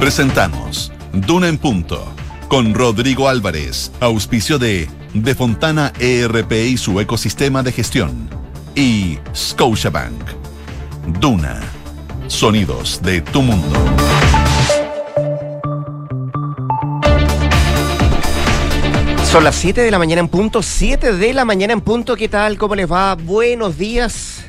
Presentamos 0.00 0.90
Duna 1.12 1.46
en 1.48 1.58
Punto 1.58 2.02
con 2.48 2.72
Rodrigo 2.72 3.28
Álvarez, 3.28 3.92
auspicio 4.00 4.58
de 4.58 4.88
De 5.12 5.34
Fontana 5.34 5.92
ERP 6.00 6.52
y 6.52 6.78
su 6.78 6.98
ecosistema 7.00 7.62
de 7.62 7.70
gestión 7.70 8.30
y 8.74 9.18
Scotiabank. 9.36 10.30
Duna, 11.20 11.60
sonidos 12.28 13.02
de 13.02 13.20
tu 13.20 13.42
mundo. 13.42 13.78
Son 19.30 19.44
las 19.44 19.54
7 19.56 19.82
de 19.82 19.90
la 19.90 19.98
mañana 19.98 20.20
en 20.20 20.28
punto, 20.28 20.62
7 20.62 21.12
de 21.12 21.34
la 21.34 21.44
mañana 21.44 21.74
en 21.74 21.82
punto, 21.82 22.16
¿qué 22.16 22.30
tal? 22.30 22.56
¿Cómo 22.56 22.74
les 22.74 22.90
va? 22.90 23.16
Buenos 23.16 23.76
días. 23.76 24.46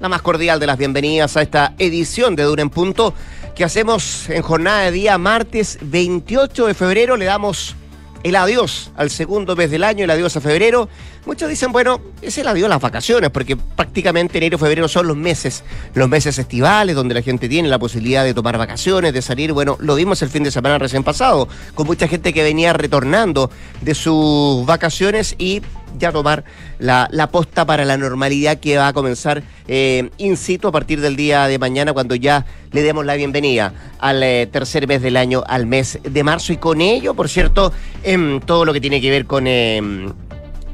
La 0.00 0.08
más 0.08 0.22
cordial 0.22 0.58
de 0.58 0.66
las 0.66 0.78
bienvenidas 0.78 1.36
a 1.36 1.42
esta 1.42 1.74
edición 1.78 2.36
de 2.36 2.44
Dura 2.44 2.62
en 2.62 2.70
Punto 2.70 3.12
que 3.54 3.64
hacemos 3.64 4.28
en 4.30 4.42
jornada 4.42 4.82
de 4.82 4.90
día 4.90 5.16
martes 5.18 5.78
28 5.82 6.66
de 6.66 6.74
febrero. 6.74 7.16
Le 7.16 7.24
damos 7.24 7.76
el 8.24 8.36
adiós 8.36 8.90
al 8.96 9.10
segundo 9.10 9.54
mes 9.54 9.70
del 9.70 9.84
año, 9.84 10.04
el 10.04 10.10
adiós 10.10 10.36
a 10.36 10.40
febrero. 10.40 10.88
Muchos 11.24 11.48
dicen, 11.48 11.70
bueno, 11.70 12.00
es 12.20 12.36
el 12.38 12.48
adiós 12.48 12.66
a 12.66 12.70
las 12.70 12.80
vacaciones, 12.80 13.30
porque 13.30 13.56
prácticamente 13.56 14.38
enero 14.38 14.56
y 14.56 14.58
febrero 14.58 14.88
son 14.88 15.06
los 15.06 15.16
meses, 15.16 15.62
los 15.94 16.08
meses 16.08 16.38
estivales, 16.38 16.96
donde 16.96 17.14
la 17.14 17.22
gente 17.22 17.48
tiene 17.48 17.68
la 17.68 17.78
posibilidad 17.78 18.24
de 18.24 18.34
tomar 18.34 18.58
vacaciones, 18.58 19.12
de 19.12 19.22
salir. 19.22 19.52
Bueno, 19.52 19.76
lo 19.78 19.94
vimos 19.94 20.20
el 20.22 20.30
fin 20.30 20.42
de 20.42 20.50
semana 20.50 20.78
recién 20.78 21.04
pasado, 21.04 21.48
con 21.74 21.86
mucha 21.86 22.08
gente 22.08 22.32
que 22.32 22.42
venía 22.42 22.72
retornando 22.72 23.50
de 23.82 23.94
sus 23.94 24.66
vacaciones 24.66 25.34
y 25.38 25.62
ya 25.98 26.12
tomar 26.12 26.44
la, 26.78 27.08
posta 27.30 27.64
para 27.64 27.84
la 27.84 27.96
normalidad 27.96 28.58
que 28.58 28.76
va 28.76 28.88
a 28.88 28.92
comenzar 28.92 29.42
eh, 29.68 30.10
in 30.18 30.36
situ 30.36 30.68
a 30.68 30.72
partir 30.72 31.00
del 31.00 31.16
día 31.16 31.46
de 31.46 31.58
mañana 31.58 31.92
cuando 31.92 32.14
ya 32.14 32.44
le 32.72 32.82
demos 32.82 33.04
la 33.04 33.14
bienvenida 33.14 33.72
al 33.98 34.22
eh, 34.22 34.48
tercer 34.50 34.86
mes 34.86 35.02
del 35.02 35.16
año, 35.16 35.42
al 35.46 35.66
mes 35.66 35.98
de 36.02 36.24
marzo 36.24 36.52
y 36.52 36.56
con 36.56 36.80
ello, 36.80 37.14
por 37.14 37.28
cierto, 37.28 37.72
en 38.02 38.40
todo 38.40 38.64
lo 38.64 38.72
que 38.72 38.80
tiene 38.80 39.00
que 39.00 39.10
ver 39.10 39.26
con... 39.26 39.46
Em, 39.46 40.12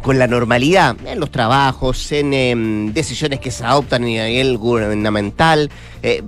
con 0.03 0.19
la 0.19 0.27
normalidad 0.27 0.97
en 1.05 1.21
los 1.21 1.31
trabajos, 1.31 2.11
en 2.13 2.33
em, 2.33 2.93
decisiones 2.93 3.41
que 3.41 3.51
se 3.51 3.65
adoptan 3.65 4.03
a 4.03 4.07
nivel 4.07 4.57
gubernamental. 4.57 5.71
Eh, 6.03 6.23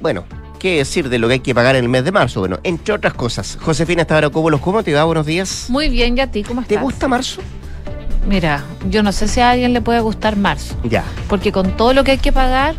bueno, 0.00 0.24
¿qué 0.58 0.78
decir 0.78 1.08
de 1.08 1.18
lo 1.18 1.28
que 1.28 1.34
hay 1.34 1.40
que 1.40 1.54
pagar 1.54 1.76
en 1.76 1.84
el 1.84 1.88
mes 1.88 2.04
de 2.04 2.12
marzo? 2.12 2.40
Bueno, 2.40 2.60
entre 2.62 2.94
otras 2.94 3.14
cosas. 3.14 3.58
Josefina 3.60 4.06
los 4.08 4.60
¿cómo 4.60 4.82
te 4.82 4.94
va? 4.94 5.04
Buenos 5.04 5.26
días. 5.26 5.66
Muy 5.68 5.88
bien, 5.88 6.16
¿y 6.16 6.20
a 6.20 6.30
ti 6.30 6.42
cómo 6.42 6.60
estás? 6.60 6.76
¿Te 6.76 6.82
gusta 6.82 7.08
marzo? 7.08 7.40
Mira, 8.26 8.64
yo 8.90 9.02
no 9.02 9.12
sé 9.12 9.28
si 9.28 9.40
a 9.40 9.50
alguien 9.50 9.72
le 9.72 9.80
puede 9.80 10.00
gustar 10.00 10.36
marzo. 10.36 10.76
Ya. 10.84 11.04
Porque 11.28 11.52
con 11.52 11.76
todo 11.76 11.92
lo 11.94 12.04
que 12.04 12.12
hay 12.12 12.18
que 12.18 12.32
pagar, 12.32 12.74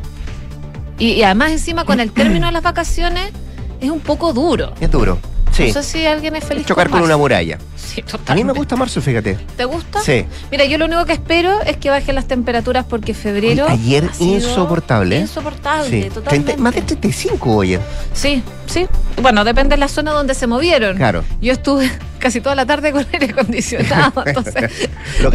y, 0.97 1.23
además 1.23 1.51
encima 1.51 1.85
con 1.85 1.99
el 1.99 2.11
término 2.11 2.47
de 2.47 2.51
las 2.51 2.63
vacaciones, 2.63 3.31
es 3.79 3.89
un 3.89 4.01
poco 4.01 4.33
duro. 4.33 4.73
Es 4.79 4.91
duro. 4.91 5.17
Sí. 5.59 5.73
No 5.73 5.73
sé 5.73 5.83
si 5.83 6.05
alguien 6.05 6.35
es 6.35 6.43
feliz. 6.45 6.65
Chocar 6.65 6.89
con, 6.89 7.01
una 7.01 7.17
muralla. 7.17 7.57
Sí, 7.75 8.03
A 8.27 8.35
mí 8.35 8.43
me 8.43 8.53
gusta 8.53 8.75
marzo, 8.75 9.01
fíjate. 9.01 9.37
¿Te 9.57 9.65
gusta? 9.65 9.99
Sí. 10.01 10.25
Mira, 10.51 10.63
yo 10.65 10.77
lo 10.77 10.85
único 10.85 11.05
que 11.05 11.13
espero 11.13 11.61
es 11.63 11.75
que 11.77 11.89
bajen 11.89 12.15
las 12.15 12.27
temperaturas 12.27 12.85
porque 12.85 13.13
febrero. 13.13 13.65
ayer 13.67 14.09
insoportable. 14.19 15.19
Insoportable, 15.19 16.09
totalmente. 16.09 16.57
más 16.57 16.75
de 16.75 16.81
35 16.83 17.51
hoy. 17.51 17.77
Sí, 18.13 18.41
sí. 18.67 18.87
Bueno, 19.21 19.43
depende 19.43 19.75
de 19.75 19.79
la 19.79 19.87
zona 19.87 20.11
donde 20.11 20.33
se 20.33 20.47
movieron. 20.47 20.95
Claro. 20.95 21.23
Yo 21.41 21.51
estuve 21.51 21.91
casi 22.19 22.39
toda 22.41 22.55
la 22.55 22.65
tarde 22.65 22.91
con 22.91 23.05
aire 23.11 23.31
acondicionado, 23.31 24.23
entonces. 24.25 24.89
lo, 25.21 25.31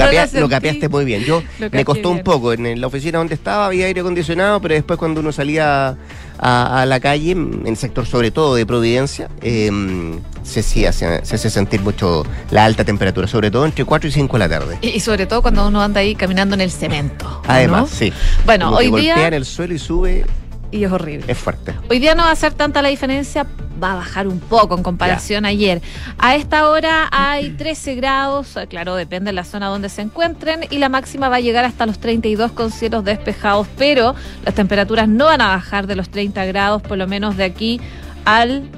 capeaste 0.48 0.89
muy 0.89 1.05
bien. 1.05 1.25
Yo 1.25 1.42
me 1.70 1.84
costó 1.84 2.11
un 2.11 2.22
poco. 2.22 2.52
En 2.55 2.80
la 2.80 2.86
oficina 2.86 3.19
donde 3.19 3.34
estaba 3.34 3.67
había 3.67 3.86
aire 3.86 4.00
acondicionado, 4.00 4.61
pero 4.61 4.75
después 4.75 4.98
cuando 4.98 5.20
uno 5.20 5.33
salía 5.33 5.97
a, 6.38 6.84
la 6.86 7.00
calle, 7.00 7.32
en 7.32 7.62
el 7.66 7.77
sector 7.77 8.06
sobre 8.06 8.30
todo 8.30 8.54
de 8.54 8.66
Providencia, 8.66 9.28
em, 9.40 10.20
se, 10.42 10.62
se, 10.62 10.86
hace 10.86 11.50
sentir 11.50 11.80
mucho 11.80 12.24
la 12.50 12.64
alta 12.64 12.84
temperatura, 12.84 13.27
sobre 13.27 13.50
todo 13.50 13.64
entre 13.64 13.84
4 13.84 14.08
y 14.08 14.12
5 14.12 14.32
de 14.32 14.38
la 14.38 14.48
tarde. 14.48 14.78
Y, 14.82 15.00
sobre 15.00 15.27
todo 15.27 15.42
cuando 15.42 15.66
uno 15.66 15.82
anda 15.82 16.00
ahí 16.00 16.14
caminando 16.14 16.55
en 16.55 16.60
el 16.60 16.70
cemento. 16.70 17.42
Además, 17.46 17.90
sí. 17.90 18.12
Bueno, 18.44 18.70
hoy 18.70 18.86
día. 18.86 19.14
Golpea 19.14 19.28
en 19.28 19.34
el 19.34 19.44
suelo 19.44 19.74
y 19.74 19.78
sube 19.78 20.27
y 20.74 20.85
es 20.85 20.92
horrible. 20.92 21.30
Es 21.30 21.39
fuerte. 21.39 21.74
Hoy 21.89 22.01
día 22.01 22.14
no 22.14 22.24
va 22.24 22.33
a 22.33 22.36
ser 22.36 22.52
tanta 22.52 22.83
la 22.83 22.89
diferencia, 22.89 23.46
va 23.83 23.92
a 23.92 23.95
bajar 23.96 24.27
un 24.27 24.40
poco 24.40 24.77
en 24.77 24.83
comparación 24.83 25.45
a 25.45 25.48
ayer. 25.48 25.80
A 26.18 26.35
esta 26.35 26.68
hora 26.68 27.08
hay 27.12 27.51
13 27.51 27.95
grados, 27.95 28.58
claro, 28.68 28.96
depende 28.96 29.29
de 29.29 29.35
la 29.35 29.45
zona 29.45 29.68
donde 29.68 29.89
se 29.89 30.02
encuentren, 30.02 30.67
y 30.70 30.79
la 30.79 30.89
máxima 30.89 31.29
va 31.29 31.36
a 31.36 31.40
llegar 31.40 31.64
hasta 31.64 31.86
los 31.86 32.01
32 32.01 32.51
con 32.52 32.73
cielos 32.73 33.05
despejados, 33.05 33.68
pero 33.79 34.17
las 34.45 34.55
temperaturas 34.55 35.08
no 35.08 35.27
van 35.27 35.40
a 35.40 35.48
bajar 35.48 35.86
de 35.86 35.95
los 35.95 36.08
30 36.08 36.45
grados, 36.46 36.83
por 36.83 36.98
lo 36.98 37.06
menos 37.06 37.36
de 37.36 37.45
aquí 37.45 37.80
al 38.24 38.68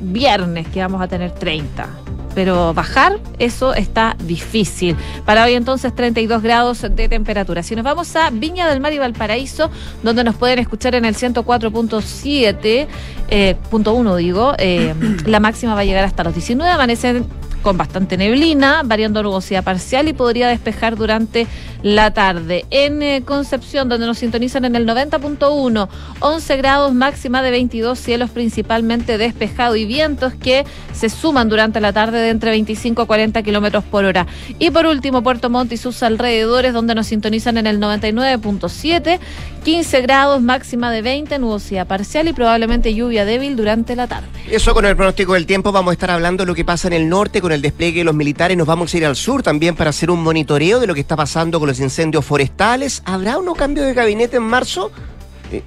viernes, 0.00 0.68
que 0.68 0.80
vamos 0.80 1.00
a 1.00 1.08
tener 1.08 1.30
30 1.30 1.88
pero 2.34 2.74
bajar, 2.74 3.18
eso 3.38 3.74
está 3.74 4.16
difícil. 4.24 4.96
Para 5.24 5.44
hoy 5.44 5.54
entonces 5.54 5.94
32 5.94 6.42
grados 6.42 6.82
de 6.82 7.08
temperatura. 7.08 7.62
Si 7.62 7.74
nos 7.76 7.84
vamos 7.84 8.14
a 8.16 8.30
Viña 8.30 8.68
del 8.68 8.80
Mar 8.80 8.92
y 8.92 8.98
Valparaíso, 8.98 9.70
donde 10.02 10.24
nos 10.24 10.34
pueden 10.36 10.58
escuchar 10.58 10.94
en 10.94 11.04
el 11.04 11.14
104.7, 11.14 12.86
eh, 13.28 13.56
punto 13.70 13.94
uno 13.94 14.16
digo, 14.16 14.54
eh, 14.58 14.94
la 15.26 15.40
máxima 15.40 15.74
va 15.74 15.80
a 15.80 15.84
llegar 15.84 16.04
hasta 16.04 16.24
los 16.24 16.34
19, 16.34 16.70
amanecen 16.70 17.26
con 17.64 17.78
bastante 17.78 18.16
neblina, 18.18 18.82
variando 18.84 19.22
nubosidad 19.22 19.64
parcial 19.64 20.06
y 20.06 20.12
podría 20.12 20.48
despejar 20.48 20.96
durante 20.96 21.48
la 21.82 22.12
tarde. 22.12 22.64
En 22.70 23.02
eh, 23.02 23.22
Concepción, 23.24 23.88
donde 23.88 24.06
nos 24.06 24.18
sintonizan 24.18 24.64
en 24.66 24.76
el 24.76 24.86
90.1, 24.86 25.88
11 26.20 26.56
grados 26.56 26.94
máxima 26.94 27.42
de 27.42 27.50
22 27.50 27.98
cielos 27.98 28.30
principalmente 28.30 29.18
despejado 29.18 29.76
y 29.76 29.86
vientos 29.86 30.34
que 30.34 30.64
se 30.92 31.08
suman 31.08 31.48
durante 31.48 31.80
la 31.80 31.92
tarde 31.92 32.18
de 32.18 32.30
entre 32.30 32.50
25 32.50 33.02
a 33.02 33.06
40 33.06 33.42
kilómetros 33.42 33.82
por 33.84 34.04
hora. 34.04 34.26
Y 34.58 34.70
por 34.70 34.86
último, 34.86 35.22
Puerto 35.22 35.48
Montt 35.48 35.72
y 35.72 35.78
sus 35.78 36.02
alrededores, 36.02 36.74
donde 36.74 36.94
nos 36.94 37.06
sintonizan 37.06 37.56
en 37.56 37.66
el 37.66 37.80
99.7, 37.80 39.18
15 39.64 40.00
grados 40.02 40.42
máxima 40.42 40.92
de 40.92 41.00
20, 41.00 41.38
nubosidad 41.38 41.86
parcial 41.86 42.28
y 42.28 42.34
probablemente 42.34 42.94
lluvia 42.94 43.24
débil 43.24 43.56
durante 43.56 43.96
la 43.96 44.06
tarde. 44.06 44.28
Eso 44.50 44.74
con 44.74 44.84
el 44.84 44.94
pronóstico 44.94 45.32
del 45.32 45.46
tiempo 45.46 45.72
vamos 45.72 45.92
a 45.92 45.94
estar 45.94 46.10
hablando 46.10 46.44
de 46.44 46.46
lo 46.46 46.54
que 46.54 46.64
pasa 46.64 46.88
en 46.88 46.94
el 46.94 47.08
norte 47.08 47.40
con 47.40 47.52
el 47.54 47.62
despliegue 47.62 48.00
de 48.00 48.04
los 48.04 48.14
militares. 48.14 48.56
Nos 48.56 48.66
vamos 48.66 48.92
a 48.92 48.96
ir 48.96 49.06
al 49.06 49.16
sur 49.16 49.42
también 49.42 49.74
para 49.74 49.90
hacer 49.90 50.10
un 50.10 50.22
monitoreo 50.22 50.80
de 50.80 50.86
lo 50.86 50.94
que 50.94 51.00
está 51.00 51.16
pasando 51.16 51.58
con 51.58 51.68
los 51.68 51.80
incendios 51.80 52.24
forestales. 52.24 53.02
¿Habrá 53.04 53.38
un 53.38 53.52
cambio 53.54 53.84
de 53.84 53.94
gabinete 53.94 54.36
en 54.36 54.42
marzo? 54.42 54.90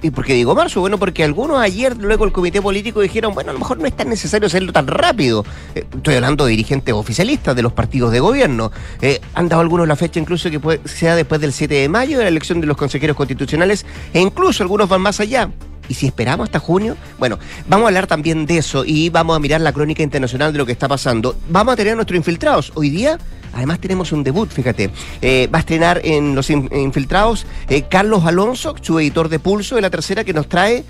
¿Y 0.02 0.10
por 0.10 0.24
qué 0.24 0.34
digo 0.34 0.54
marzo? 0.54 0.80
Bueno, 0.80 0.98
porque 0.98 1.24
algunos 1.24 1.58
ayer, 1.58 1.96
luego 1.96 2.24
el 2.24 2.32
comité 2.32 2.60
político 2.60 3.00
dijeron, 3.00 3.32
bueno, 3.34 3.50
a 3.50 3.52
lo 3.54 3.58
mejor 3.58 3.78
no 3.78 3.86
es 3.86 3.96
tan 3.96 4.08
necesario 4.08 4.46
hacerlo 4.46 4.72
tan 4.72 4.86
rápido. 4.86 5.44
Eh, 5.74 5.84
estoy 5.94 6.14
hablando 6.14 6.44
de 6.44 6.50
dirigentes 6.50 6.94
oficialistas 6.94 7.56
de 7.56 7.62
los 7.62 7.72
partidos 7.72 8.12
de 8.12 8.20
gobierno. 8.20 8.70
Eh, 9.00 9.20
han 9.34 9.48
dado 9.48 9.62
algunos 9.62 9.88
la 9.88 9.96
fecha 9.96 10.20
incluso 10.20 10.50
que 10.50 10.80
sea 10.84 11.16
después 11.16 11.40
del 11.40 11.52
7 11.52 11.74
de 11.74 11.88
mayo 11.88 12.18
de 12.18 12.24
la 12.24 12.28
elección 12.28 12.60
de 12.60 12.66
los 12.66 12.76
consejeros 12.76 13.16
constitucionales 13.16 13.86
e 14.12 14.20
incluso 14.20 14.62
algunos 14.62 14.88
van 14.88 15.00
más 15.00 15.20
allá. 15.20 15.50
¿Y 15.88 15.94
si 15.94 16.06
esperamos 16.06 16.44
hasta 16.44 16.58
junio? 16.58 16.96
Bueno, 17.18 17.38
vamos 17.66 17.84
a 17.84 17.88
hablar 17.88 18.06
también 18.06 18.46
de 18.46 18.58
eso 18.58 18.84
y 18.84 19.08
vamos 19.10 19.36
a 19.36 19.40
mirar 19.40 19.60
la 19.60 19.72
crónica 19.72 20.02
internacional 20.02 20.52
de 20.52 20.58
lo 20.58 20.66
que 20.66 20.72
está 20.72 20.88
pasando. 20.88 21.36
Vamos 21.48 21.72
a 21.72 21.76
tener 21.76 21.94
a 21.94 21.96
nuestros 21.96 22.16
infiltrados. 22.16 22.72
Hoy 22.74 22.90
día 22.90 23.18
Además 23.54 23.80
tenemos 23.80 24.12
un 24.12 24.22
debut, 24.22 24.50
fíjate. 24.50 24.90
Eh, 25.20 25.48
va 25.52 25.58
a 25.58 25.60
estrenar 25.60 26.00
en 26.04 26.34
Los 26.34 26.50
Infiltrados 26.50 27.46
eh, 27.68 27.82
Carlos 27.88 28.24
Alonso, 28.24 28.74
su 28.80 28.98
editor 29.00 29.28
de 29.28 29.38
Pulso 29.38 29.74
de 29.74 29.80
la 29.80 29.90
tercera, 29.90 30.22
que 30.22 30.32
nos 30.32 30.48
trae 30.48 30.84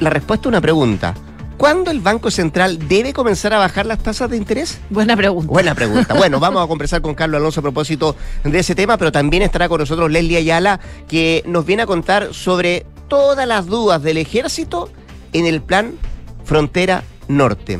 la 0.00 0.10
respuesta 0.10 0.48
a 0.48 0.50
una 0.50 0.60
pregunta. 0.60 1.14
¿Cuándo 1.56 1.92
el 1.92 2.00
Banco 2.00 2.32
Central 2.32 2.88
debe 2.88 3.12
comenzar 3.12 3.54
a 3.54 3.58
bajar 3.58 3.86
las 3.86 4.00
tasas 4.00 4.28
de 4.28 4.36
interés? 4.36 4.80
Buena 4.90 5.16
pregunta. 5.16 5.52
Buena 5.52 5.74
pregunta. 5.76 6.14
Bueno, 6.14 6.40
vamos 6.40 6.64
a 6.64 6.66
conversar 6.66 7.00
con 7.02 7.14
Carlos 7.14 7.38
Alonso 7.38 7.60
a 7.60 7.62
propósito 7.62 8.16
de 8.42 8.58
ese 8.58 8.74
tema, 8.74 8.96
pero 8.96 9.12
también 9.12 9.44
estará 9.44 9.68
con 9.68 9.78
nosotros 9.78 10.10
Leslie 10.10 10.38
Ayala, 10.38 10.80
que 11.06 11.44
nos 11.46 11.64
viene 11.64 11.84
a 11.84 11.86
contar 11.86 12.34
sobre 12.34 12.84
todas 13.12 13.46
las 13.46 13.66
dudas 13.66 14.02
del 14.02 14.16
ejército 14.16 14.88
en 15.34 15.44
el 15.44 15.60
plan 15.60 15.98
Frontera 16.46 17.04
Norte 17.28 17.78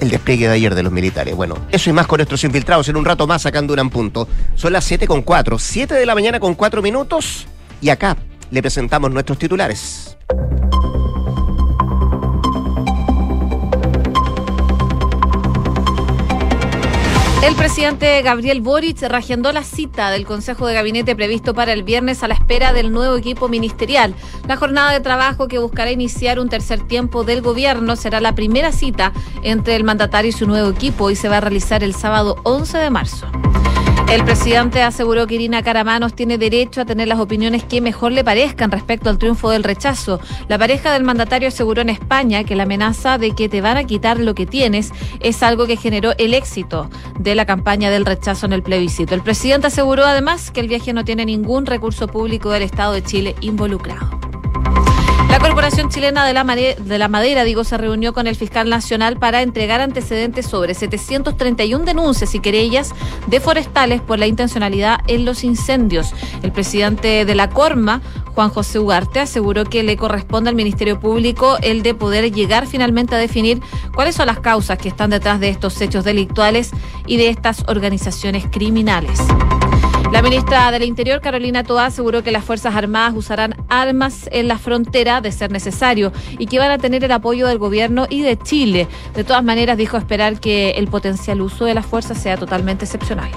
el 0.00 0.08
despliegue 0.08 0.48
de 0.48 0.54
ayer 0.54 0.74
de 0.74 0.82
los 0.82 0.90
militares. 0.90 1.36
Bueno, 1.36 1.56
eso 1.70 1.90
y 1.90 1.92
más 1.92 2.06
con 2.06 2.16
nuestros 2.16 2.42
infiltrados 2.44 2.88
en 2.88 2.96
un 2.96 3.04
rato 3.04 3.26
más 3.26 3.42
sacando 3.42 3.74
un 3.74 3.90
punto. 3.90 4.26
Son 4.54 4.72
las 4.72 4.84
7 4.84 5.06
con 5.06 5.20
4, 5.20 5.58
7 5.58 5.94
de 5.94 6.06
la 6.06 6.14
mañana 6.14 6.40
con 6.40 6.54
4 6.54 6.80
minutos 6.80 7.46
y 7.82 7.90
acá 7.90 8.16
le 8.50 8.62
presentamos 8.62 9.10
nuestros 9.10 9.38
titulares. 9.38 10.16
El 17.44 17.56
presidente 17.56 18.22
Gabriel 18.22 18.62
Boric 18.62 19.02
reagendó 19.02 19.52
la 19.52 19.64
cita 19.64 20.10
del 20.10 20.24
Consejo 20.24 20.66
de 20.66 20.72
Gabinete 20.72 21.14
previsto 21.14 21.52
para 21.52 21.74
el 21.74 21.82
viernes 21.82 22.22
a 22.22 22.28
la 22.28 22.32
espera 22.32 22.72
del 22.72 22.90
nuevo 22.90 23.16
equipo 23.16 23.50
ministerial. 23.50 24.14
La 24.48 24.56
jornada 24.56 24.92
de 24.92 25.00
trabajo 25.00 25.46
que 25.46 25.58
buscará 25.58 25.90
iniciar 25.90 26.40
un 26.40 26.48
tercer 26.48 26.80
tiempo 26.88 27.22
del 27.22 27.42
gobierno 27.42 27.96
será 27.96 28.22
la 28.22 28.34
primera 28.34 28.72
cita 28.72 29.12
entre 29.42 29.76
el 29.76 29.84
mandatario 29.84 30.30
y 30.30 30.32
su 30.32 30.46
nuevo 30.46 30.70
equipo 30.70 31.10
y 31.10 31.16
se 31.16 31.28
va 31.28 31.36
a 31.36 31.40
realizar 31.42 31.84
el 31.84 31.94
sábado 31.94 32.36
11 32.44 32.78
de 32.78 32.88
marzo. 32.88 33.26
El 34.10 34.22
presidente 34.22 34.82
aseguró 34.82 35.26
que 35.26 35.34
Irina 35.34 35.62
Caramanos 35.62 36.14
tiene 36.14 36.38
derecho 36.38 36.82
a 36.82 36.84
tener 36.84 37.08
las 37.08 37.18
opiniones 37.18 37.64
que 37.64 37.80
mejor 37.80 38.12
le 38.12 38.22
parezcan 38.22 38.70
respecto 38.70 39.10
al 39.10 39.18
triunfo 39.18 39.50
del 39.50 39.64
rechazo. 39.64 40.20
La 40.46 40.58
pareja 40.58 40.92
del 40.92 41.02
mandatario 41.02 41.48
aseguró 41.48 41.82
en 41.82 41.88
España 41.88 42.44
que 42.44 42.54
la 42.54 42.62
amenaza 42.64 43.18
de 43.18 43.32
que 43.32 43.48
te 43.48 43.60
van 43.60 43.76
a 43.76 43.84
quitar 43.84 44.20
lo 44.20 44.34
que 44.34 44.46
tienes 44.46 44.92
es 45.20 45.42
algo 45.42 45.66
que 45.66 45.76
generó 45.76 46.12
el 46.18 46.34
éxito 46.34 46.90
la 47.34 47.46
campaña 47.46 47.90
del 47.90 48.06
rechazo 48.06 48.46
en 48.46 48.52
el 48.52 48.62
plebiscito. 48.62 49.14
El 49.14 49.22
presidente 49.22 49.68
aseguró 49.68 50.04
además 50.04 50.50
que 50.50 50.60
el 50.60 50.68
viaje 50.68 50.92
no 50.92 51.04
tiene 51.04 51.24
ningún 51.24 51.66
recurso 51.66 52.08
público 52.08 52.50
del 52.50 52.62
Estado 52.62 52.92
de 52.92 53.02
Chile 53.02 53.34
involucrado. 53.40 54.24
La 55.34 55.40
Corporación 55.40 55.88
Chilena 55.88 56.24
de 56.24 56.32
la, 56.32 56.44
de 56.44 56.98
la, 56.98 57.08
Madera, 57.08 57.42
digo, 57.42 57.64
se 57.64 57.76
reunió 57.76 58.12
con 58.12 58.28
el 58.28 58.36
fiscal 58.36 58.70
nacional 58.70 59.18
para 59.18 59.42
entregar 59.42 59.80
antecedentes 59.80 60.46
sobre 60.46 60.74
731 60.74 61.84
denuncias 61.84 62.36
y 62.36 62.40
querellas 62.40 62.92
de 63.26 63.40
forestales 63.40 64.00
por 64.00 64.20
la 64.20 64.28
intencionalidad 64.28 65.00
en 65.08 65.24
los 65.24 65.42
incendios. 65.42 66.14
El 66.44 66.52
presidente 66.52 67.24
de 67.24 67.34
la 67.34 67.50
Corma, 67.50 68.00
Juan 68.34 68.50
José 68.50 68.78
Ugarte, 68.78 69.20
aseguró 69.20 69.64
que 69.64 69.82
le 69.82 69.96
corresponde 69.96 70.50
al 70.50 70.56
Ministerio 70.56 70.98
Público 70.98 71.56
el 71.62 71.82
de 71.82 71.94
poder 71.94 72.32
llegar 72.32 72.66
finalmente 72.66 73.14
a 73.14 73.18
definir 73.18 73.60
cuáles 73.94 74.16
son 74.16 74.26
las 74.26 74.40
causas 74.40 74.78
que 74.78 74.88
están 74.88 75.10
detrás 75.10 75.40
de 75.40 75.48
estos 75.48 75.80
hechos 75.80 76.04
delictuales 76.04 76.70
y 77.06 77.16
de 77.16 77.28
estas 77.28 77.64
organizaciones 77.68 78.44
criminales. 78.50 79.20
La 80.12 80.22
ministra 80.22 80.70
del 80.70 80.84
Interior, 80.84 81.20
Carolina 81.20 81.64
Toá, 81.64 81.86
aseguró 81.86 82.22
que 82.22 82.30
las 82.30 82.44
Fuerzas 82.44 82.76
Armadas 82.76 83.14
usarán 83.16 83.56
armas 83.68 84.28
en 84.30 84.46
la 84.46 84.58
frontera 84.58 85.20
de 85.20 85.32
ser 85.32 85.50
necesario 85.50 86.12
y 86.38 86.46
que 86.46 86.60
van 86.60 86.70
a 86.70 86.78
tener 86.78 87.02
el 87.02 87.10
apoyo 87.10 87.48
del 87.48 87.58
gobierno 87.58 88.06
y 88.08 88.22
de 88.22 88.38
Chile. 88.38 88.86
De 89.14 89.24
todas 89.24 89.42
maneras, 89.42 89.76
dijo 89.76 89.96
esperar 89.96 90.38
que 90.38 90.70
el 90.72 90.86
potencial 90.86 91.40
uso 91.40 91.64
de 91.64 91.74
las 91.74 91.86
fuerzas 91.86 92.22
sea 92.22 92.36
totalmente 92.36 92.84
excepcional. 92.84 93.30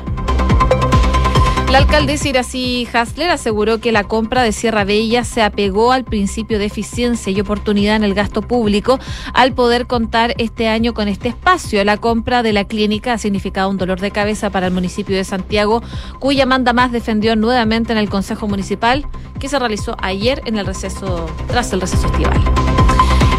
La 1.72 1.80
alcaldesa 1.80 2.30
Iracy 2.30 2.88
Hasler 2.92 3.30
aseguró 3.30 3.80
que 3.80 3.92
la 3.92 4.06
compra 4.06 4.42
de 4.42 4.54
Sierra 4.54 4.86
Bella 4.86 5.25
se 5.25 5.42
apegó 5.42 5.92
al 5.92 6.06
principio 6.06 6.60
de 6.60 6.66
eficiencia 6.66 7.31
y 7.31 7.42
oportunidad 7.42 7.98
en 7.98 8.06
el 8.06 8.14
gasto 8.14 8.42
público 8.42 9.00
al 9.34 9.54
poder 9.54 9.86
contar 9.86 10.34
este 10.38 10.69
año 10.69 10.94
con 10.94 11.10
este 11.10 11.28
espacio. 11.28 11.84
La 11.84 11.98
compra 11.98 12.42
de 12.42 12.54
la 12.54 12.64
clínica 12.64 13.14
ha 13.14 13.18
significado 13.18 13.69
un 13.69 13.78
dolor 13.78 14.00
de 14.00 14.12
cabeza 14.12 14.50
para 14.50 14.68
el 14.68 14.74
municipio 14.74 15.18
de 15.18 15.25
Santiago, 15.25 15.84
cuya 16.19 16.46
manda 16.46 16.72
más 16.72 16.94
defendió 16.94 17.36
nuevamente 17.36 17.92
en 17.92 17.98
el 17.98 18.10
Consejo 18.10 18.48
Municipal 18.48 19.06
que 19.38 19.50
se 19.50 19.60
realizó 19.60 19.98
ayer 20.02 20.42
en 20.46 20.58
el 20.58 20.66
receso, 20.66 21.30
tras 21.48 21.74
el 21.74 21.81
receso 21.81 22.08
estival. 22.08 22.87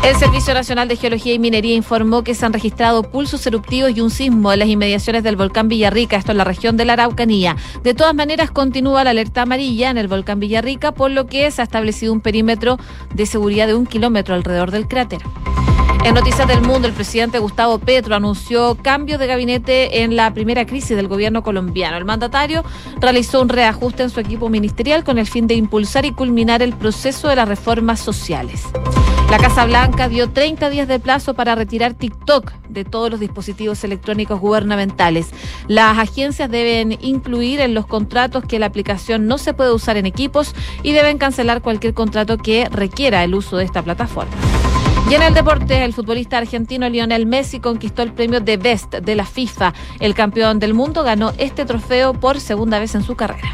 El 0.08 0.16
Servicio 0.16 0.55
Nacional 0.55 0.88
de 0.88 0.96
Geología 0.96 1.34
y 1.34 1.38
Minería 1.38 1.75
informó 1.75 2.25
que 2.25 2.34
se 2.34 2.46
han 2.46 2.55
registrado 2.55 3.02
pulsos 3.02 3.46
eruptivos 3.46 3.94
y 3.94 4.00
un 4.00 4.08
sismo 4.08 4.50
en 4.50 4.60
las 4.60 4.69
inmediaciones 4.69 5.22
del 5.22 5.37
volcán 5.37 5.69
Villarrica, 5.69 6.16
esto 6.16 6.32
en 6.32 6.38
la 6.38 6.44
región 6.44 6.78
de 6.78 6.87
la 6.87 6.94
Araucanía. 6.94 7.56
De 7.82 7.93
todas 7.93 8.14
maneras, 8.14 8.50
continúa 8.50 9.05
la 9.05 9.10
alerta 9.10 9.43
amarilla 9.43 9.90
en 9.90 9.99
el 9.99 10.08
volcán 10.08 10.40
Villarrica, 10.40 10.93
por 10.93 11.10
lo 11.10 11.26
que 11.26 11.50
se 11.50 11.60
ha 11.60 11.64
establecido 11.64 12.14
un 12.14 12.22
perímetro 12.22 12.78
de 13.12 13.26
seguridad 13.26 13.66
de 13.66 13.75
un 13.75 13.84
kilómetro 13.84 14.34
alrededor 14.34 14.70
del 14.70 14.88
cráter. 14.88 15.20
En 16.08 16.14
Noticias 16.14 16.49
del 16.49 16.62
Mundo, 16.62 16.88
el 16.88 16.94
presidente 16.94 17.38
Gustavo 17.38 17.78
Petro 17.78 18.16
anunció 18.16 18.76
cambios 18.76 19.20
de 19.20 19.26
gabinete 19.26 20.02
en 20.02 20.16
la 20.16 20.32
primera 20.32 20.64
crisis 20.64 20.96
del 20.96 21.06
gobierno 21.06 21.43
colombiano. 21.43 21.99
El 21.99 22.06
mandatario 22.06 22.64
realizó 22.99 23.43
un 23.43 23.50
reajuste 23.50 24.05
en 24.05 24.08
su 24.08 24.19
equipo 24.19 24.49
ministerial 24.49 25.05
con 25.05 25.19
el 25.19 25.26
fin 25.26 25.46
de 25.46 25.55
impulsar 25.55 26.06
y 26.06 26.12
culminar 26.12 26.62
el 26.62 26.72
proceso 26.72 27.28
de 27.28 27.37
las 27.37 27.46
reformas 27.46 28.00
sociales. 28.00 28.62
La 29.31 29.37
Casa 29.37 29.66
Blanca 29.66 30.08
dio 30.08 30.31
30 30.31 30.70
días 30.70 30.88
de 30.88 30.99
plazo 30.99 31.34
para 31.34 31.55
retirar 31.55 31.93
TikTok 31.93 32.52
de 32.70 32.87
todos 32.87 33.10
los 33.10 33.20
dispositivos 33.20 33.84
electrónicos 33.84 34.40
gubernamentales. 34.40 35.28
Las 35.66 35.99
agencias 35.99 36.50
deben 36.50 36.96
incluir 37.02 37.60
en 37.60 37.75
los 37.75 37.84
contratos 37.84 38.46
que 38.46 38.58
la 38.58 38.64
aplicación 38.64 39.26
no 39.26 39.37
se 39.37 39.52
puede 39.52 39.75
usar 39.75 39.99
en 39.99 40.06
equipos 40.06 40.55
y 40.82 40.93
deben 40.93 41.19
cancelar 41.19 41.60
cualquier 41.60 41.93
contrato 41.93 42.38
que 42.38 42.66
requiera 42.70 43.22
el 43.25 43.34
uso 43.34 43.58
de 43.58 43.64
esta 43.64 43.82
plataforma. 43.82 44.32
Y 45.11 45.15
en 45.15 45.23
el 45.23 45.35
deporte, 45.35 45.85
el 45.85 45.95
futbolista 45.95 46.39
argentino 46.39 46.89
Lionel 46.89 47.27
Messi 47.27 47.61
conquistó 47.61 48.03
el 48.03 48.12
premio 48.12 48.41
de 48.41 48.56
Best 48.56 48.95
de 48.95 49.15
la 49.15 49.25
FIFA. 49.25 49.73
El 50.00 50.15
campeón 50.15 50.59
del 50.59 50.75
mundo 50.75 51.03
ganó 51.03 51.33
este 51.39 51.65
trofeo 51.65 52.12
por 52.12 52.41
segunda 52.41 52.79
vez 52.79 52.95
en 52.95 53.03
su 53.03 53.17
carrera. 53.17 53.49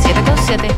7 0.00 0.20
con 0.26 0.38
7. 0.38 0.68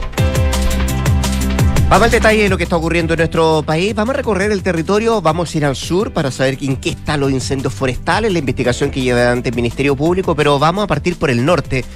Vamos 1.89 2.05
al 2.05 2.11
detalle 2.11 2.43
de 2.43 2.49
lo 2.51 2.59
que 2.59 2.65
está 2.65 2.77
ocurriendo 2.77 3.15
en 3.15 3.19
nuestro 3.19 3.63
país. 3.63 3.95
Vamos 3.95 4.15
a 4.15 4.19
recorrer 4.19 4.53
el 4.53 4.63
territorio, 4.63 5.23
vamos 5.23 5.55
a 5.55 5.57
ir 5.57 5.65
al 5.65 5.75
sur 5.75 6.13
para 6.13 6.31
saber 6.31 6.59
en 6.61 6.77
qué 6.77 6.91
están 6.91 7.21
los 7.21 7.31
incendios 7.31 7.73
forestales, 7.73 8.31
la 8.31 8.41
investigación 8.41 8.91
que 8.91 9.01
lleva 9.01 9.21
adelante 9.21 9.49
el 9.49 9.55
Ministerio 9.55 9.97
Público, 9.97 10.37
pero 10.37 10.59
vamos 10.59 10.85
a 10.85 10.87
partir 10.87 11.17
por 11.17 11.31
el 11.31 11.43
norte. 11.47 11.87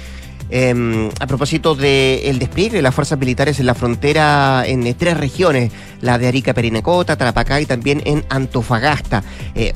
Em, 0.55 1.09
a 1.19 1.25
propósito 1.25 1.73
del 1.73 2.37
despliegue 2.37 2.75
de 2.77 2.83
las 2.83 2.93
fuerzas 2.93 3.17
militares 3.17 3.59
en 3.59 3.65
la 3.65 3.73
frontera 3.73 4.63
en 4.67 4.93
tres 4.93 5.17
regiones, 5.17 5.71
la 5.99 6.19
de 6.19 6.27
Arica, 6.27 6.53
Perinacota, 6.53 7.17
Tarapacá 7.17 7.59
y 7.59 7.65
también 7.65 8.03
en 8.05 8.23
Antofagasta. 8.29 9.23
Eh, 9.55 9.73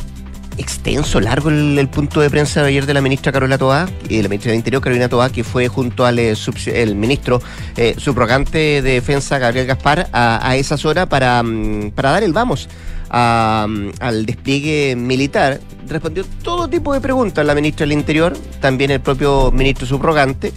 extenso, 0.59 1.19
largo 1.19 1.49
el, 1.49 1.89
punto 1.89 2.21
de 2.21 2.29
prensa 2.29 2.61
de 2.61 2.67
ayer 2.67 2.85
de 2.85 2.93
la 2.93 3.01
ministra 3.01 3.31
Carola 3.31 3.57
Toá, 3.57 3.89
y 4.07 4.21
la 4.21 4.29
ministra 4.29 4.51
del 4.51 4.59
Interior 4.59 4.83
Carolina 4.83 5.09
Toá, 5.09 5.31
que 5.31 5.43
fue 5.43 5.67
junto 5.67 6.05
al 6.05 6.19
eh, 6.19 6.35
el 6.67 6.95
ministro 6.95 7.41
eh, 7.75 7.95
subrogante 7.97 8.83
de 8.83 8.93
Defensa 8.93 9.39
Gabriel 9.39 9.65
Gaspar 9.65 10.09
a, 10.13 10.55
esa 10.57 10.77
zona 10.77 11.09
para, 11.09 11.41
mm, 11.41 11.89
para 11.95 12.11
dar 12.11 12.21
el 12.21 12.33
vamos 12.33 12.69
mm, 13.09 13.89
al 13.99 14.25
despliegue 14.25 14.95
militar. 14.95 15.59
Respondió 15.87 16.25
todo 16.43 16.67
tipo 16.67 16.93
de 16.93 17.01
preguntas 17.01 17.45
la 17.45 17.55
ministra 17.55 17.85
del 17.85 17.93
Interior, 17.93 18.35
también 18.59 18.91
el 18.91 18.99
propio 18.99 19.51
ministro 19.51 19.87
subrogante, 19.87 20.51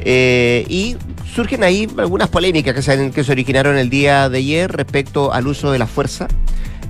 eh, 0.00 0.64
y 0.68 0.96
surgen 1.34 1.62
ahí 1.62 1.88
algunas 1.96 2.28
polémicas 2.28 2.74
que 2.74 2.82
se, 2.82 3.10
que 3.10 3.24
se 3.24 3.32
originaron 3.32 3.76
el 3.78 3.88
día 3.88 4.28
de 4.28 4.38
ayer 4.38 4.70
respecto 4.70 5.32
al 5.32 5.46
uso 5.46 5.70
de 5.70 5.78
la 5.78 5.86
fuerza 5.86 6.28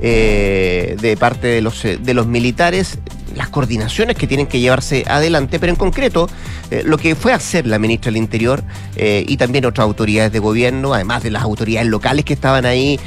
eh, 0.00 0.96
de 1.00 1.16
parte 1.16 1.46
de 1.46 1.62
los, 1.62 1.84
eh, 1.84 1.96
de 1.96 2.14
los 2.14 2.26
militares 2.26 2.98
las 3.37 3.49
coordinaciones 3.49 4.17
que 4.17 4.26
tienen 4.26 4.46
que 4.46 4.61
llevarse 4.61 5.05
adelante, 5.06 5.58
pero 5.58 5.70
en 5.70 5.76
concreto 5.76 6.29
eh, 6.70 6.82
lo 6.84 6.99
que 6.99 7.14
fue 7.14 7.32
hacer 7.32 7.67
la 7.67 7.79
ministra 7.79 8.11
del 8.11 8.17
Interior 8.19 8.62
y 8.94 9.37
también 9.37 9.64
otras 9.64 9.84
autoridades 9.84 10.32
de 10.32 10.38
gobierno, 10.38 10.94
además 10.94 11.23
de 11.23 11.31
las 11.31 11.43
autoridades 11.43 11.88
locales 11.88 12.25
que 12.25 12.34
estaban 12.34 12.67
ahí 12.67 13.00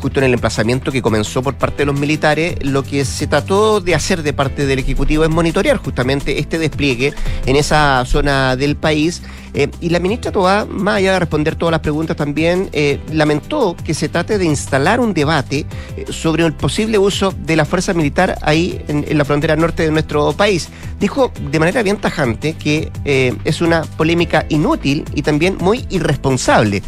justo 0.00 0.20
en 0.20 0.26
el 0.26 0.34
emplazamiento 0.34 0.92
que 0.92 1.00
comenzó 1.00 1.42
por 1.42 1.54
parte 1.54 1.78
de 1.78 1.86
los 1.86 1.98
militares, 1.98 2.56
lo 2.60 2.82
que 2.82 3.04
se 3.04 3.26
trató 3.26 3.80
de 3.80 3.94
hacer 3.94 4.22
de 4.22 4.32
parte 4.32 4.66
del 4.66 4.78
Ejecutivo 4.78 5.24
es 5.24 5.30
monitorear 5.30 5.78
justamente 5.78 6.38
este 6.38 6.58
despliegue 6.58 7.14
en 7.46 7.56
esa 7.56 8.04
zona 8.04 8.56
del 8.56 8.76
país. 8.76 9.22
Eh, 9.54 9.68
y 9.80 9.88
la 9.88 9.98
ministra 9.98 10.30
Toá, 10.30 10.66
más 10.66 10.96
allá 10.96 11.14
de 11.14 11.20
responder 11.20 11.56
todas 11.56 11.72
las 11.72 11.80
preguntas 11.80 12.16
también, 12.16 12.68
eh, 12.72 13.00
lamentó 13.12 13.76
que 13.82 13.94
se 13.94 14.08
trate 14.08 14.38
de 14.38 14.44
instalar 14.44 15.00
un 15.00 15.14
debate 15.14 15.66
eh, 15.96 16.04
sobre 16.10 16.44
el 16.44 16.52
posible 16.52 16.98
uso 16.98 17.34
de 17.44 17.56
la 17.56 17.64
fuerza 17.64 17.94
militar 17.94 18.38
ahí 18.42 18.80
en, 18.88 19.16
la 19.16 19.24
frontera 19.24 19.37
norte 19.56 19.84
de 19.84 19.90
nuestro 19.90 20.32
país. 20.32 20.68
Dijo 20.98 21.32
de 21.50 21.58
manera 21.58 21.82
bien 21.82 21.96
tajante 21.96 22.54
que 22.54 22.90
es 23.04 23.60
una 23.60 23.82
polémica 23.82 24.46
inútil 24.48 25.04
y 25.14 25.22
también 25.22 25.56
muy 25.60 25.86
irresponsable. 25.90 26.82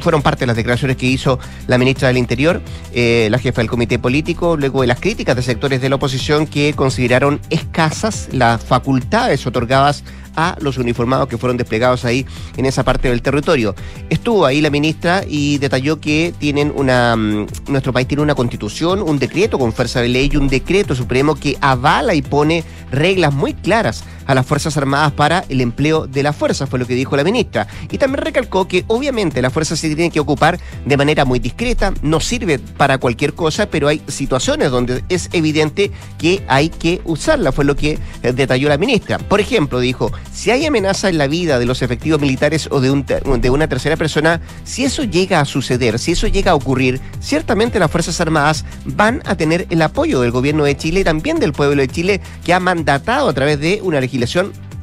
Fueron 0.00 0.22
parte 0.22 0.40
de 0.40 0.46
las 0.48 0.56
declaraciones 0.56 0.96
que 0.96 1.06
hizo 1.06 1.38
la 1.66 1.78
ministra 1.78 2.08
del 2.08 2.18
Interior, 2.18 2.60
la 2.94 3.38
jefa 3.38 3.60
del 3.60 3.70
comité 3.70 3.98
político, 3.98 4.56
luego 4.56 4.82
de 4.82 4.86
las 4.86 5.00
críticas 5.00 5.36
de 5.36 5.42
sectores 5.42 5.80
de 5.80 5.88
la 5.88 5.96
oposición 5.96 6.46
que 6.46 6.74
consideraron 6.74 7.40
escasas 7.50 8.28
las 8.32 8.62
facultades 8.62 9.46
otorgadas 9.46 10.04
a 10.36 10.56
los 10.60 10.78
uniformados 10.78 11.28
que 11.28 11.38
fueron 11.38 11.56
desplegados 11.56 12.04
ahí 12.04 12.26
en 12.56 12.66
esa 12.66 12.84
parte 12.84 13.08
del 13.08 13.22
territorio. 13.22 13.74
Estuvo 14.10 14.46
ahí 14.46 14.60
la 14.60 14.70
ministra 14.70 15.24
y 15.28 15.58
detalló 15.58 16.00
que 16.00 16.34
tienen 16.38 16.72
una 16.74 17.16
mm, 17.16 17.46
nuestro 17.68 17.92
país 17.92 18.08
tiene 18.08 18.22
una 18.22 18.34
constitución, 18.34 19.02
un 19.02 19.18
decreto 19.18 19.58
con 19.58 19.72
fuerza 19.72 20.00
de 20.00 20.08
ley 20.08 20.30
y 20.32 20.36
un 20.36 20.48
decreto 20.48 20.94
supremo 20.94 21.34
que 21.34 21.56
avala 21.60 22.14
y 22.14 22.22
pone 22.22 22.64
reglas 22.90 23.32
muy 23.32 23.54
claras 23.54 24.04
a 24.26 24.34
las 24.34 24.46
Fuerzas 24.46 24.76
Armadas 24.76 25.12
para 25.12 25.44
el 25.48 25.60
empleo 25.60 26.06
de 26.06 26.22
la 26.22 26.32
fuerza, 26.32 26.66
fue 26.66 26.78
lo 26.78 26.86
que 26.86 26.94
dijo 26.94 27.16
la 27.16 27.24
ministra. 27.24 27.66
Y 27.90 27.98
también 27.98 28.24
recalcó 28.24 28.66
que 28.66 28.84
obviamente 28.88 29.42
la 29.42 29.50
fuerza 29.50 29.76
se 29.76 29.94
tiene 29.94 30.10
que 30.10 30.20
ocupar 30.20 30.58
de 30.84 30.96
manera 30.96 31.24
muy 31.24 31.38
discreta, 31.38 31.92
no 32.02 32.20
sirve 32.20 32.58
para 32.58 32.98
cualquier 32.98 33.34
cosa, 33.34 33.66
pero 33.66 33.88
hay 33.88 34.02
situaciones 34.08 34.70
donde 34.70 35.04
es 35.08 35.28
evidente 35.32 35.90
que 36.18 36.44
hay 36.48 36.68
que 36.68 37.00
usarla, 37.04 37.52
fue 37.52 37.64
lo 37.64 37.76
que 37.76 37.98
eh, 38.22 38.32
detalló 38.32 38.68
la 38.68 38.78
ministra. 38.78 39.18
Por 39.18 39.40
ejemplo, 39.40 39.80
dijo, 39.80 40.12
si 40.32 40.50
hay 40.50 40.66
amenaza 40.66 41.08
en 41.08 41.18
la 41.18 41.26
vida 41.26 41.58
de 41.58 41.66
los 41.66 41.82
efectivos 41.82 42.20
militares 42.20 42.68
o 42.70 42.80
de, 42.80 42.90
un 42.90 43.04
de 43.04 43.50
una 43.50 43.68
tercera 43.68 43.96
persona, 43.96 44.40
si 44.64 44.84
eso 44.84 45.04
llega 45.04 45.40
a 45.40 45.44
suceder, 45.44 45.98
si 45.98 46.12
eso 46.12 46.26
llega 46.26 46.52
a 46.52 46.54
ocurrir, 46.54 47.00
ciertamente 47.20 47.78
las 47.78 47.90
Fuerzas 47.90 48.20
Armadas 48.20 48.64
van 48.84 49.22
a 49.26 49.36
tener 49.36 49.66
el 49.70 49.82
apoyo 49.82 50.20
del 50.20 50.30
gobierno 50.30 50.64
de 50.64 50.76
Chile 50.76 51.00
y 51.00 51.04
también 51.04 51.38
del 51.38 51.52
pueblo 51.52 51.80
de 51.80 51.88
Chile 51.88 52.20
que 52.44 52.54
ha 52.54 52.60
mandatado 52.60 53.28
a 53.28 53.32
través 53.32 53.60
de 53.60 53.80
una 53.82 54.00
legislación 54.00 54.13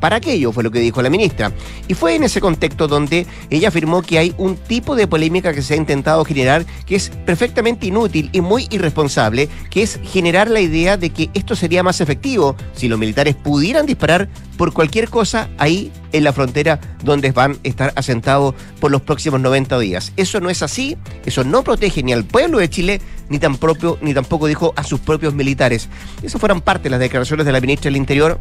para 0.01 0.17
aquello, 0.17 0.51
fue 0.51 0.63
lo 0.63 0.71
que 0.71 0.79
dijo 0.79 1.01
la 1.01 1.09
ministra. 1.09 1.51
Y 1.87 1.93
fue 1.93 2.15
en 2.15 2.23
ese 2.23 2.41
contexto 2.41 2.87
donde 2.87 3.25
ella 3.49 3.69
afirmó 3.69 4.01
que 4.01 4.17
hay 4.17 4.33
un 4.37 4.57
tipo 4.57 4.95
de 4.95 5.07
polémica 5.07 5.53
que 5.53 5.61
se 5.61 5.75
ha 5.75 5.77
intentado 5.77 6.25
generar 6.25 6.65
que 6.85 6.95
es 6.95 7.09
perfectamente 7.25 7.85
inútil 7.85 8.29
y 8.33 8.41
muy 8.41 8.67
irresponsable, 8.71 9.47
que 9.69 9.83
es 9.83 9.99
generar 10.03 10.49
la 10.49 10.59
idea 10.59 10.97
de 10.97 11.11
que 11.11 11.29
esto 11.33 11.55
sería 11.55 11.83
más 11.83 12.01
efectivo 12.01 12.55
si 12.73 12.87
los 12.87 12.99
militares 12.99 13.35
pudieran 13.35 13.85
disparar 13.85 14.27
por 14.57 14.73
cualquier 14.73 15.09
cosa 15.09 15.49
ahí 15.57 15.91
en 16.11 16.23
la 16.23 16.33
frontera 16.33 16.79
donde 17.03 17.31
van 17.31 17.53
a 17.53 17.57
estar 17.63 17.93
asentados 17.95 18.55
por 18.79 18.91
los 18.91 19.01
próximos 19.01 19.39
90 19.39 19.79
días. 19.79 20.13
Eso 20.17 20.39
no 20.39 20.49
es 20.49 20.63
así, 20.63 20.97
eso 21.25 21.43
no 21.43 21.63
protege 21.63 22.03
ni 22.03 22.11
al 22.11 22.25
pueblo 22.25 22.57
de 22.57 22.69
Chile, 22.69 23.01
ni, 23.29 23.39
tan 23.39 23.57
propio, 23.57 23.97
ni 24.01 24.13
tampoco 24.13 24.47
dijo 24.47 24.73
a 24.75 24.83
sus 24.83 24.99
propios 24.99 25.33
militares. 25.33 25.89
Esas 26.21 26.39
fueron 26.39 26.61
parte 26.61 26.83
de 26.83 26.89
las 26.91 26.99
declaraciones 26.99 27.45
de 27.45 27.51
la 27.51 27.61
ministra 27.61 27.89
del 27.89 27.97
Interior 27.97 28.39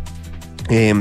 eh, 0.71 0.95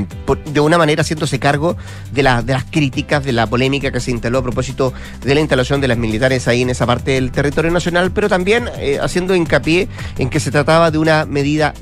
de 0.51 0.59
una 0.59 0.77
manera 0.77 1.01
haciéndose 1.01 1.39
cargo 1.39 1.77
de, 2.11 2.23
de 2.23 2.53
las 2.53 2.63
críticas, 2.65 3.23
de 3.23 3.31
la 3.31 3.47
polémica 3.47 3.91
que 3.91 3.99
se 3.99 4.11
instaló 4.11 4.39
a 4.39 4.43
propósito 4.43 4.93
de 5.23 5.35
la 5.35 5.41
instalación 5.41 5.79
de 5.79 5.88
las 5.88 5.97
militares 5.97 6.47
ahí 6.47 6.63
en 6.63 6.69
esa 6.69 6.85
parte 6.85 7.11
del 7.11 7.31
territorio 7.31 7.71
nacional, 7.71 8.11
pero 8.11 8.27
también 8.27 8.69
eh, 8.79 8.99
haciendo 9.01 9.35
hincapié 9.35 9.88
en 10.17 10.29
que 10.29 10.39
se 10.39 10.51
trataba 10.51 10.91
de 10.91 10.97
una 10.97 11.25
medida 11.25 11.73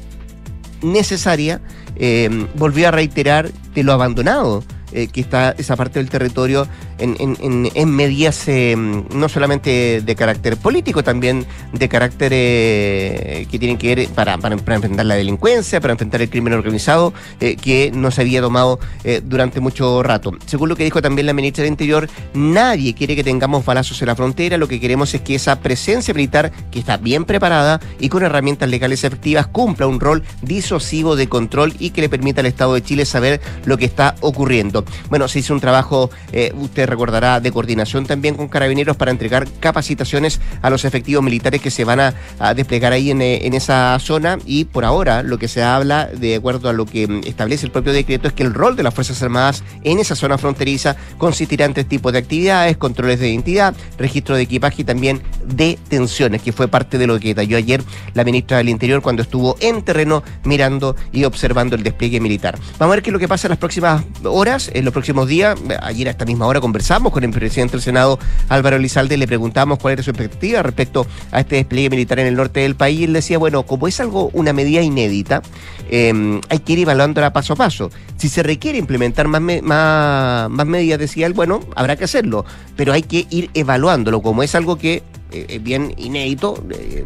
necesaria, 0.82 1.62
eh, 1.96 2.48
volvió 2.56 2.90
a 2.90 2.92
reiterar 2.92 3.52
de 3.74 3.84
lo 3.84 3.94
abandonado 3.94 4.64
que 4.88 5.20
está 5.20 5.54
esa 5.58 5.76
parte 5.76 6.00
del 6.00 6.10
territorio 6.10 6.68
en, 7.00 7.70
en, 7.74 7.90
medidas 7.90 8.48
eh, 8.48 8.76
no 8.76 9.30
solamente 9.30 10.02
de 10.02 10.16
carácter 10.16 10.58
político, 10.58 11.04
también 11.04 11.46
de 11.74 11.90
carácter 11.90 12.32
eh, 12.34 13.48
que 13.50 13.60
tienen 13.60 13.78
que 13.78 13.96
ver 13.96 14.10
para, 14.10 14.38
para, 14.38 14.56
enfrentar 14.56 15.06
la 15.06 15.16
delincuencia, 15.16 15.80
para 15.80 15.94
enfrentar 15.94 16.22
el 16.22 16.30
crimen 16.30 16.54
organizado, 16.54 17.14
eh, 17.40 17.56
que 17.56 17.92
no 17.94 18.12
se 18.12 18.22
había 18.22 18.42
tomado 18.42 18.80
durante 19.24 19.60
mucho 19.60 20.04
rato. 20.04 20.32
Según 20.46 20.70
lo 20.70 20.76
que 20.76 20.84
dijo 20.84 21.02
también 21.02 21.26
la 21.26 21.34
ministra 21.34 21.64
del 21.64 21.72
Interior, 21.72 22.10
nadie 22.34 22.94
quiere 22.94 23.16
que 23.16 23.24
tengamos 23.24 23.66
balazos 23.66 24.02
en 24.02 24.08
la 24.08 24.16
frontera, 24.16 24.58
lo 24.58 24.68
que 24.68 24.80
queremos 24.80 25.14
es 25.14 25.22
que 25.22 25.36
esa 25.36 25.60
presencia 25.60 26.14
militar, 26.14 26.52
que 26.72 26.80
está 26.80 26.98
bien 26.98 27.26
preparada 27.26 27.80
y 28.00 28.10
con 28.10 28.24
herramientas 28.24 28.70
legales 28.70 29.04
efectivas, 29.04 29.48
cumpla 29.48 29.88
un 29.88 30.00
rol 30.00 30.24
disuasivo 30.42 31.16
de 31.16 31.30
control 31.30 31.74
y 31.80 31.92
que 31.92 32.02
le 32.02 32.10
permita 32.10 32.42
al 32.42 32.48
Estado 32.48 32.74
de 32.74 32.84
Chile 32.84 33.06
saber 33.06 33.42
lo 33.66 33.78
que 33.78 33.86
está 33.86 34.16
ocurriendo. 34.22 34.84
Bueno, 35.10 35.28
se 35.28 35.40
hizo 35.40 35.54
un 35.54 35.60
trabajo, 35.60 36.10
usted 36.56 36.87
recordará, 36.88 37.40
de 37.40 37.52
coordinación 37.52 38.06
también 38.06 38.36
con 38.36 38.48
carabineros 38.48 38.98
para 38.98 39.12
entregar 39.12 39.48
capacitaciones 39.60 40.40
a 40.62 40.70
los 40.70 40.86
efectivos 40.86 41.24
militares 41.24 41.62
que 41.62 41.72
se 41.72 41.86
van 41.86 42.00
a, 42.00 42.14
desplegar 42.56 42.94
ahí 42.94 43.12
eh, 43.12 43.40
en, 43.44 43.54
esa 43.54 43.98
zona. 44.00 44.40
Y 44.46 44.66
por 44.66 44.86
ahora 44.86 45.24
lo 45.24 45.38
que 45.38 45.48
se 45.48 45.64
habla, 45.64 46.08
de 46.08 46.36
acuerdo 46.36 46.70
a 46.70 46.74
lo 46.74 46.86
que 46.86 47.08
mm, 47.08 47.22
establece 47.26 47.66
el 47.66 47.72
propio 47.72 47.94
decreto, 47.94 48.28
es 48.28 48.34
que 48.34 48.44
el 48.44 48.54
rol 48.54 48.76
de 48.76 48.84
las 48.84 48.94
Fuerzas 48.94 49.22
Armadas 49.22 49.64
en 49.84 50.00
esa 50.00 50.16
zona 50.16 50.38
fronteriza 50.38 50.96
consistirá 51.18 51.66
en 51.66 51.74
tres 51.74 51.88
tipos 51.88 52.12
de 52.14 52.20
actividades, 52.20 52.78
controles 52.78 53.20
de 53.20 53.30
identidad, 53.30 53.76
registro 53.98 54.36
de 54.36 54.44
equipaje 54.44 54.82
y 54.82 54.86
también 54.86 55.22
detenciones, 55.46 56.42
que 56.42 56.52
fue 56.52 56.68
parte 56.68 56.98
de 56.98 57.08
lo 57.08 57.20
que 57.20 57.30
detalló 57.30 57.58
ayer 57.58 57.84
la 58.14 58.24
ministra 58.24 58.58
del 58.58 58.70
Interior 58.70 59.02
cuando 59.02 59.22
estuvo 59.22 59.56
en 59.60 59.84
terreno 59.84 60.24
mirando 60.44 60.96
y 61.12 61.24
observando 61.24 61.76
el 61.76 61.84
despliegue 61.84 62.20
militar. 62.20 62.58
Vamos 62.78 62.94
a 62.94 62.96
ver 62.96 63.04
qué 63.04 63.10
es 63.10 63.14
lo 63.14 63.20
que 63.20 63.28
pasa 63.28 63.48
en 63.48 63.52
las 63.52 63.60
próximas 63.60 64.04
horas, 64.24 64.70
en 64.74 64.86
los 64.86 64.94
próximos 64.94 65.28
días. 65.28 65.58
Ayer 65.82 66.08
a 66.08 66.12
esta 66.12 66.26
misma 66.26 66.48
hora 66.48 66.62
conversamos 66.62 66.77
con 67.12 67.24
el 67.24 67.32
presidente 67.32 67.74
del 67.74 67.82
Senado, 67.82 68.20
Álvaro 68.50 68.78
Lizalde, 68.78 69.18
le 69.18 69.28
preguntamos 69.28 69.80
cuál 69.80 69.94
era 69.94 70.04
su 70.04 70.12
expectativa 70.12 70.62
respecto 70.62 71.08
a 71.32 71.42
este 71.42 71.56
despliegue 71.56 71.90
militar 71.90 72.20
en 72.20 72.28
el 72.28 72.36
norte 72.36 72.60
del 72.60 72.76
país. 72.76 73.02
Él 73.02 73.14
decía, 73.14 73.38
bueno, 73.38 73.64
como 73.64 73.88
es 73.88 74.00
algo, 74.00 74.30
una 74.34 74.54
medida 74.54 74.82
inédita, 74.82 75.42
em, 75.90 76.40
hay 76.50 76.60
que 76.60 76.74
ir 76.74 76.80
evaluándola 76.80 77.34
paso 77.34 77.54
a 77.54 77.56
paso. 77.56 77.90
Si 78.18 78.30
se 78.30 78.44
requiere 78.44 78.78
implementar 78.78 79.28
más, 79.28 79.42
más, 79.42 80.50
más 80.50 80.66
medidas, 80.66 81.00
decía 81.00 81.26
él, 81.26 81.34
bueno, 81.34 81.62
habrá 81.76 81.96
que 81.96 82.04
hacerlo, 82.04 82.46
pero 82.76 82.94
hay 82.94 83.04
que 83.04 83.26
ir 83.30 83.50
evaluándolo. 83.54 84.22
Como 84.22 84.44
es 84.44 84.54
algo 84.56 84.78
que 84.78 85.04
eh, 85.32 85.46
es 85.50 85.64
bien 85.64 85.94
inédito, 85.98 86.64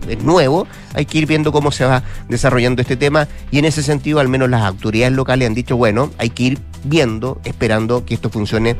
es 0.07 0.23
nuevo, 0.23 0.67
hay 0.93 1.05
que 1.05 1.17
ir 1.19 1.25
viendo 1.25 1.51
cómo 1.51 1.71
se 1.71 1.85
va 1.85 2.03
desarrollando 2.29 2.81
este 2.81 2.95
tema 2.95 3.27
y 3.49 3.57
en 3.57 3.65
ese 3.65 3.81
sentido 3.81 4.19
al 4.19 4.27
menos 4.27 4.49
las 4.49 4.61
autoridades 4.61 5.13
locales 5.13 5.47
han 5.47 5.55
dicho, 5.55 5.75
bueno, 5.75 6.11
hay 6.17 6.29
que 6.29 6.43
ir 6.43 6.59
viendo, 6.83 7.41
esperando 7.45 8.05
que 8.05 8.13
esto 8.13 8.29
funcione 8.29 8.75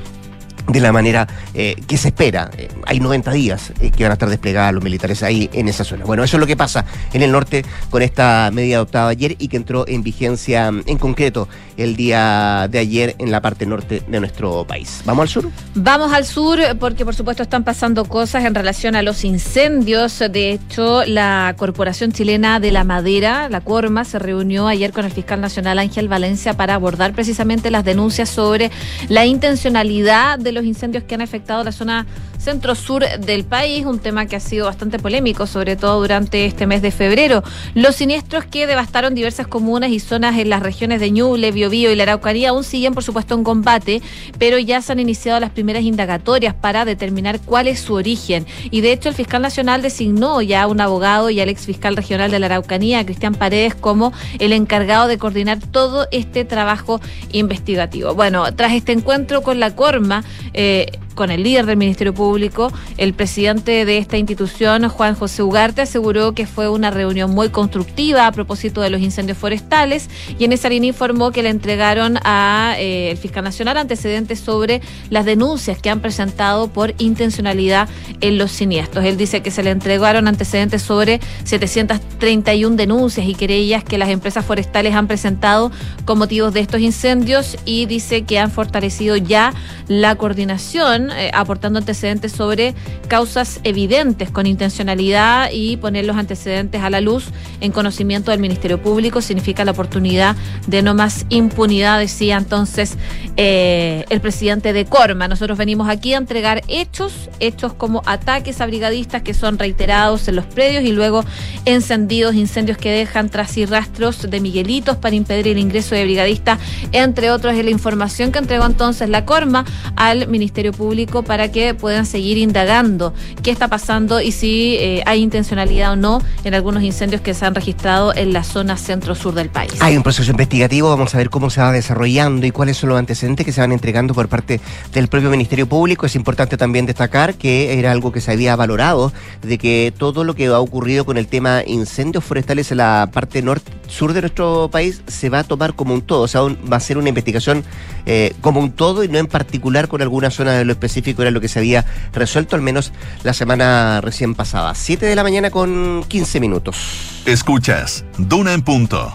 de 0.68 0.80
la 0.80 0.92
manera 0.92 1.28
eh, 1.54 1.76
que 1.88 1.98
se 1.98 2.10
espera. 2.10 2.50
Eh, 2.58 2.70
hay 2.86 3.00
90 3.00 3.32
días 3.32 3.74
eh, 3.80 3.92
que 3.92 4.04
van 4.04 4.12
a 4.12 4.14
estar 4.14 4.30
desplegados 4.30 4.74
los 4.74 4.84
militares 4.84 5.24
ahí 5.24 5.50
en 5.54 5.68
esa 5.68 5.84
zona. 5.84 6.06
Bueno, 6.06 6.24
eso 6.24 6.38
es 6.38 6.42
lo 6.42 6.48
que 6.48 6.58
pasa 6.58 6.86
en 7.14 7.22
el 7.22 7.32
norte 7.32 7.64
con 7.90 8.02
esta 8.02 8.50
medida 8.54 8.78
adoptada 8.78 9.10
ayer 9.10 9.36
y 9.40 9.48
que 9.48 9.58
entró 9.58 9.88
en 9.88 10.04
vigencia 10.04 10.72
mm, 10.72 10.84
en 10.86 10.98
concreto 10.98 11.48
el 11.78 11.96
día 11.96 12.68
de 12.70 12.80
ayer 12.80 13.16
en 13.20 13.32
la 13.32 13.42
parte 13.42 13.66
norte 13.66 14.04
de 14.08 14.20
nuestro 14.20 14.66
país. 14.66 15.02
¿Vamos 15.06 15.24
al 15.24 15.30
sur? 15.30 15.52
Vamos 15.76 16.14
al 16.14 16.26
sur 16.26 16.60
porque 16.80 17.06
por 17.06 17.16
supuesto 17.16 17.44
están 17.44 17.64
pasando 17.64 18.06
cosas 18.06 18.46
en 18.46 18.56
relación 18.56 18.96
a 18.96 19.02
los 19.02 19.24
incendios. 19.24 20.20
De 20.20 20.52
hecho, 20.52 21.04
la 21.06 21.56
Corporación 21.58 22.12
Chilena 22.12 22.60
de 22.60 22.72
la 22.72 22.84
Madera, 22.84 23.50
la 23.50 23.62
Corma, 23.62 24.06
se 24.06 24.20
reunió 24.20 24.68
ayer 24.68 24.92
con 24.92 25.06
el 25.06 25.12
fiscal 25.12 25.42
nacional 25.42 25.80
Ángel 25.80 26.08
Valencia 26.08 26.54
para 26.54 26.76
abordar 26.76 27.14
precisamente 27.14 27.72
las 27.72 27.84
denuncias 27.84 28.30
sobre 28.30 28.72
la 29.10 29.26
intencionalidad 29.26 30.40
de 30.40 30.51
los 30.52 30.66
incendios 30.66 31.04
que 31.04 31.16
han 31.16 31.22
afectado 31.22 31.64
la 31.64 31.72
zona 31.72 32.06
centro-sur 32.42 33.06
del 33.20 33.46
país, 33.46 33.86
un 33.86 34.00
tema 34.00 34.26
que 34.26 34.36
ha 34.36 34.40
sido 34.40 34.66
bastante 34.66 35.00
polémico, 35.00 35.48
sobre 35.48 35.76
todo 35.76 36.02
durante 36.02 36.46
este 36.46 36.66
mes 36.66 36.82
de 36.82 36.92
febrero. 36.92 37.44
Los 37.76 37.96
siniestros 37.96 38.46
que 38.46 38.68
devastaron 38.68 39.16
diversas 39.16 39.48
comunas 39.48 39.92
y 39.92 40.00
zonas 40.00 40.38
en 40.38 40.50
las 40.50 40.64
regiones 40.64 41.00
de 41.00 41.12
Ñuble, 41.12 41.52
Biobío 41.52 41.92
y 41.92 41.96
la 41.96 42.04
Araucanía 42.04 42.50
aún 42.50 42.64
siguen, 42.64 42.94
por 42.94 43.04
supuesto, 43.04 43.36
en 43.36 43.44
combate, 43.44 44.02
pero 44.40 44.58
ya 44.58 44.82
se 44.82 44.92
han 44.92 45.00
iniciado 45.00 45.40
las 45.40 45.52
primeras 45.52 45.84
indagatorias 45.84 46.56
para 46.56 46.84
determinar 46.84 47.40
cuál 47.40 47.68
es 47.68 47.80
su 47.80 47.94
origen. 47.94 48.46
Y 48.72 48.82
de 48.82 48.92
hecho, 48.92 49.10
el 49.10 49.16
fiscal 49.16 49.42
nacional 49.42 49.82
designó 49.82 50.42
ya 50.42 50.64
a 50.64 50.68
un 50.68 50.82
abogado 50.82 51.30
y 51.30 51.40
al 51.40 51.50
ex 51.50 51.66
fiscal 51.66 51.96
regional 51.96 52.32
de 52.32 52.40
la 52.40 52.48
Araucanía, 52.48 53.06
Cristian 53.06 53.36
Paredes, 53.36 53.76
como 53.76 54.14
el 54.40 54.54
encargado 54.54 55.08
de 55.08 55.18
coordinar 55.18 55.60
todo 55.60 56.08
este 56.12 56.44
trabajo 56.46 57.00
investigativo. 57.32 58.16
Bueno, 58.16 58.54
tras 58.56 58.74
este 58.74 58.92
encuentro 58.92 59.42
con 59.44 59.60
la 59.60 59.76
Corma, 59.76 60.24
eh, 60.54 60.88
con 61.16 61.32
el 61.32 61.44
líder 61.44 61.66
del 61.66 61.78
Ministerio 61.78 62.14
Público, 62.14 62.72
el 62.98 63.14
presidente 63.14 63.86
de 63.86 63.98
esta 63.98 64.18
institución, 64.18 64.88
Juan 64.90 65.16
José 65.16 65.44
Ugarte, 65.44 65.82
aseguró 65.82 66.34
que 66.34 66.46
fue 66.46 66.70
una 66.70 66.92
reunión 66.92 67.32
muy 67.32 67.50
constructiva 67.50 68.28
a 68.28 68.32
propósito 68.32 68.82
de 68.82 68.90
los 68.90 69.02
incendios 69.02 69.38
forestales 69.38 70.10
y 70.38 70.46
en 70.46 70.54
esa 70.54 70.70
línea 70.70 70.90
informó 70.90 71.32
que 71.32 71.44
le 71.44 71.50
entregaron 71.50 72.18
al 72.26 72.76
eh, 72.80 73.18
fiscal 73.22 73.44
nacional 73.44 73.78
antecedentes 73.78 74.40
sobre 74.40 74.82
las 75.10 75.26
denuncias 75.26 75.80
que 75.80 75.90
han 75.90 76.00
presentado 76.00 76.68
por 76.68 76.94
intencionalidad 76.98 77.90
en 78.22 78.38
los 78.38 78.52
siniestros. 78.52 79.06
Él 79.06 79.18
dice 79.18 79.42
que 79.42 79.52
se 79.52 79.64
le 79.64 79.72
entregaron 79.72 80.28
antecedentes 80.28 80.82
sobre 80.82 81.20
731 81.44 82.76
denuncias 82.76 83.28
y 83.28 83.36
querellas 83.36 83.84
que 83.84 83.98
las 83.98 84.10
empresas 84.10 84.46
forestales 84.46 84.96
han 84.96 85.08
presentado 85.08 85.72
con 86.06 86.18
motivos 86.18 86.54
de 86.54 86.62
estos 86.62 86.82
incendios 86.82 87.58
y 87.66 87.86
dice 87.86 88.24
que 88.24 88.40
han 88.40 88.52
fortalecido 88.52 89.18
ya 89.18 89.54
la 89.88 90.16
coordinación 90.16 91.01
eh, 91.10 91.32
aportando 91.34 91.80
antecedentes 91.80 92.32
sobre 92.32 92.76
causas 93.08 93.60
evidentes 93.64 94.30
con 94.30 94.46
intencionalidad 94.46 95.50
y 95.52 95.78
poner 95.78 96.06
los 96.06 96.18
antecedentes 96.18 96.82
a 96.82 96.90
la 96.90 97.02
luz 97.02 97.30
en 97.62 97.72
conocimiento 97.72 98.32
del 98.32 98.40
Ministerio 98.40 98.82
Público 98.82 99.22
significa 99.22 99.66
la 99.66 99.72
oportunidad 99.72 100.36
de 100.68 100.82
no 100.82 100.94
más 100.94 101.26
impunidad, 101.30 102.00
decía 102.00 102.38
entonces 102.38 102.98
eh, 103.38 104.06
el 104.10 104.22
presidente 104.22 104.74
de 104.74 104.86
Corma. 104.86 105.28
Nosotros 105.28 105.58
venimos 105.58 105.90
aquí 105.90 106.14
a 106.14 106.18
entregar 106.18 106.62
hechos, 106.68 107.30
hechos 107.40 107.74
como 107.74 108.04
ataques 108.06 108.62
a 108.62 108.66
brigadistas 108.66 109.24
que 109.24 109.34
son 109.34 109.58
reiterados 109.58 110.28
en 110.28 110.36
los 110.36 110.46
predios 110.46 110.84
y 110.84 110.92
luego 110.92 111.26
encendidos, 111.66 112.36
incendios 112.36 112.78
que 112.78 112.92
dejan 112.92 113.30
tras 113.30 113.58
y 113.58 113.66
rastros 113.66 114.30
de 114.30 114.40
Miguelitos 114.40 114.98
para 114.98 115.16
impedir 115.16 115.48
el 115.48 115.58
ingreso 115.58 115.96
de 115.96 116.04
brigadistas, 116.04 116.60
entre 116.92 117.32
otros, 117.32 117.56
es 117.56 117.64
la 117.64 117.72
información 117.72 118.32
que 118.32 118.40
entregó 118.40 118.66
entonces 118.66 119.10
la 119.10 119.26
Corma 119.26 119.66
al 119.96 120.28
Ministerio 120.28 120.72
Público 120.74 120.91
para 121.26 121.52
que 121.52 121.74
puedan 121.74 122.06
seguir 122.06 122.38
indagando 122.38 123.14
qué 123.44 123.50
está 123.50 123.70
pasando 123.70 124.20
y 124.20 124.34
si 124.34 124.76
eh, 124.76 125.04
hay 125.06 125.22
intencionalidad 125.22 125.94
o 125.94 125.96
no 125.96 126.22
en 126.44 126.54
algunos 126.54 126.84
incendios 126.84 127.22
que 127.22 127.34
se 127.34 127.46
han 127.46 127.56
registrado 127.56 128.14
en 128.14 128.34
la 128.34 128.44
zona 128.44 128.76
centro-sur 128.76 129.34
del 129.34 129.50
país. 129.50 129.72
Hay 129.80 129.96
un 129.96 130.04
proceso 130.04 130.30
investigativo, 130.30 130.90
vamos 130.90 131.16
a 131.16 131.18
ver 131.18 131.30
cómo 131.30 131.50
se 131.50 131.62
va 131.62 131.72
desarrollando 131.72 132.46
y 132.46 132.52
cuáles 132.52 132.76
son 132.76 132.90
los 132.90 133.00
antecedentes 133.00 133.46
que 133.46 133.54
se 133.54 133.62
van 133.62 133.72
entregando 133.72 134.14
por 134.14 134.28
parte 134.28 134.60
del 134.94 135.08
propio 135.08 135.30
Ministerio 135.30 135.66
Público. 135.66 136.06
Es 136.06 136.16
importante 136.16 136.58
también 136.58 136.86
destacar 136.86 137.36
que 137.36 137.80
era 137.80 137.92
algo 137.92 138.12
que 138.12 138.20
se 138.20 138.32
había 138.32 138.56
valorado, 138.58 139.14
de 139.42 139.58
que 139.58 139.94
todo 139.98 140.26
lo 140.26 140.36
que 140.36 140.48
ha 140.48 140.60
ocurrido 140.60 141.06
con 141.06 141.18
el 141.18 141.28
tema 141.28 141.64
incendios 141.66 142.24
forestales 142.24 142.70
en 142.72 142.78
la 142.78 143.10
parte 143.14 143.42
norte 143.42 143.72
sur 143.92 144.14
de 144.14 144.22
nuestro 144.22 144.70
país 144.72 145.04
se 145.08 145.30
va 145.30 145.40
a 145.40 145.44
tomar 145.44 145.74
como 145.74 145.94
un 145.94 146.02
todo, 146.02 146.22
o 146.22 146.28
sea, 146.28 146.42
va 146.42 146.78
a 146.78 146.80
ser 146.80 146.98
una 146.98 147.10
investigación 147.10 147.64
eh, 148.06 148.34
como 148.42 148.60
un 148.60 148.72
todo 148.72 149.04
y 149.04 149.08
no 149.08 149.20
en 149.20 149.28
particular 149.28 149.88
con 149.88 150.02
alguna 150.02 150.32
zona 150.32 150.54
de 150.54 150.66
lo 150.66 150.74
específico, 150.82 151.22
era 151.22 151.32
lo 151.32 151.40
que 151.40 151.48
se 151.48 151.60
había 151.60 151.86
resuelto 152.14 152.56
al 152.56 152.62
menos 152.62 152.92
la 153.24 153.34
semana 153.34 154.02
recién 154.02 154.34
pasada. 154.34 154.74
7 154.74 155.06
de 155.06 155.16
la 155.16 155.24
mañana 155.24 155.52
con 155.52 156.04
15 156.08 156.40
minutos. 156.40 156.78
Escuchas, 157.26 158.04
Duna 158.18 158.54
en 158.54 158.64
punto. 158.64 159.14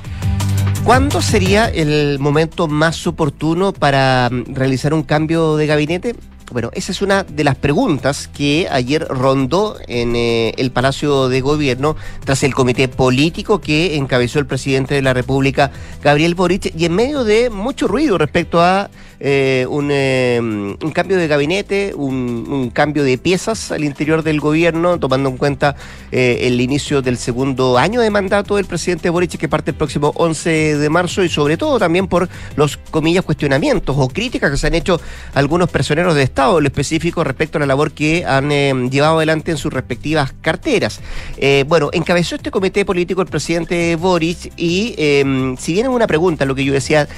¿Cuándo 0.84 1.20
sería 1.20 1.66
el 1.66 2.20
momento 2.20 2.68
más 2.68 3.08
oportuno 3.08 3.72
para 3.72 4.30
mm, 4.30 4.54
realizar 4.54 4.94
un 4.94 5.02
cambio 5.02 5.56
de 5.56 5.66
gabinete? 5.66 6.14
Bueno, 6.52 6.70
esa 6.74 6.92
es 6.92 7.02
una 7.02 7.24
de 7.24 7.42
las 7.42 7.56
preguntas 7.56 8.28
que 8.28 8.68
ayer 8.70 9.04
rondó 9.08 9.78
en 9.88 10.14
eh, 10.14 10.54
el 10.58 10.70
Palacio 10.70 11.28
de 11.28 11.40
Gobierno 11.40 11.96
tras 12.24 12.44
el 12.44 12.54
comité 12.54 12.86
político 12.86 13.60
que 13.60 13.96
encabezó 13.96 14.38
el 14.38 14.46
presidente 14.46 14.94
de 14.94 15.02
la 15.02 15.12
República, 15.12 15.72
Gabriel 16.04 16.36
Boric, 16.36 16.72
y 16.76 16.84
en 16.84 16.94
medio 16.94 17.24
de 17.24 17.50
mucho 17.50 17.88
ruido 17.88 18.16
respecto 18.16 18.62
a 18.62 18.88
eh, 19.18 19.66
un, 19.68 19.88
eh, 19.90 20.38
un, 20.40 20.92
cambio 20.92 21.16
de 21.16 21.26
gabinete, 21.26 21.94
un, 21.94 22.70
cambio 22.72 23.02
de 23.02 23.16
piezas 23.18 23.72
al 23.72 23.84
interior 23.84 24.22
del 24.22 24.40
gobierno, 24.40 24.98
tomando 24.98 25.30
en 25.30 25.36
cuenta 25.36 25.76
eh, 26.12 26.40
el 26.42 26.60
inicio 26.60 27.02
del 27.02 27.16
segundo 27.16 27.78
año 27.78 28.00
de 28.00 28.10
mandato 28.10 28.56
del 28.56 28.66
presidente 28.66 29.08
Boric, 29.10 29.38
que 29.38 29.48
parte 29.48 29.70
el 29.70 29.76
próximo 29.76 30.12
11 30.16 30.78
de 30.78 30.90
marzo, 30.90 31.24
y 31.24 31.28
sobre 31.28 31.56
todo 31.56 31.78
también 31.78 32.08
por 32.08 32.28
los, 32.56 32.76
comillas, 32.76 33.24
cuestionamientos 33.24 33.96
o 33.98 34.08
críticas 34.08 34.50
que 34.50 34.56
se 34.56 34.66
han 34.66 34.74
hecho 34.74 35.00
algunos 35.34 35.70
personeros 35.70 36.14
de 36.14 36.22
Estado, 36.22 36.58
en 36.58 36.66
específico 36.66 37.24
respecto 37.24 37.58
a 37.58 37.60
la 37.60 37.66
labor 37.66 37.92
que 37.92 38.24
han 38.26 38.52
eh, 38.52 38.74
llevado 38.90 39.16
adelante 39.16 39.50
en 39.50 39.56
sus 39.56 39.72
respectivas 39.72 40.34
carteras. 40.40 41.00
Eh, 41.38 41.64
bueno, 41.66 41.90
encabezó 41.92 42.36
este 42.36 42.50
comité 42.50 42.84
político 42.84 43.22
el 43.22 43.28
presidente 43.28 43.96
Boric 43.96 44.52
y 44.56 44.94
si 45.58 45.72
bien 45.72 45.86
es 45.86 45.92
una 45.92 46.06
pregunta, 46.06 46.44
lo 46.44 46.54
que 46.54 46.64
yo 46.64 46.72
decía, 46.72 47.08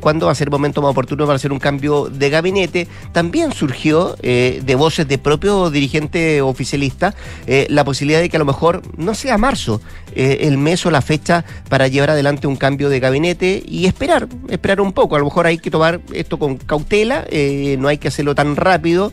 ¿cuándo 0.00 0.26
va 0.26 0.32
a 0.32 0.34
ser 0.34 0.48
el 0.48 0.52
momento 0.52 0.82
más 0.82 0.90
oportuno? 0.90 1.21
Para 1.26 1.36
hacer 1.36 1.52
un 1.52 1.58
cambio 1.58 2.08
de 2.08 2.30
gabinete, 2.30 2.88
también 3.12 3.52
surgió 3.52 4.16
eh, 4.22 4.60
de 4.64 4.74
voces 4.74 5.08
de 5.08 5.18
propio 5.18 5.70
dirigente 5.70 6.42
oficialista 6.42 7.14
eh, 7.46 7.66
la 7.70 7.84
posibilidad 7.84 8.20
de 8.20 8.28
que 8.28 8.36
a 8.36 8.38
lo 8.38 8.44
mejor 8.44 8.82
no 8.96 9.14
sea 9.14 9.38
marzo 9.38 9.80
eh, 10.14 10.38
el 10.42 10.58
mes 10.58 10.84
o 10.86 10.90
la 10.90 11.02
fecha 11.02 11.44
para 11.68 11.88
llevar 11.88 12.10
adelante 12.10 12.46
un 12.46 12.56
cambio 12.56 12.88
de 12.88 13.00
gabinete 13.00 13.62
y 13.66 13.86
esperar, 13.86 14.28
esperar 14.48 14.80
un 14.80 14.92
poco. 14.92 15.16
A 15.16 15.18
lo 15.18 15.24
mejor 15.26 15.46
hay 15.46 15.58
que 15.58 15.70
tomar 15.70 16.00
esto 16.12 16.38
con 16.38 16.56
cautela, 16.56 17.26
no 17.78 17.88
hay 17.88 17.98
que 17.98 18.08
hacerlo 18.08 18.34
tan 18.34 18.56
rápido, 18.56 19.12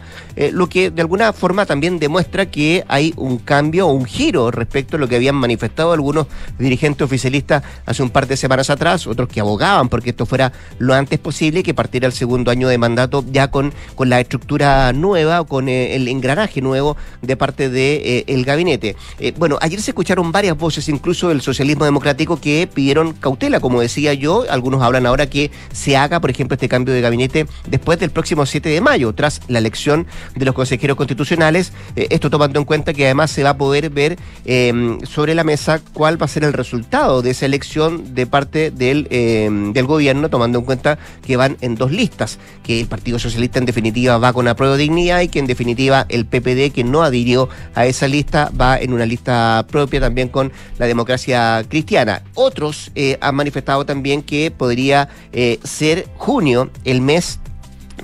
lo 0.51 0.67
que 0.69 0.91
de 0.91 1.01
alguna 1.01 1.33
forma 1.33 1.65
también 1.65 1.99
demuestra 1.99 2.47
que 2.47 2.83
hay 2.87 3.13
un 3.17 3.37
cambio 3.37 3.87
o 3.87 3.93
un 3.93 4.05
giro 4.05 4.51
respecto 4.51 4.97
a 4.97 4.99
lo 4.99 5.07
que 5.07 5.15
habían 5.15 5.35
manifestado 5.35 5.93
algunos 5.93 6.27
dirigentes 6.57 7.05
oficialistas 7.05 7.63
hace 7.85 8.03
un 8.03 8.09
par 8.09 8.27
de 8.27 8.37
semanas 8.37 8.69
atrás, 8.69 9.07
otros 9.07 9.29
que 9.29 9.39
abogaban 9.39 9.89
porque 9.89 10.11
esto 10.11 10.25
fuera 10.25 10.51
lo 10.77 10.93
antes 10.93 11.19
posible 11.19 11.63
que 11.63 11.73
partiera 11.73 12.07
el 12.07 12.13
segundo 12.13 12.51
año 12.51 12.67
de 12.67 12.77
mandato 12.77 13.23
ya 13.31 13.51
con, 13.51 13.73
con 13.95 14.09
la 14.09 14.19
estructura 14.19 14.91
nueva, 14.93 15.43
con 15.43 15.69
eh, 15.69 15.95
el 15.95 16.07
engranaje 16.07 16.61
nuevo 16.61 16.97
de 17.21 17.37
parte 17.37 17.69
del 17.69 17.73
de, 17.73 18.25
eh, 18.27 18.43
gabinete. 18.43 18.95
Eh, 19.19 19.33
bueno, 19.37 19.57
ayer 19.61 19.81
se 19.81 19.91
escucharon 19.91 20.31
varias 20.31 20.57
voces, 20.57 20.88
incluso 20.89 21.29
del 21.29 21.41
socialismo 21.41 21.85
democrático, 21.85 22.39
que 22.39 22.67
pidieron 22.71 23.13
cautela, 23.13 23.59
como 23.59 23.81
decía 23.81 24.13
yo. 24.13 24.45
Algunos 24.49 24.81
hablan 24.81 25.05
ahora 25.05 25.29
que 25.29 25.51
se 25.71 25.97
haga, 25.97 26.19
por 26.19 26.29
ejemplo, 26.29 26.55
este 26.55 26.69
cambio 26.69 26.93
de 26.93 27.01
gabinete 27.01 27.47
después 27.67 27.99
del 27.99 28.09
próximo 28.09 28.45
7 28.45 28.69
de 28.69 28.81
mayo, 28.81 29.13
tras 29.13 29.41
la 29.47 29.59
elección 29.59 30.07
de 30.35 30.45
los 30.45 30.55
consejeros 30.55 30.97
constitucionales. 30.97 31.73
esto 31.95 32.29
tomando 32.29 32.59
en 32.59 32.65
cuenta 32.65 32.93
que 32.93 33.05
además 33.05 33.31
se 33.31 33.43
va 33.43 33.51
a 33.51 33.57
poder 33.57 33.89
ver 33.89 34.17
sobre 35.03 35.35
la 35.35 35.43
mesa 35.43 35.81
cuál 35.93 36.21
va 36.21 36.25
a 36.25 36.29
ser 36.29 36.43
el 36.43 36.53
resultado 36.53 37.21
de 37.21 37.31
esa 37.31 37.45
elección 37.45 38.15
de 38.15 38.25
parte 38.25 38.71
del, 38.71 39.05
del 39.09 39.85
gobierno, 39.85 40.29
tomando 40.29 40.59
en 40.59 40.65
cuenta 40.65 40.97
que 41.25 41.37
van 41.37 41.57
en 41.61 41.75
dos 41.75 41.91
listas, 41.91 42.39
que 42.63 42.81
el 42.81 42.87
Partido 42.87 43.19
Socialista 43.19 43.59
en 43.59 43.65
definitiva 43.65 44.17
va 44.17 44.33
con 44.33 44.47
apruebo 44.47 44.77
dignidad 44.77 45.21
y 45.21 45.27
que 45.27 45.39
en 45.39 45.47
definitiva 45.47 46.05
el 46.09 46.25
PPD 46.25 46.73
que 46.73 46.83
no 46.83 47.03
adhirió 47.03 47.49
a 47.75 47.85
esa 47.85 48.07
lista 48.07 48.51
va 48.59 48.77
en 48.77 48.93
una 48.93 49.05
lista 49.05 49.65
propia 49.69 49.99
también 49.99 50.29
con 50.29 50.51
la 50.79 50.87
democracia 50.87 51.63
cristiana. 51.69 52.23
Otros 52.33 52.91
eh, 52.95 53.17
han 53.21 53.35
manifestado 53.35 53.85
también 53.85 54.23
que 54.23 54.49
podría 54.49 55.09
eh, 55.31 55.59
ser 55.63 56.07
junio 56.17 56.71
el 56.85 57.01
mes 57.01 57.39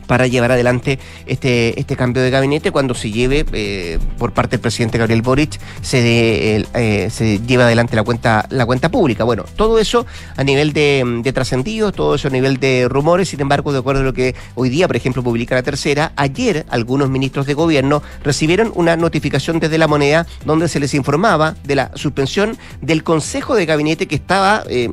para 0.08 0.28
llevar 0.28 0.52
adelante 0.52 1.00
este, 1.26 1.80
este 1.80 1.96
cambio 1.96 2.22
de 2.22 2.30
gabinete 2.30 2.72
cuando 2.72 2.94
se 2.94 3.12
lleve 3.12 3.46
eh, 3.54 4.00
por 4.18 4.34
parte 4.34 4.52
del 4.52 4.62
presidente 4.62 4.98
Gabriel 4.98 5.22
Boric 5.22 5.60
se, 5.82 6.64
eh, 6.74 7.10
se 7.10 7.40
lleve 7.40 7.64
adelante 7.64 7.96
la 7.96 8.04
cuenta 8.04 8.46
la 8.50 8.66
cuenta 8.66 8.90
pública. 8.90 9.24
Bueno, 9.24 9.46
todo 9.56 9.80
eso 9.80 10.06
a 10.36 10.44
nivel 10.44 10.74
de, 10.74 11.22
de 11.24 11.34
trascendidos, 11.34 11.94
todo 11.94 12.16
eso 12.16 12.28
a 12.28 12.32
nivel 12.32 12.58
de 12.60 12.88
rumores, 12.90 13.30
sin 13.30 13.42
embargo, 13.42 13.72
de 13.72 13.80
acuerdo 13.80 14.02
a 14.02 14.04
lo 14.04 14.14
que 14.14 14.36
hoy 14.56 14.70
día, 14.70 14.88
por 14.88 14.96
ejemplo, 14.96 15.24
publica 15.24 15.56
la 15.56 15.64
tercera, 15.64 16.12
ayer 16.16 16.66
algunos 16.70 17.10
ministros 17.10 17.46
de 17.46 17.54
gobierno 17.54 18.02
recibieron 18.24 18.72
una 18.76 18.96
notificación 18.96 19.60
desde 19.60 19.78
la 19.78 19.88
moneda 19.88 20.26
donde 20.46 20.68
se 20.68 20.80
les 20.80 20.94
informaba 20.94 21.56
de 21.64 21.76
la 21.76 21.92
suspensión 21.96 22.58
del 22.82 23.04
Consejo 23.04 23.56
de 23.56 23.66
Gabinete 23.66 24.08
que 24.08 24.16
estaba 24.16 24.64
eh, 24.70 24.90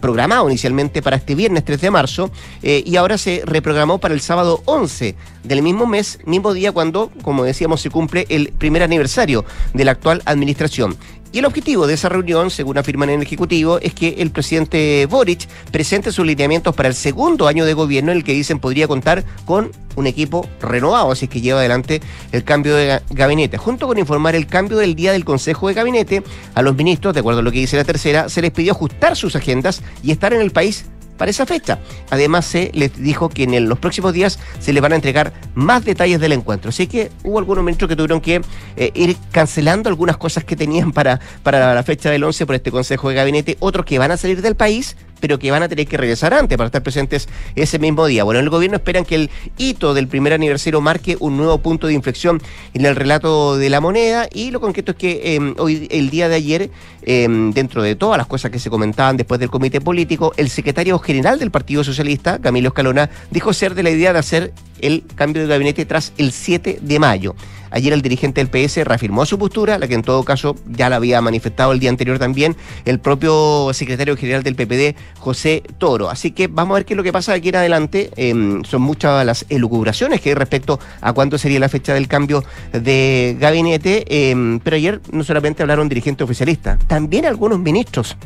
programado 0.00 0.48
inicialmente 0.48 1.02
para 1.02 1.16
este 1.16 1.34
viernes 1.34 1.64
3 1.64 1.80
de 1.80 1.90
marzo 1.90 2.30
y 2.62 2.96
ahora 2.96 3.18
se 3.18 3.42
reprogramó 3.44 3.98
para 3.98 4.14
el 4.14 4.20
sábado 4.20 4.45
11 4.64 5.14
del 5.44 5.62
mismo 5.62 5.86
mes, 5.86 6.18
mismo 6.24 6.52
día 6.52 6.72
cuando, 6.72 7.10
como 7.22 7.44
decíamos, 7.44 7.80
se 7.80 7.90
cumple 7.90 8.26
el 8.28 8.52
primer 8.52 8.82
aniversario 8.82 9.44
de 9.74 9.84
la 9.84 9.92
actual 9.92 10.22
administración. 10.24 10.96
Y 11.32 11.40
el 11.40 11.44
objetivo 11.44 11.86
de 11.86 11.94
esa 11.94 12.08
reunión, 12.08 12.50
según 12.50 12.78
afirman 12.78 13.10
en 13.10 13.16
el 13.16 13.26
Ejecutivo, 13.26 13.78
es 13.80 13.92
que 13.92 14.16
el 14.20 14.30
presidente 14.30 15.06
Boric 15.06 15.46
presente 15.70 16.10
sus 16.10 16.24
lineamientos 16.24 16.74
para 16.74 16.88
el 16.88 16.94
segundo 16.94 17.46
año 17.46 17.66
de 17.66 17.74
gobierno 17.74 18.10
en 18.10 18.18
el 18.18 18.24
que 18.24 18.32
dicen 18.32 18.58
podría 18.58 18.88
contar 18.88 19.24
con 19.44 19.70
un 19.96 20.06
equipo 20.06 20.48
renovado, 20.60 21.10
así 21.10 21.28
que 21.28 21.40
lleva 21.40 21.60
adelante 21.60 22.00
el 22.32 22.44
cambio 22.44 22.74
de 22.74 23.00
gabinete. 23.10 23.58
Junto 23.58 23.86
con 23.86 23.98
informar 23.98 24.34
el 24.34 24.46
cambio 24.46 24.78
del 24.78 24.94
día 24.94 25.12
del 25.12 25.24
Consejo 25.26 25.68
de 25.68 25.74
Gabinete, 25.74 26.22
a 26.54 26.62
los 26.62 26.74
ministros, 26.74 27.12
de 27.12 27.20
acuerdo 27.20 27.40
a 27.40 27.42
lo 27.42 27.52
que 27.52 27.58
dice 27.58 27.76
la 27.76 27.84
tercera, 27.84 28.28
se 28.28 28.40
les 28.40 28.50
pidió 28.50 28.72
ajustar 28.72 29.16
sus 29.16 29.36
agendas 29.36 29.82
y 30.02 30.12
estar 30.12 30.32
en 30.32 30.40
el 30.40 30.52
país 30.52 30.86
para 31.16 31.30
esa 31.30 31.46
fecha. 31.46 31.78
Además, 32.10 32.46
se 32.46 32.70
les 32.74 32.96
dijo 32.96 33.28
que 33.28 33.44
en 33.44 33.68
los 33.68 33.78
próximos 33.78 34.12
días 34.12 34.38
se 34.58 34.72
les 34.72 34.82
van 34.82 34.92
a 34.92 34.96
entregar 34.96 35.32
más 35.54 35.84
detalles 35.84 36.20
del 36.20 36.32
encuentro. 36.32 36.70
Así 36.70 36.86
que 36.86 37.10
hubo 37.22 37.38
algunos 37.38 37.64
ministros 37.64 37.88
que 37.88 37.96
tuvieron 37.96 38.20
que 38.20 38.42
eh, 38.76 38.90
ir 38.94 39.16
cancelando 39.30 39.88
algunas 39.88 40.16
cosas 40.16 40.44
que 40.44 40.56
tenían 40.56 40.92
para, 40.92 41.20
para 41.42 41.74
la 41.74 41.82
fecha 41.82 42.10
del 42.10 42.24
11 42.24 42.46
por 42.46 42.54
este 42.54 42.70
Consejo 42.70 43.08
de 43.08 43.14
Gabinete, 43.14 43.56
otros 43.60 43.86
que 43.86 43.98
van 43.98 44.10
a 44.10 44.16
salir 44.16 44.42
del 44.42 44.54
país 44.54 44.96
pero 45.20 45.38
que 45.38 45.50
van 45.50 45.62
a 45.62 45.68
tener 45.68 45.86
que 45.86 45.96
regresar 45.96 46.34
antes 46.34 46.56
para 46.56 46.66
estar 46.66 46.82
presentes 46.82 47.28
ese 47.54 47.78
mismo 47.78 48.06
día. 48.06 48.24
Bueno, 48.24 48.40
el 48.40 48.50
gobierno 48.50 48.76
esperan 48.76 49.04
que 49.04 49.14
el 49.14 49.30
hito 49.56 49.94
del 49.94 50.08
primer 50.08 50.32
aniversario 50.32 50.80
marque 50.80 51.16
un 51.20 51.36
nuevo 51.36 51.58
punto 51.58 51.86
de 51.86 51.94
inflexión 51.94 52.40
en 52.74 52.86
el 52.86 52.96
relato 52.96 53.56
de 53.56 53.70
la 53.70 53.80
moneda 53.80 54.28
y 54.32 54.50
lo 54.50 54.60
concreto 54.60 54.92
es 54.92 54.98
que 54.98 55.34
em, 55.34 55.54
hoy, 55.58 55.88
el 55.90 56.10
día 56.10 56.28
de 56.28 56.34
ayer, 56.34 56.70
em, 57.02 57.52
dentro 57.52 57.82
de 57.82 57.94
todas 57.94 58.18
las 58.18 58.26
cosas 58.26 58.50
que 58.50 58.58
se 58.58 58.70
comentaban 58.70 59.16
después 59.16 59.40
del 59.40 59.50
comité 59.50 59.80
político, 59.80 60.32
el 60.36 60.50
secretario 60.50 60.98
general 60.98 61.38
del 61.38 61.50
Partido 61.50 61.84
Socialista, 61.84 62.38
Camilo 62.38 62.68
Escalona, 62.68 63.10
dijo 63.30 63.52
ser 63.52 63.74
de 63.74 63.82
la 63.82 63.90
idea 63.90 64.12
de 64.12 64.18
hacer 64.18 64.52
el 64.80 65.04
cambio 65.14 65.42
de 65.42 65.48
gabinete 65.48 65.84
tras 65.86 66.12
el 66.18 66.32
7 66.32 66.78
de 66.80 66.98
mayo. 66.98 67.34
Ayer 67.70 67.92
el 67.92 68.02
dirigente 68.02 68.44
del 68.44 68.48
PS 68.48 68.84
reafirmó 68.84 69.26
su 69.26 69.38
postura, 69.38 69.78
la 69.78 69.88
que 69.88 69.94
en 69.94 70.02
todo 70.02 70.22
caso 70.24 70.56
ya 70.68 70.88
la 70.88 70.96
había 70.96 71.20
manifestado 71.20 71.72
el 71.72 71.80
día 71.80 71.90
anterior 71.90 72.18
también 72.18 72.56
el 72.84 72.98
propio 72.98 73.70
secretario 73.72 74.16
general 74.16 74.42
del 74.42 74.54
PPD, 74.54 74.96
José 75.18 75.62
Toro. 75.78 76.10
Así 76.10 76.30
que 76.30 76.46
vamos 76.46 76.74
a 76.74 76.78
ver 76.78 76.84
qué 76.84 76.94
es 76.94 76.96
lo 76.96 77.02
que 77.02 77.12
pasa 77.12 77.32
aquí 77.32 77.48
en 77.48 77.56
adelante. 77.56 78.10
Em, 78.16 78.64
son 78.64 78.82
muchas 78.82 79.24
las 79.24 79.46
elucubraciones 79.48 80.20
que 80.20 80.30
hay 80.30 80.34
respecto 80.34 80.78
a 81.00 81.12
cuándo 81.12 81.38
sería 81.38 81.60
la 81.60 81.68
fecha 81.68 81.94
del 81.94 82.08
cambio 82.08 82.44
de 82.72 83.36
gabinete, 83.38 84.04
em, 84.08 84.60
pero 84.60 84.76
ayer 84.76 85.00
no 85.10 85.24
solamente 85.24 85.62
hablaron 85.62 85.88
dirigentes 85.88 86.24
oficialistas, 86.24 86.78
también 86.86 87.26
algunos 87.26 87.58
ministros 87.58 88.16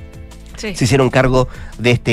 se 0.61 0.85
hicieron 0.85 1.11
cargo 1.11 1.49
de 1.79 1.91
este, 1.93 2.11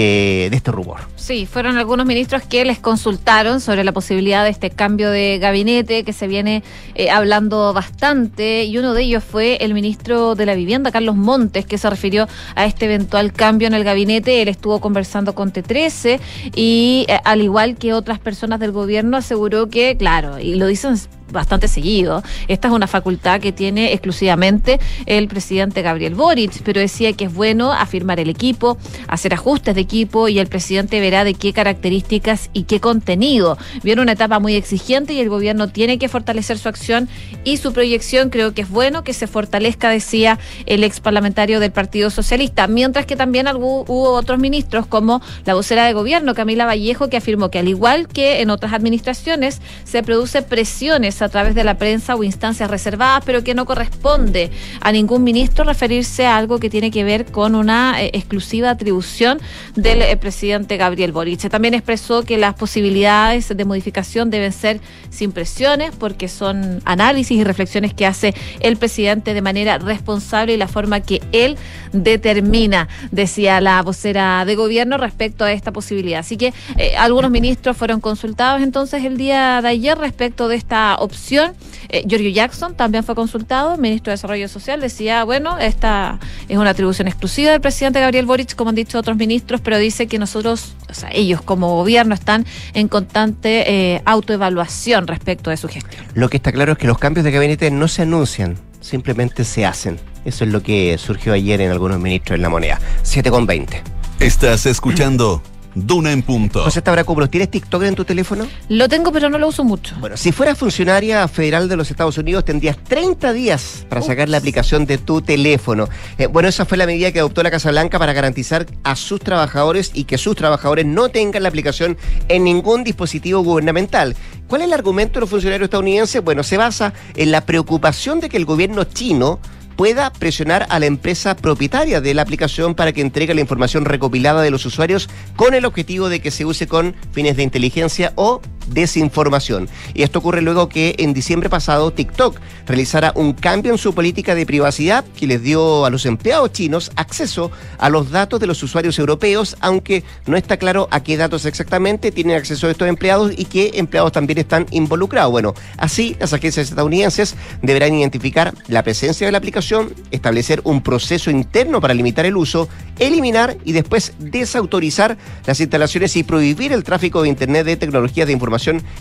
de 0.49 0.55
este 0.55 0.71
rumor. 0.71 0.99
Sí, 1.15 1.45
fueron 1.45 1.77
algunos 1.77 2.05
ministros 2.05 2.43
que 2.43 2.63
les 2.65 2.79
consultaron 2.79 3.59
sobre 3.61 3.83
la 3.83 3.91
posibilidad 3.91 4.43
de 4.43 4.49
este 4.49 4.69
cambio 4.69 5.09
de 5.11 5.37
gabinete 5.39 6.03
que 6.03 6.13
se 6.13 6.27
viene 6.27 6.63
eh, 6.95 7.09
hablando 7.09 7.73
bastante 7.73 8.63
y 8.63 8.77
uno 8.77 8.93
de 8.93 9.03
ellos 9.03 9.23
fue 9.23 9.57
el 9.57 9.73
ministro 9.73 10.35
de 10.35 10.45
la 10.45 10.55
Vivienda, 10.55 10.91
Carlos 10.91 11.15
Montes, 11.15 11.65
que 11.65 11.77
se 11.77 11.89
refirió 11.89 12.27
a 12.55 12.65
este 12.65 12.85
eventual 12.85 13.33
cambio 13.33 13.67
en 13.67 13.73
el 13.73 13.83
gabinete. 13.83 14.41
Él 14.41 14.47
estuvo 14.47 14.79
conversando 14.79 15.35
con 15.35 15.51
T13 15.51 16.19
y 16.55 17.05
eh, 17.07 17.19
al 17.23 17.41
igual 17.41 17.75
que 17.75 17.93
otras 17.93 18.19
personas 18.19 18.59
del 18.59 18.71
gobierno 18.71 19.17
aseguró 19.17 19.69
que, 19.69 19.97
claro, 19.97 20.39
y 20.39 20.55
lo 20.55 20.67
dicen 20.67 20.97
bastante 21.31 21.67
seguido. 21.67 22.23
Esta 22.47 22.67
es 22.67 22.73
una 22.73 22.87
facultad 22.87 23.39
que 23.39 23.51
tiene 23.51 23.93
exclusivamente 23.93 24.79
el 25.05 25.27
presidente 25.27 25.81
Gabriel 25.81 26.15
Boric, 26.15 26.61
pero 26.63 26.79
decía 26.79 27.13
que 27.13 27.25
es 27.25 27.33
bueno 27.33 27.73
afirmar 27.73 28.19
el 28.19 28.29
equipo, 28.29 28.77
hacer 29.07 29.33
ajustes 29.33 29.75
de 29.75 29.81
equipo 29.81 30.27
y 30.27 30.39
el 30.39 30.47
presidente 30.47 30.99
verá 30.99 31.23
de 31.23 31.33
qué 31.33 31.53
características 31.53 32.49
y 32.53 32.63
qué 32.63 32.79
contenido. 32.79 33.57
Viene 33.83 34.01
una 34.01 34.13
etapa 34.13 34.39
muy 34.39 34.55
exigente 34.55 35.13
y 35.13 35.19
el 35.19 35.29
gobierno 35.29 35.69
tiene 35.69 35.97
que 35.97 36.09
fortalecer 36.09 36.57
su 36.57 36.69
acción 36.69 37.09
y 37.43 37.57
su 37.57 37.73
proyección. 37.73 38.29
Creo 38.29 38.53
que 38.53 38.61
es 38.61 38.69
bueno 38.69 39.03
que 39.03 39.13
se 39.13 39.27
fortalezca, 39.27 39.89
decía 39.89 40.39
el 40.65 40.83
ex 40.83 40.99
parlamentario 40.99 41.59
del 41.59 41.71
Partido 41.71 42.09
Socialista, 42.09 42.67
mientras 42.67 43.05
que 43.05 43.15
también 43.15 43.47
hubo 43.47 44.13
otros 44.13 44.39
ministros 44.39 44.87
como 44.87 45.21
la 45.45 45.53
vocera 45.53 45.85
de 45.85 45.93
gobierno, 45.93 46.33
Camila 46.33 46.65
Vallejo, 46.65 47.09
que 47.09 47.17
afirmó 47.17 47.49
que 47.49 47.59
al 47.59 47.67
igual 47.67 48.07
que 48.07 48.41
en 48.41 48.49
otras 48.49 48.73
administraciones 48.73 49.61
se 49.83 50.03
produce 50.03 50.41
presiones 50.41 51.16
a 51.21 51.29
través 51.29 51.55
de 51.55 51.63
la 51.63 51.77
prensa 51.77 52.15
o 52.15 52.23
instancias 52.23 52.69
reservadas, 52.69 53.23
pero 53.25 53.43
que 53.43 53.53
no 53.53 53.65
corresponde 53.65 54.51
a 54.81 54.91
ningún 54.91 55.23
ministro 55.23 55.63
referirse 55.63 56.25
a 56.25 56.37
algo 56.37 56.59
que 56.59 56.69
tiene 56.69 56.91
que 56.91 57.03
ver 57.03 57.25
con 57.25 57.55
una 57.55 58.01
eh, 58.01 58.11
exclusiva 58.13 58.69
atribución 58.69 59.39
del 59.75 60.01
eh, 60.01 60.17
presidente 60.17 60.77
Gabriel 60.77 61.11
Boric. 61.11 61.49
También 61.49 61.73
expresó 61.73 62.23
que 62.23 62.37
las 62.37 62.55
posibilidades 62.55 63.55
de 63.55 63.65
modificación 63.65 64.29
deben 64.29 64.51
ser 64.51 64.79
sin 65.09 65.31
presiones 65.31 65.91
porque 65.97 66.27
son 66.27 66.81
análisis 66.85 67.37
y 67.37 67.43
reflexiones 67.43 67.93
que 67.93 68.05
hace 68.05 68.33
el 68.59 68.77
presidente 68.77 69.33
de 69.33 69.41
manera 69.41 69.77
responsable 69.77 70.53
y 70.53 70.57
la 70.57 70.67
forma 70.67 71.01
que 71.01 71.21
él 71.31 71.57
determina, 71.93 72.87
decía 73.11 73.61
la 73.61 73.81
vocera 73.81 74.45
de 74.45 74.55
gobierno 74.55 74.97
respecto 74.97 75.43
a 75.45 75.51
esta 75.51 75.71
posibilidad. 75.71 76.19
Así 76.19 76.37
que 76.37 76.53
eh, 76.77 76.95
algunos 76.97 77.31
ministros 77.31 77.77
fueron 77.77 78.01
consultados 78.01 78.61
entonces 78.61 79.03
el 79.03 79.17
día 79.17 79.61
de 79.61 79.69
ayer 79.69 79.97
respecto 79.97 80.47
de 80.47 80.55
esta 80.55 80.97
opción. 81.07 81.53
Eh, 81.89 82.03
Giorgio 82.07 82.29
Jackson 82.29 82.75
también 82.75 83.03
fue 83.03 83.15
consultado, 83.15 83.77
ministro 83.77 84.11
de 84.11 84.13
Desarrollo 84.13 84.47
Social, 84.47 84.79
decía, 84.79 85.23
bueno, 85.23 85.57
esta 85.57 86.19
es 86.47 86.57
una 86.57 86.69
atribución 86.69 87.07
exclusiva 87.07 87.51
del 87.51 87.61
presidente 87.61 87.99
Gabriel 87.99 88.25
Boric, 88.25 88.55
como 88.55 88.69
han 88.69 88.75
dicho 88.75 88.99
otros 88.99 89.17
ministros, 89.17 89.61
pero 89.61 89.77
dice 89.77 90.07
que 90.07 90.19
nosotros, 90.19 90.75
o 90.89 90.93
sea, 90.93 91.09
ellos 91.11 91.41
como 91.41 91.75
gobierno 91.75 92.13
están 92.13 92.45
en 92.73 92.87
constante 92.87 93.95
eh, 93.95 94.01
autoevaluación 94.05 95.07
respecto 95.07 95.49
de 95.49 95.57
su 95.57 95.67
gestión. 95.67 96.05
Lo 96.13 96.29
que 96.29 96.37
está 96.37 96.51
claro 96.51 96.73
es 96.73 96.77
que 96.77 96.87
los 96.87 96.97
cambios 96.97 97.23
de 97.23 97.31
gabinete 97.31 97.71
no 97.71 97.87
se 97.87 98.03
anuncian, 98.03 98.57
simplemente 98.81 99.43
se 99.43 99.65
hacen. 99.65 99.99
Eso 100.25 100.43
es 100.43 100.51
lo 100.51 100.61
que 100.61 100.97
surgió 100.97 101.33
ayer 101.33 101.61
en 101.61 101.71
algunos 101.71 101.99
ministros 101.99 102.35
en 102.35 102.41
la 102.41 102.49
moneda. 102.49 102.79
7 103.03 103.31
con 103.31 103.45
20. 103.45 103.81
Estás 104.19 104.65
escuchando 104.65 105.41
Duna 105.85 106.11
en 106.11 106.23
punto. 106.23 106.63
José 106.63 106.81
Tabracopoulos, 106.81 107.29
¿tienes 107.29 107.51
TikTok 107.51 107.83
en 107.83 107.95
tu 107.95 108.03
teléfono? 108.03 108.47
Lo 108.69 108.89
tengo, 108.89 109.11
pero 109.11 109.29
no 109.29 109.37
lo 109.37 109.47
uso 109.47 109.63
mucho. 109.63 109.95
Bueno, 109.99 110.17
si 110.17 110.31
fueras 110.31 110.57
funcionaria 110.57 111.27
federal 111.27 111.69
de 111.69 111.77
los 111.77 111.91
Estados 111.91 112.17
Unidos, 112.17 112.45
tendrías 112.45 112.77
30 112.83 113.31
días 113.33 113.85
para 113.87 114.01
sacar 114.01 114.27
la 114.27 114.37
aplicación 114.37 114.85
de 114.85 114.97
tu 114.97 115.21
teléfono. 115.21 115.87
Eh, 116.17 116.25
bueno, 116.27 116.49
esa 116.49 116.65
fue 116.65 116.77
la 116.77 116.87
medida 116.87 117.11
que 117.11 117.19
adoptó 117.19 117.43
la 117.43 117.51
Casa 117.51 117.69
Blanca 117.69 117.99
para 117.99 118.13
garantizar 118.13 118.65
a 118.83 118.95
sus 118.95 119.19
trabajadores 119.19 119.91
y 119.93 120.05
que 120.05 120.17
sus 120.17 120.35
trabajadores 120.35 120.85
no 120.85 121.09
tengan 121.09 121.43
la 121.43 121.49
aplicación 121.49 121.97
en 122.27 122.43
ningún 122.43 122.83
dispositivo 122.83 123.41
gubernamental. 123.41 124.15
¿Cuál 124.47 124.61
es 124.61 124.67
el 124.67 124.73
argumento 124.73 125.15
de 125.15 125.21
los 125.21 125.29
funcionarios 125.29 125.67
estadounidenses? 125.67 126.23
Bueno, 126.23 126.41
se 126.41 126.57
basa 126.57 126.93
en 127.15 127.31
la 127.31 127.41
preocupación 127.41 128.19
de 128.19 128.29
que 128.29 128.37
el 128.37 128.45
gobierno 128.45 128.83
chino 128.85 129.39
pueda 129.77 130.11
presionar 130.11 130.65
a 130.69 130.79
la 130.79 130.87
empresa 130.87 131.37
propietaria 131.37 132.01
de 132.01 132.13
la 132.13 132.23
aplicación 132.23 132.75
para 132.75 132.91
que 132.91 133.01
entregue 133.01 133.33
la 133.33 133.41
información 133.41 133.85
recopilada 133.85 134.41
de 134.41 134.51
los 134.51 134.65
usuarios 134.65 135.07
con 135.37 135.53
el 135.53 135.63
objetivo 135.63 136.09
de 136.09 136.19
que 136.19 136.31
se 136.31 136.43
use 136.43 136.67
con 136.67 136.95
fines 137.13 137.37
de 137.37 137.43
inteligencia 137.43 138.11
o 138.15 138.41
desinformación. 138.67 139.69
Y 139.93 140.03
esto 140.03 140.19
ocurre 140.19 140.41
luego 140.41 140.69
que 140.69 140.95
en 140.99 141.13
diciembre 141.13 141.49
pasado 141.49 141.91
TikTok 141.91 142.39
realizara 142.65 143.11
un 143.15 143.33
cambio 143.33 143.71
en 143.71 143.77
su 143.77 143.93
política 143.93 144.35
de 144.35 144.45
privacidad 144.45 145.05
que 145.17 145.27
les 145.27 145.41
dio 145.41 145.85
a 145.85 145.89
los 145.89 146.05
empleados 146.05 146.51
chinos 146.51 146.91
acceso 146.95 147.51
a 147.77 147.89
los 147.89 148.11
datos 148.11 148.39
de 148.39 148.47
los 148.47 148.61
usuarios 148.63 148.99
europeos, 148.99 149.55
aunque 149.59 150.03
no 150.25 150.37
está 150.37 150.57
claro 150.57 150.87
a 150.91 151.01
qué 151.01 151.17
datos 151.17 151.45
exactamente 151.45 152.11
tienen 152.11 152.37
acceso 152.37 152.69
estos 152.69 152.87
empleados 152.87 153.31
y 153.35 153.45
qué 153.45 153.71
empleados 153.75 154.11
también 154.11 154.39
están 154.39 154.65
involucrados. 154.71 155.31
Bueno, 155.31 155.53
así 155.77 156.15
las 156.19 156.33
agencias 156.33 156.69
estadounidenses 156.69 157.35
deberán 157.61 157.93
identificar 157.93 158.53
la 158.67 158.83
presencia 158.83 159.27
de 159.27 159.31
la 159.31 159.37
aplicación, 159.37 159.93
establecer 160.11 160.61
un 160.63 160.81
proceso 160.81 161.31
interno 161.31 161.81
para 161.81 161.93
limitar 161.93 162.25
el 162.25 162.37
uso, 162.37 162.67
eliminar 162.99 163.57
y 163.63 163.71
después 163.71 164.13
desautorizar 164.19 165.17
las 165.45 165.59
instalaciones 165.59 166.15
y 166.15 166.23
prohibir 166.23 166.73
el 166.73 166.83
tráfico 166.83 167.21
de 167.21 167.29
Internet 167.29 167.65
de 167.65 167.77
tecnologías 167.77 168.27
de 168.27 168.33
información 168.33 168.56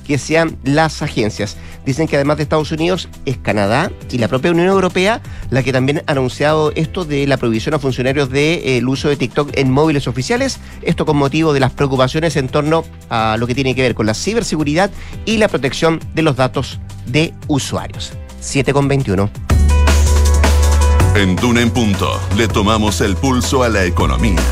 que 0.06 0.18
sean 0.18 0.56
las 0.64 1.02
agencias. 1.02 1.56
Dicen 1.84 2.08
que 2.08 2.16
además 2.16 2.36
de 2.36 2.44
Estados 2.44 2.72
Unidos 2.72 3.08
es 3.24 3.36
Canadá 3.38 3.90
y 4.10 4.18
la 4.18 4.28
propia 4.28 4.50
Unión 4.50 4.66
Europea 4.66 5.20
la 5.50 5.62
que 5.62 5.72
también 5.72 6.02
ha 6.06 6.12
anunciado 6.12 6.72
esto 6.74 7.04
de 7.04 7.26
la 7.26 7.36
prohibición 7.36 7.74
a 7.74 7.78
funcionarios 7.78 8.28
del 8.28 8.62
de, 8.62 8.78
eh, 8.78 8.84
uso 8.84 9.08
de 9.08 9.16
TikTok 9.16 9.50
en 9.54 9.70
móviles 9.70 10.08
oficiales, 10.08 10.58
esto 10.82 11.06
con 11.06 11.16
motivo 11.16 11.52
de 11.52 11.60
las 11.60 11.72
preocupaciones 11.72 12.36
en 12.36 12.48
torno 12.48 12.84
a 13.10 13.36
lo 13.38 13.46
que 13.46 13.54
tiene 13.54 13.74
que 13.74 13.82
ver 13.82 13.94
con 13.94 14.06
la 14.06 14.14
ciberseguridad 14.14 14.90
y 15.24 15.38
la 15.38 15.48
protección 15.48 16.00
de 16.14 16.22
los 16.22 16.36
datos 16.36 16.80
de 17.06 17.34
usuarios. 17.48 18.12
7,21. 18.42 19.28
En 21.16 21.34
Duna 21.36 21.62
en 21.62 21.70
Punto 21.70 22.20
le 22.36 22.46
tomamos 22.46 23.00
el 23.00 23.16
pulso 23.16 23.62
a 23.62 23.68
la 23.68 23.84
economía. 23.84 24.42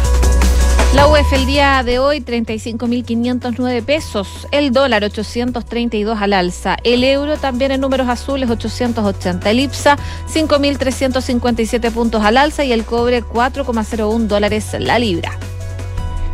La 0.95 1.09
UEF 1.09 1.33
el 1.33 1.45
día 1.45 1.83
de 1.83 1.99
hoy 1.99 2.21
35.509 2.21 3.85
pesos, 3.85 4.47
el 4.53 4.73
dólar 4.73 5.03
832 5.03 6.23
al 6.23 6.33
alza, 6.33 6.77
el 6.85 7.03
euro 7.03 7.37
también 7.37 7.73
en 7.73 7.81
números 7.81 8.09
azules 8.09 8.49
880, 8.49 9.51
el 9.51 9.59
IPSA 9.59 9.99
5.357 10.33 11.91
puntos 11.91 12.23
al 12.23 12.37
alza. 12.37 12.65
Y 12.65 12.73
el 12.73 12.85
cobre 12.85 13.25
4,01 13.25 14.29
dólares 14.29 14.77
la 14.79 15.01
libra. 15.01 15.37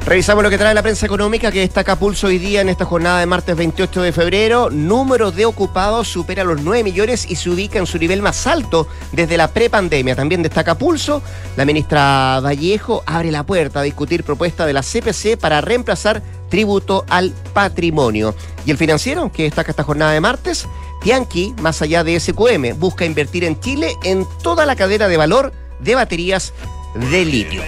Revisamos 0.06 0.42
lo 0.42 0.50
que 0.50 0.58
trae 0.58 0.74
la 0.74 0.82
prensa 0.82 1.06
económica 1.06 1.52
que 1.52 1.60
destaca 1.60 1.94
pulso 1.94 2.26
hoy 2.26 2.38
día 2.38 2.62
en 2.62 2.68
esta 2.68 2.84
jornada 2.84 3.20
de 3.20 3.26
martes 3.26 3.54
28 3.54 4.02
de 4.02 4.12
febrero. 4.12 4.70
Número 4.70 5.30
de 5.30 5.44
ocupados 5.44 6.08
supera 6.08 6.42
los 6.42 6.62
9 6.62 6.82
millones 6.82 7.30
y 7.30 7.36
se 7.36 7.50
ubica 7.50 7.78
en 7.78 7.86
su 7.86 7.98
nivel 7.98 8.22
más 8.22 8.46
alto 8.46 8.88
desde 9.12 9.36
la 9.36 9.52
prepandemia. 9.52 10.16
También 10.16 10.42
destaca 10.42 10.76
pulso. 10.76 11.22
La 11.56 11.64
ministra 11.64 12.40
Vallejo 12.40 13.04
abre 13.06 13.30
la 13.30 13.44
puerta 13.44 13.80
a 13.80 13.82
discutir 13.82 14.24
propuesta 14.24 14.66
de 14.66 14.72
la 14.72 14.82
CPC 14.82 15.38
para 15.38 15.60
reemplazar 15.60 16.22
tributo 16.48 17.04
al 17.08 17.32
patrimonio. 17.52 18.34
Y 18.64 18.70
el 18.70 18.78
financiero, 18.78 19.30
que 19.30 19.44
destaca 19.44 19.70
esta 19.70 19.84
jornada 19.84 20.12
de 20.12 20.20
martes, 20.20 20.66
Tianqi, 21.02 21.54
más 21.60 21.82
allá 21.82 22.04
de 22.04 22.18
SQM, 22.18 22.78
busca 22.80 23.04
invertir 23.04 23.44
en 23.44 23.60
Chile 23.60 23.94
en 24.02 24.26
toda 24.42 24.66
la 24.66 24.76
cadena 24.76 25.08
de 25.08 25.16
valor 25.18 25.52
de 25.78 25.94
baterías 25.94 26.52
de 26.94 27.24
litio. 27.24 27.62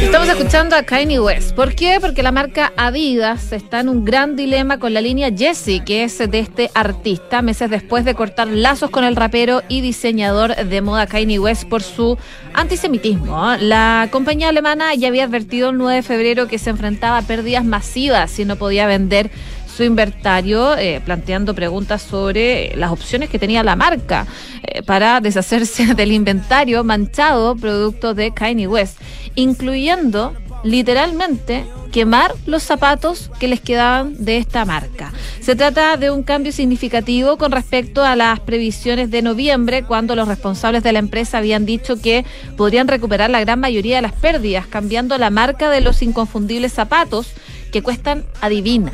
Estamos 0.00 0.28
escuchando 0.28 0.76
a 0.76 0.84
Kanye 0.84 1.18
West. 1.18 1.56
¿Por 1.56 1.74
qué? 1.74 1.98
Porque 2.00 2.22
la 2.22 2.30
marca 2.30 2.72
Adidas 2.76 3.52
está 3.52 3.80
en 3.80 3.88
un 3.88 4.04
gran 4.04 4.36
dilema 4.36 4.78
con 4.78 4.94
la 4.94 5.00
línea 5.00 5.30
Jessie, 5.36 5.82
que 5.84 6.04
es 6.04 6.18
de 6.18 6.38
este 6.38 6.70
artista, 6.74 7.42
meses 7.42 7.68
después 7.68 8.04
de 8.04 8.14
cortar 8.14 8.46
lazos 8.46 8.90
con 8.90 9.02
el 9.02 9.16
rapero 9.16 9.62
y 9.68 9.80
diseñador 9.80 10.54
de 10.54 10.80
moda 10.82 11.08
Kanye 11.08 11.40
West 11.40 11.64
por 11.68 11.82
su 11.82 12.16
antisemitismo. 12.54 13.56
La 13.58 14.08
compañía 14.12 14.50
alemana 14.50 14.94
ya 14.94 15.08
había 15.08 15.24
advertido 15.24 15.70
el 15.70 15.78
9 15.78 15.96
de 15.96 16.02
febrero 16.02 16.46
que 16.46 16.58
se 16.58 16.70
enfrentaba 16.70 17.18
a 17.18 17.22
pérdidas 17.22 17.64
masivas 17.64 18.30
si 18.30 18.44
no 18.44 18.54
podía 18.54 18.86
vender 18.86 19.32
su 19.76 19.84
inventario, 19.84 20.76
eh, 20.78 21.02
planteando 21.04 21.54
preguntas 21.54 22.00
sobre 22.00 22.74
las 22.76 22.90
opciones 22.90 23.28
que 23.28 23.38
tenía 23.38 23.62
la 23.62 23.76
marca 23.76 24.26
eh, 24.62 24.82
para 24.82 25.20
deshacerse 25.20 25.94
del 25.94 26.12
inventario 26.12 26.82
manchado 26.82 27.54
producto 27.56 28.14
de 28.14 28.32
Kanye 28.32 28.66
West, 28.66 28.98
incluyendo 29.34 30.34
literalmente 30.64 31.66
quemar 31.92 32.34
los 32.46 32.62
zapatos 32.62 33.30
que 33.38 33.48
les 33.48 33.60
quedaban 33.60 34.24
de 34.24 34.38
esta 34.38 34.64
marca. 34.64 35.12
Se 35.40 35.54
trata 35.54 35.96
de 35.96 36.10
un 36.10 36.22
cambio 36.22 36.52
significativo 36.52 37.36
con 37.36 37.52
respecto 37.52 38.02
a 38.02 38.16
las 38.16 38.40
previsiones 38.40 39.10
de 39.10 39.22
noviembre, 39.22 39.84
cuando 39.84 40.16
los 40.16 40.26
responsables 40.26 40.82
de 40.82 40.92
la 40.92 40.98
empresa 40.98 41.38
habían 41.38 41.66
dicho 41.66 42.00
que 42.00 42.24
podrían 42.56 42.88
recuperar 42.88 43.30
la 43.30 43.40
gran 43.40 43.60
mayoría 43.60 43.96
de 43.96 44.02
las 44.02 44.12
pérdidas, 44.12 44.66
cambiando 44.66 45.18
la 45.18 45.30
marca 45.30 45.70
de 45.70 45.82
los 45.82 46.02
inconfundibles 46.02 46.72
zapatos 46.72 47.32
que 47.72 47.82
cuestan, 47.82 48.24
adivina, 48.40 48.92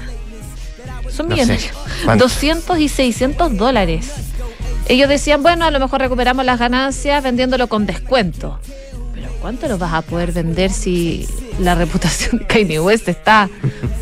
son 1.13 1.29
millonarios. 1.29 1.71
200 2.19 2.79
y 2.79 2.89
600 2.89 3.57
dólares. 3.57 4.11
Ellos 4.89 5.09
decían, 5.09 5.43
bueno, 5.43 5.65
a 5.65 5.71
lo 5.71 5.79
mejor 5.79 6.01
recuperamos 6.01 6.45
las 6.45 6.59
ganancias 6.59 7.23
vendiéndolo 7.23 7.69
con 7.69 7.87
descuento. 7.87 8.59
Pero 9.15 9.29
¿cuánto 9.41 9.69
lo 9.69 9.79
vas 9.79 9.93
a 9.93 10.03
poder 10.03 10.33
vender 10.33 10.73
si 10.73 11.29
la 11.61 11.75
reputación 11.75 12.39
de 12.39 12.47
Kanye 12.47 12.81
West 12.81 13.09
está 13.09 13.49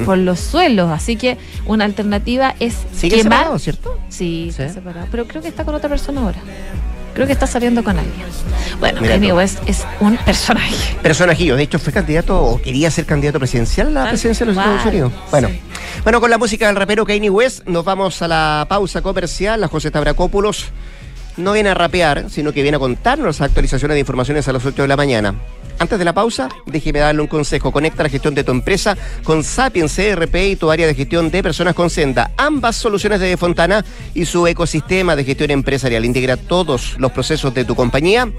por 0.05 0.17
los 0.19 0.41
suelos? 0.53 0.91
Así 0.91 1.17
que 1.17 1.37
una 1.67 1.85
alternativa 1.85 2.55
es 2.61 2.75
¿Sigue 2.95 3.17
quemar. 3.19 3.39
Separado, 3.39 3.59
¿cierto? 3.59 3.99
Sí, 4.09 4.47
está 4.51 4.73
separado. 4.73 5.07
Pero 5.11 5.27
creo 5.27 5.43
que 5.43 5.49
está 5.49 5.65
con 5.65 5.75
otra 5.75 5.89
persona 5.91 6.23
ahora. 6.23 6.39
Creo 7.21 7.27
que 7.27 7.35
está 7.35 7.47
saliendo 7.47 7.85
con 7.85 7.99
alguien. 7.99 8.27
Bueno, 8.79 9.03
Mira 9.03 9.13
Kanye 9.13 9.29
tú. 9.29 9.37
West 9.37 9.59
es 9.67 9.85
un 10.01 10.17
personaje. 10.17 10.75
Personajillo, 11.03 11.55
de 11.55 11.65
hecho 11.65 11.79
fue 11.79 11.93
candidato 11.93 12.43
o 12.43 12.63
quería 12.63 12.91
ser 12.91 13.05
candidato 13.05 13.39
presidencial 13.39 13.89
a 13.89 14.05
la 14.05 14.09
presidencia 14.09 14.47
de 14.47 14.55
los 14.55 14.59
Estados 14.59 14.87
Unidos. 14.87 15.13
Bueno, 15.31 15.49
sí. 15.49 15.61
bueno, 16.03 16.19
con 16.23 16.31
la 16.31 16.39
música 16.39 16.67
del 16.69 16.77
rapero 16.77 17.05
Kanye 17.05 17.29
West 17.29 17.67
nos 17.67 17.85
vamos 17.85 18.23
a 18.23 18.29
la 18.29 18.65
pausa 18.71 19.03
comercial. 19.03 19.61
La 19.61 19.69
José 19.69 19.91
Tabracópulos 19.91 20.69
no 21.37 21.53
viene 21.53 21.69
a 21.69 21.75
rapear, 21.75 22.31
sino 22.31 22.55
que 22.55 22.63
viene 22.63 22.77
a 22.77 22.81
contarnos 22.81 23.39
las 23.39 23.41
actualizaciones 23.43 23.97
de 23.97 24.01
informaciones 24.01 24.49
a 24.49 24.55
las 24.55 24.65
8 24.65 24.81
de 24.81 24.89
la 24.89 24.97
mañana. 24.97 25.35
Antes 25.81 25.99
de 25.99 26.05
la 26.05 26.13
pausa, 26.13 26.51
déjeme 26.67 26.99
darle 26.99 27.23
un 27.23 27.27
consejo. 27.27 27.73
Conecta 27.73 28.03
la 28.03 28.11
gestión 28.11 28.35
de 28.35 28.45
tu 28.45 28.53
empresa 28.53 28.99
con 29.25 29.43
Sapiens 29.43 29.91
CRP 29.97 30.51
y 30.51 30.57
tu 30.57 30.71
área 30.71 30.87
de 30.87 30.95
gestión 30.95 31.31
de 31.31 31.43
personas 31.43 31.75
con 31.75 31.89
Senda. 31.89 32.33
Ambas 32.37 32.77
soluciones 32.77 33.19
de 33.19 33.35
Fontana 33.39 33.83
y 34.13 34.27
su 34.27 34.47
ecosistema 34.47 35.17
de 35.17 35.25
gestión 35.25 35.51
empresarial. 35.51 36.05
Integra 36.05 36.37
todos 36.37 36.97
los 36.99 37.13
procesos 37.13 37.55
de 37.55 37.65
tu 37.65 37.75
compañía 37.75 38.31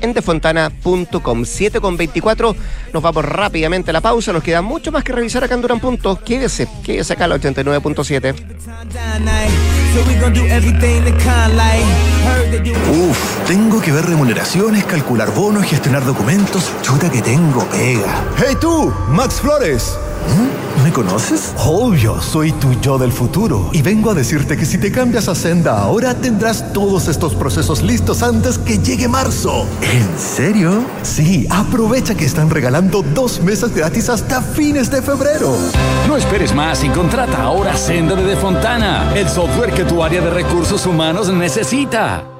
en 0.00 0.12
defontana.com. 0.12 1.44
7 1.44 1.80
con 1.80 1.96
24. 1.96 2.56
Nos 2.92 3.02
vamos 3.02 3.24
rápidamente 3.24 3.90
a 3.90 3.92
la 3.92 4.00
pausa. 4.00 4.32
Nos 4.32 4.42
queda 4.42 4.62
mucho 4.62 4.92
más 4.92 5.04
que 5.04 5.12
revisar 5.12 5.44
acá 5.44 5.54
en 5.54 5.62
Durán 5.62 5.80
Punto. 5.80 6.18
Quédese, 6.24 6.68
quédese 6.84 7.12
acá 7.12 7.24
a 7.24 7.28
la 7.28 7.36
89.7. 7.36 8.34
Uf, 12.90 13.46
tengo 13.46 13.80
que 13.80 13.92
ver 13.92 14.06
remuneraciones, 14.06 14.84
calcular 14.84 15.32
bonos, 15.34 15.64
gestionar 15.64 16.04
documentos. 16.04 16.70
Chuta 16.82 17.10
que 17.10 17.22
tengo 17.22 17.64
pega. 17.70 18.24
¡Hey 18.36 18.56
tú, 18.60 18.92
Max 19.08 19.40
Flores! 19.40 19.96
¿Mm? 20.28 20.84
¿Me 20.84 20.92
conoces? 20.92 21.54
Obvio, 21.58 22.20
soy 22.20 22.52
tu 22.52 22.72
yo 22.80 22.98
del 22.98 23.12
futuro. 23.12 23.68
Y 23.72 23.82
vengo 23.82 24.10
a 24.10 24.14
decirte 24.14 24.56
que 24.56 24.64
si 24.64 24.78
te 24.78 24.90
cambias 24.90 25.28
a 25.28 25.34
Senda 25.34 25.78
ahora 25.82 26.14
tendrás 26.14 26.72
todos 26.72 27.08
estos 27.08 27.34
procesos 27.34 27.82
listos 27.82 28.22
antes 28.22 28.58
que 28.58 28.78
llegue 28.78 29.06
marzo. 29.06 29.66
¿En 29.82 30.18
serio? 30.18 30.84
Sí, 31.02 31.46
aprovecha 31.50 32.14
que 32.14 32.24
están 32.24 32.50
regalando 32.50 33.02
dos 33.02 33.42
meses 33.42 33.74
gratis 33.74 34.08
hasta 34.08 34.40
fines 34.40 34.90
de 34.90 35.02
febrero. 35.02 35.54
No 36.08 36.16
esperes 36.16 36.54
más 36.54 36.82
y 36.82 36.88
contrata 36.88 37.42
ahora 37.42 37.76
Senda 37.76 38.14
de 38.14 38.36
Fontana, 38.36 39.12
el 39.14 39.28
software 39.28 39.72
que 39.72 39.84
tu 39.84 40.02
área 40.02 40.20
de 40.20 40.30
recursos 40.30 40.86
humanos 40.86 41.28
necesita. 41.28 42.39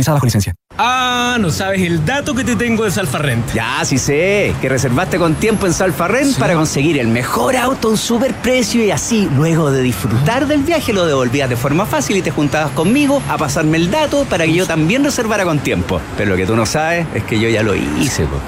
utilizada 0.01 0.15
bajo 0.15 0.25
licencia. 0.25 0.55
Ah, 0.77 1.37
no 1.39 1.51
sabes 1.51 1.81
el 1.81 2.03
dato 2.05 2.33
que 2.33 2.43
te 2.43 2.55
tengo 2.55 2.83
de 2.83 2.91
Salfarrent. 2.91 3.53
Ya, 3.53 3.83
sí 3.85 3.97
sé, 3.97 4.53
que 4.61 4.69
reservaste 4.69 5.17
con 5.17 5.35
tiempo 5.35 5.67
en 5.67 5.73
Salfarrent 5.73 6.37
para 6.37 6.55
conseguir 6.55 6.97
el 6.97 7.07
mejor 7.07 7.55
auto 7.55 7.89
a 7.89 7.91
un 7.91 7.97
super 7.97 8.33
precio 8.33 8.83
y 8.83 8.91
así, 8.91 9.29
luego 9.35 9.71
de 9.71 9.81
disfrutar 9.81 10.47
del 10.47 10.63
viaje, 10.63 10.93
lo 10.93 11.05
devolvías 11.05 11.49
de 11.49 11.55
forma 11.55 11.85
fácil 11.85 12.17
y 12.17 12.21
te 12.21 12.31
juntabas 12.31 12.71
conmigo 12.71 13.21
a 13.29 13.37
pasarme 13.37 13.77
el 13.77 13.91
dato 13.91 14.25
para 14.25 14.45
que 14.45 14.53
yo 14.53 14.65
también 14.65 15.03
reservara 15.03 15.43
con 15.43 15.59
tiempo. 15.59 16.01
Pero 16.17 16.31
lo 16.31 16.37
que 16.37 16.45
tú 16.45 16.55
no 16.55 16.65
sabes 16.65 17.05
es 17.13 17.23
que 17.23 17.39
yo 17.39 17.49
ya 17.49 17.63
lo 17.63 17.75
hice, 17.75 18.25
po. 18.25 18.39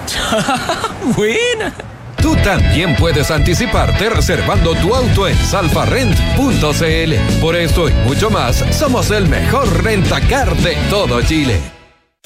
Buena. 1.16 1.93
Tú 2.24 2.38
también 2.38 2.96
puedes 2.96 3.30
anticiparte 3.32 4.10
reservando 4.10 4.74
tu 4.76 4.96
auto 4.96 5.28
en 5.28 5.36
salfarrent.cl. 5.36 7.40
Por 7.42 7.58
esto 7.58 7.90
y 7.90 7.92
mucho 8.06 8.30
más, 8.30 8.64
somos 8.72 9.12
el 9.12 9.28
mejor 9.28 9.84
rentacar 9.84 10.56
de 10.56 10.78
todo 10.90 11.22
Chile. 11.22 11.83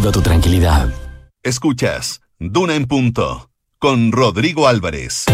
tu 0.00 0.22
tranquilidad. 0.22 0.88
Escuchas 1.42 2.20
Duna 2.38 2.76
en 2.76 2.86
Punto 2.86 3.50
con 3.78 4.12
Rodrigo 4.12 4.68
Álvarez. 4.68 5.24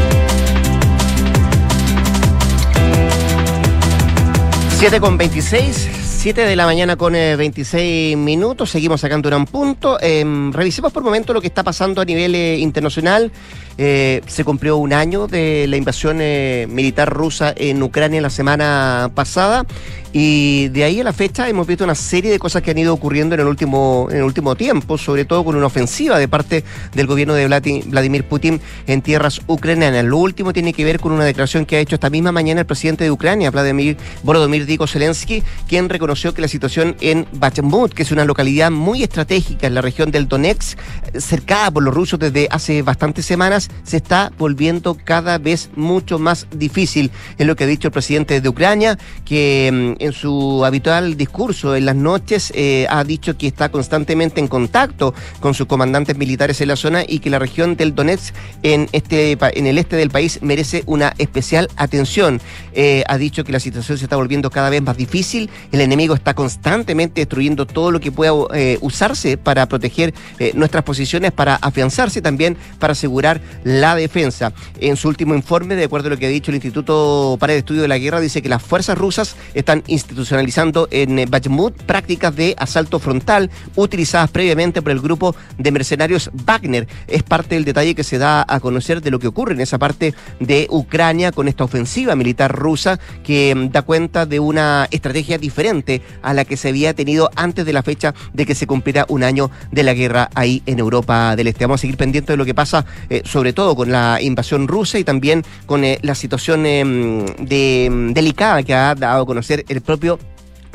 7 4.79 5.01
con 5.01 5.19
26, 5.19 5.91
7 6.19 6.41
de 6.41 6.57
la 6.57 6.65
mañana 6.65 6.97
con 6.97 7.15
eh, 7.15 7.37
26 7.37 8.17
minutos. 8.17 8.71
Seguimos 8.71 9.05
acá 9.05 9.15
en 9.15 9.23
Durán 9.23 9.45
Punto. 9.45 9.99
Em, 10.01 10.51
revisemos 10.51 10.93
por 10.93 11.03
momento 11.03 11.35
lo 11.35 11.43
que 11.43 11.47
está 11.47 11.63
pasando 11.63 12.01
a 12.01 12.05
nivel 12.05 12.35
eh, 12.35 12.59
internacional. 12.59 13.31
Eh, 13.77 14.23
se 14.27 14.45
cumplió 14.45 14.77
un 14.77 14.93
año 14.93 15.27
de 15.27 15.67
la 15.69 15.77
invasión 15.77 16.19
eh, 16.21 16.67
militar 16.71 17.13
rusa 17.13 17.53
en 17.57 17.83
Ucrania 17.83 18.21
la 18.21 18.31
semana 18.31 19.11
pasada 19.15 19.67
y 20.13 20.69
de 20.69 20.85
ahí 20.85 21.01
a 21.01 21.05
la 21.05 21.13
fecha 21.13 21.49
hemos 21.49 21.67
visto 21.67 21.83
una 21.83 21.97
serie 21.97 22.31
de 22.31 22.39
cosas 22.39 22.63
que 22.63 22.71
han 22.71 22.79
ido 22.79 22.95
ocurriendo 22.95 23.35
en 23.35 23.41
el 23.41 23.49
último, 23.49 24.07
en 24.13 24.19
el 24.19 24.23
último 24.23 24.55
tiempo, 24.55 24.97
sobre 24.97 25.25
todo 25.25 25.45
con 25.45 25.57
una 25.57 25.67
ofensiva 25.67 26.21
de 26.21 26.29
parte 26.29 26.63
del 26.95 27.09
gobierno 27.09 27.35
de 27.35 27.49
Vladi- 27.49 27.83
Vladimir 27.87 28.23
Putin 28.23 28.61
en 28.87 29.03
tierras 29.03 29.41
ucranianas. 29.49 30.05
Lo 30.05 30.19
último 30.19 30.53
tiene 30.53 30.73
que 30.73 30.85
ver 30.85 31.01
con 31.01 31.11
una 31.11 31.25
declaración 31.25 31.67
que 31.67 31.75
ha 31.75 31.81
hecho 31.81 31.97
esta 31.97 32.11
misma 32.11 32.31
mañana 32.31 32.61
el 32.61 32.67
presidente 32.67 33.03
de 33.03 33.11
Ucrania, 33.11 33.51
Vladimir 33.51 33.97
Volodymyr 34.23 34.67
Digo 34.67 34.87
Zelensky, 34.87 35.43
quien 35.67 35.89
reconoció 35.89 36.33
que 36.33 36.43
la 36.43 36.49
situación 36.49 36.95
en 37.01 37.27
Bachmut, 37.33 37.93
que 37.93 38.05
es 38.05 38.13
una 38.13 38.25
localidad 38.25 38.71
muy 38.71 39.03
estratégica 39.03 39.67
en 39.67 39.75
la 39.75 39.81
región 39.81 40.13
del 40.13 40.29
Donetsk, 40.29 40.79
cercada 41.19 41.73
por 41.73 41.83
los 41.83 41.93
rusos 41.93 42.21
desde 42.21 42.47
hace 42.53 42.83
bastantes 42.83 43.27
semanas, 43.27 43.64
se 43.83 43.97
está 43.97 44.33
volviendo 44.39 44.97
cada 45.03 45.39
vez 45.39 45.71
mucho 45.77 46.19
más 46.19 46.47
difícil. 46.55 47.11
Es 47.39 47.47
lo 47.47 47.57
que 47.57 47.65
ha 47.65 47.67
dicho 47.67 47.89
el 47.89 47.93
presidente 47.93 48.41
de 48.41 48.49
Ucrania, 48.49 48.99
que 49.25 49.71
mm, 49.99 50.03
en 50.03 50.13
su 50.13 50.65
habitual 50.65 51.17
discurso 51.17 51.77
en 51.77 51.87
las 51.87 51.97
noches 51.97 52.53
eh, 52.55 52.87
ha 52.89 53.05
dicho 53.05 53.37
que 53.37 53.47
está 53.47 53.71
constantemente 53.71 54.41
en 54.41 54.49
contacto 54.49 55.15
con 55.41 55.55
sus 55.55 55.67
comandantes 55.67 56.17
militares 56.17 56.61
en 56.61 56.69
la 56.69 56.77
zona 56.77 57.03
y 57.07 57.19
que 57.19 57.31
la 57.31 57.39
región 57.39 57.77
del 57.77 57.95
Donetsk 57.95 58.35
en, 58.63 58.89
este, 58.93 59.37
en 59.41 59.67
el 59.67 59.79
este 59.79 59.97
del 59.97 60.11
país 60.11 60.39
merece 60.43 60.83
una 60.87 61.15
especial 61.19 61.69
atención. 61.77 62.41
Eh, 62.73 63.05
ha 63.07 63.19
dicho 63.19 63.45
que 63.45 63.53
la 63.53 63.61
situación 63.61 63.99
se 63.99 64.05
está 64.05 64.17
volviendo 64.17 64.51
cada 64.51 64.71
vez 64.71 64.83
más 64.83 64.97
difícil, 64.97 65.51
el 65.73 65.81
enemigo 65.81 66.15
está 66.15 66.35
constantemente 66.35 67.21
destruyendo 67.21 67.67
todo 67.67 67.91
lo 67.91 68.01
que 68.01 68.13
pueda 68.13 68.33
eh, 68.55 68.79
usarse 68.81 69.37
para 69.37 69.67
proteger 69.67 70.15
eh, 70.39 70.53
nuestras 70.55 70.85
posiciones, 70.85 71.33
para 71.33 71.57
afianzarse 71.57 72.23
también, 72.23 72.57
para 72.79 72.93
asegurar 72.93 73.41
la 73.63 73.95
defensa. 73.95 74.53
En 74.81 74.97
su 74.97 75.09
último 75.09 75.35
informe, 75.35 75.77
de 75.77 75.85
acuerdo 75.85 76.09
a 76.09 76.11
lo 76.11 76.19
que 76.19 76.27
ha 76.27 76.31
dicho 76.31 76.51
el 76.51 76.57
Instituto 76.57 77.37
para 77.39 77.53
el 77.53 77.61
Estudio 77.61 77.83
de 77.83 77.89
la 77.89 77.99
Guerra, 77.99 78.21
dice 78.21 78.43
que 78.43 78.49
las 78.49 78.63
fuerzas 78.63 78.99
rusas 78.99 79.37
están 79.55 79.83
institucionalizando 79.87 80.89
en 80.91 81.25
Bakhmut 81.31 81.75
prácticas 81.83 82.35
de 82.35 82.55
asalto 82.59 82.99
frontal 82.99 83.51
utilizadas 83.77 84.31
previamente 84.31 84.83
por 84.83 84.93
el 84.93 85.01
grupo 85.01 85.35
de 85.59 85.71
mercenarios 85.71 86.31
Wagner. 86.33 86.89
Es 87.07 87.23
parte 87.23 87.55
del 87.55 87.65
detalle 87.65 87.95
que 87.95 88.05
se 88.05 88.19
da 88.19 88.45
a 88.47 88.61
conocer 88.61 89.01
de 89.01 89.11
lo 89.11 89.19
que 89.19 89.29
ocurre 89.29 89.55
en 89.55 89.61
esa 89.61 89.79
parte 89.79 90.15
de 90.41 90.67
Ucrania 90.71 91.33
con 91.33 91.49
esta 91.49 91.65
ofensiva 91.65 92.17
militar 92.17 92.53
rusa 92.53 92.99
que 93.23 93.55
mm, 93.55 93.71
da 93.71 93.83
cuenta 93.83 94.27
de 94.27 94.41
una 94.41 94.89
estrategia 94.91 95.39
diferente 95.39 96.03
a 96.23 96.35
la 96.35 96.45
que 96.45 96.57
se 96.57 96.69
había 96.69 96.95
tenido 96.95 97.31
antes 97.37 97.67
de 97.67 97.73
la 97.73 97.83
fecha 97.83 98.15
de 98.33 98.47
que 98.47 98.55
se 98.55 98.67
cumpliera 98.67 99.07
un 99.09 99.23
año 99.23 99.51
de 99.71 99.83
la 99.83 99.95
guerra 99.95 100.31
ahí 100.35 100.63
en 100.67 100.79
Europa 100.79 101.37
del 101.37 101.49
Este. 101.49 101.65
Vamos 101.65 101.81
a 101.81 101.83
seguir 101.83 101.97
pendientes 101.97 102.33
de 102.33 102.37
lo 102.37 102.45
que 102.45 102.55
pasa, 102.55 102.85
eh, 103.11 103.23
sobre 103.25 103.44
todo 103.53 103.77
con 103.77 103.91
la 103.91 104.19
invasión 104.21 104.69
rusa 104.69 104.99
y 104.99 105.05
también 105.05 105.45
con 105.67 105.85
eh, 105.85 105.99
la 106.03 106.15
situación 106.15 106.63
mm, 106.63 107.45
de, 107.45 107.89
mm, 107.91 108.13
delicada 108.13 108.63
que 108.63 108.75
ha 108.75 108.95
dado 108.95 109.23
a 109.23 109.27
conocer 109.27 109.65
el 109.69 109.81
propio 109.81 110.19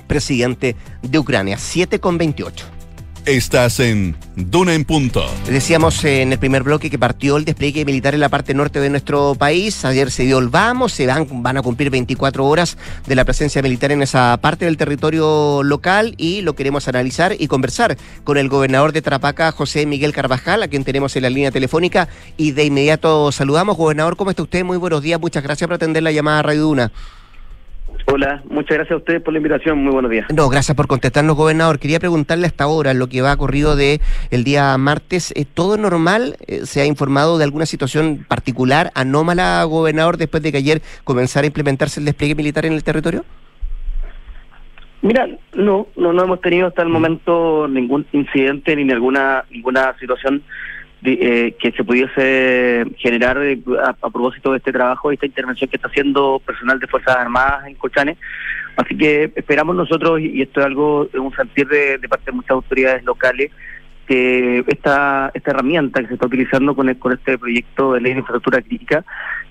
presidente 0.07 0.75
de 1.01 1.19
Ucrania. 1.19 1.57
7 1.57 1.99
con 1.99 2.17
28. 2.17 2.78
Estás 3.29 3.79
en 3.79 4.15
Duna 4.35 4.73
en 4.73 4.85
Punto. 4.85 5.23
Decíamos 5.45 6.03
en 6.03 6.33
el 6.33 6.39
primer 6.39 6.63
bloque 6.63 6.89
que 6.89 6.97
partió 6.97 7.37
el 7.37 7.45
despliegue 7.45 7.85
militar 7.85 8.15
en 8.15 8.21
la 8.21 8.29
parte 8.29 8.55
norte 8.55 8.79
de 8.79 8.89
nuestro 8.89 9.35
país. 9.35 9.85
Ayer 9.85 10.09
se 10.09 10.23
dio 10.23 10.39
el 10.39 10.47
vamos, 10.47 10.93
se 10.93 11.05
van, 11.05 11.27
van 11.43 11.55
a 11.55 11.61
cumplir 11.61 11.91
24 11.91 12.43
horas 12.43 12.75
de 13.05 13.13
la 13.13 13.25
presencia 13.25 13.61
militar 13.61 13.91
en 13.91 14.01
esa 14.01 14.35
parte 14.41 14.65
del 14.65 14.77
territorio 14.77 15.61
local 15.61 16.15
y 16.17 16.41
lo 16.41 16.55
queremos 16.55 16.87
analizar 16.87 17.35
y 17.37 17.45
conversar 17.45 17.99
con 18.23 18.39
el 18.39 18.49
gobernador 18.49 18.93
de 18.93 19.03
Trapaca, 19.03 19.51
José 19.51 19.85
Miguel 19.85 20.11
Carvajal, 20.11 20.63
a 20.63 20.67
quien 20.67 20.83
tenemos 20.83 21.15
en 21.15 21.21
la 21.21 21.29
línea 21.29 21.51
telefónica. 21.51 22.09
Y 22.35 22.53
de 22.53 22.65
inmediato 22.65 23.31
saludamos. 23.31 23.77
Gobernador, 23.77 24.17
¿cómo 24.17 24.31
está 24.31 24.41
usted? 24.41 24.65
Muy 24.65 24.77
buenos 24.77 25.03
días. 25.03 25.21
Muchas 25.21 25.43
gracias 25.43 25.67
por 25.67 25.75
atender 25.75 26.01
la 26.01 26.11
llamada 26.11 26.39
a 26.39 26.41
Radio 26.41 26.63
Duna. 26.63 26.91
Hola, 28.11 28.41
muchas 28.49 28.75
gracias 28.75 28.93
a 28.93 28.97
ustedes 28.97 29.21
por 29.21 29.33
la 29.33 29.37
invitación. 29.37 29.83
Muy 29.83 29.93
buenos 29.93 30.09
días. 30.09 30.25
No, 30.33 30.49
gracias 30.49 30.75
por 30.75 30.87
contestarnos, 30.87 31.35
gobernador. 31.35 31.77
Quería 31.77 31.99
preguntarle 31.99 32.47
hasta 32.47 32.63
ahora, 32.63 32.95
lo 32.95 33.07
que 33.07 33.21
va 33.21 33.33
ocurrido 33.33 33.75
de 33.75 34.01
el 34.31 34.43
día 34.43 34.75
martes, 34.79 35.31
¿es 35.35 35.45
todo 35.45 35.77
normal? 35.77 36.35
Eh, 36.47 36.61
¿Se 36.63 36.81
ha 36.81 36.85
informado 36.85 37.37
de 37.37 37.43
alguna 37.43 37.67
situación 37.67 38.25
particular, 38.27 38.89
anómala, 38.95 39.63
gobernador, 39.65 40.17
después 40.17 40.41
de 40.41 40.51
que 40.51 40.57
ayer 40.57 40.81
comenzara 41.03 41.43
a 41.45 41.47
implementarse 41.47 41.99
el 41.99 42.07
despliegue 42.07 42.33
militar 42.33 42.65
en 42.65 42.73
el 42.73 42.83
territorio? 42.83 43.25
Mira, 45.03 45.27
no, 45.53 45.87
no, 45.95 46.11
no 46.11 46.23
hemos 46.23 46.41
tenido 46.41 46.67
hasta 46.67 46.81
el 46.81 46.89
momento 46.89 47.67
ningún 47.67 48.07
incidente 48.11 48.75
ni 48.75 48.85
ninguna 48.85 49.45
ninguna 49.51 49.95
situación 49.99 50.41
eh, 51.03 51.55
que 51.59 51.71
se 51.71 51.83
pudiese 51.83 52.85
generar 52.97 53.37
eh, 53.41 53.59
a, 53.81 53.89
a, 53.89 54.09
propósito 54.09 54.51
de 54.51 54.57
este 54.57 54.73
trabajo, 54.73 55.11
esta 55.11 55.25
intervención 55.25 55.69
que 55.69 55.77
está 55.77 55.87
haciendo 55.87 56.41
personal 56.45 56.79
de 56.79 56.87
Fuerzas 56.87 57.15
Armadas 57.15 57.67
en 57.67 57.75
Colchane. 57.75 58.17
Así 58.75 58.97
que 58.97 59.31
esperamos 59.35 59.75
nosotros, 59.75 60.19
y 60.19 60.41
esto 60.41 60.59
es 60.59 60.65
algo, 60.65 61.09
un 61.13 61.35
sentir 61.35 61.67
de, 61.67 61.97
de 61.97 62.09
parte 62.09 62.25
de 62.27 62.31
muchas 62.33 62.51
autoridades 62.51 63.03
locales, 63.03 63.51
que 64.07 64.63
esta, 64.67 65.31
esta 65.33 65.51
herramienta 65.51 66.01
que 66.01 66.07
se 66.07 66.13
está 66.15 66.25
utilizando 66.25 66.75
con, 66.75 66.89
el, 66.89 66.97
con 66.97 67.13
este 67.13 67.37
proyecto 67.37 67.93
de 67.93 68.01
ley 68.01 68.13
de 68.13 68.19
infraestructura 68.19 68.61
crítica 68.61 69.05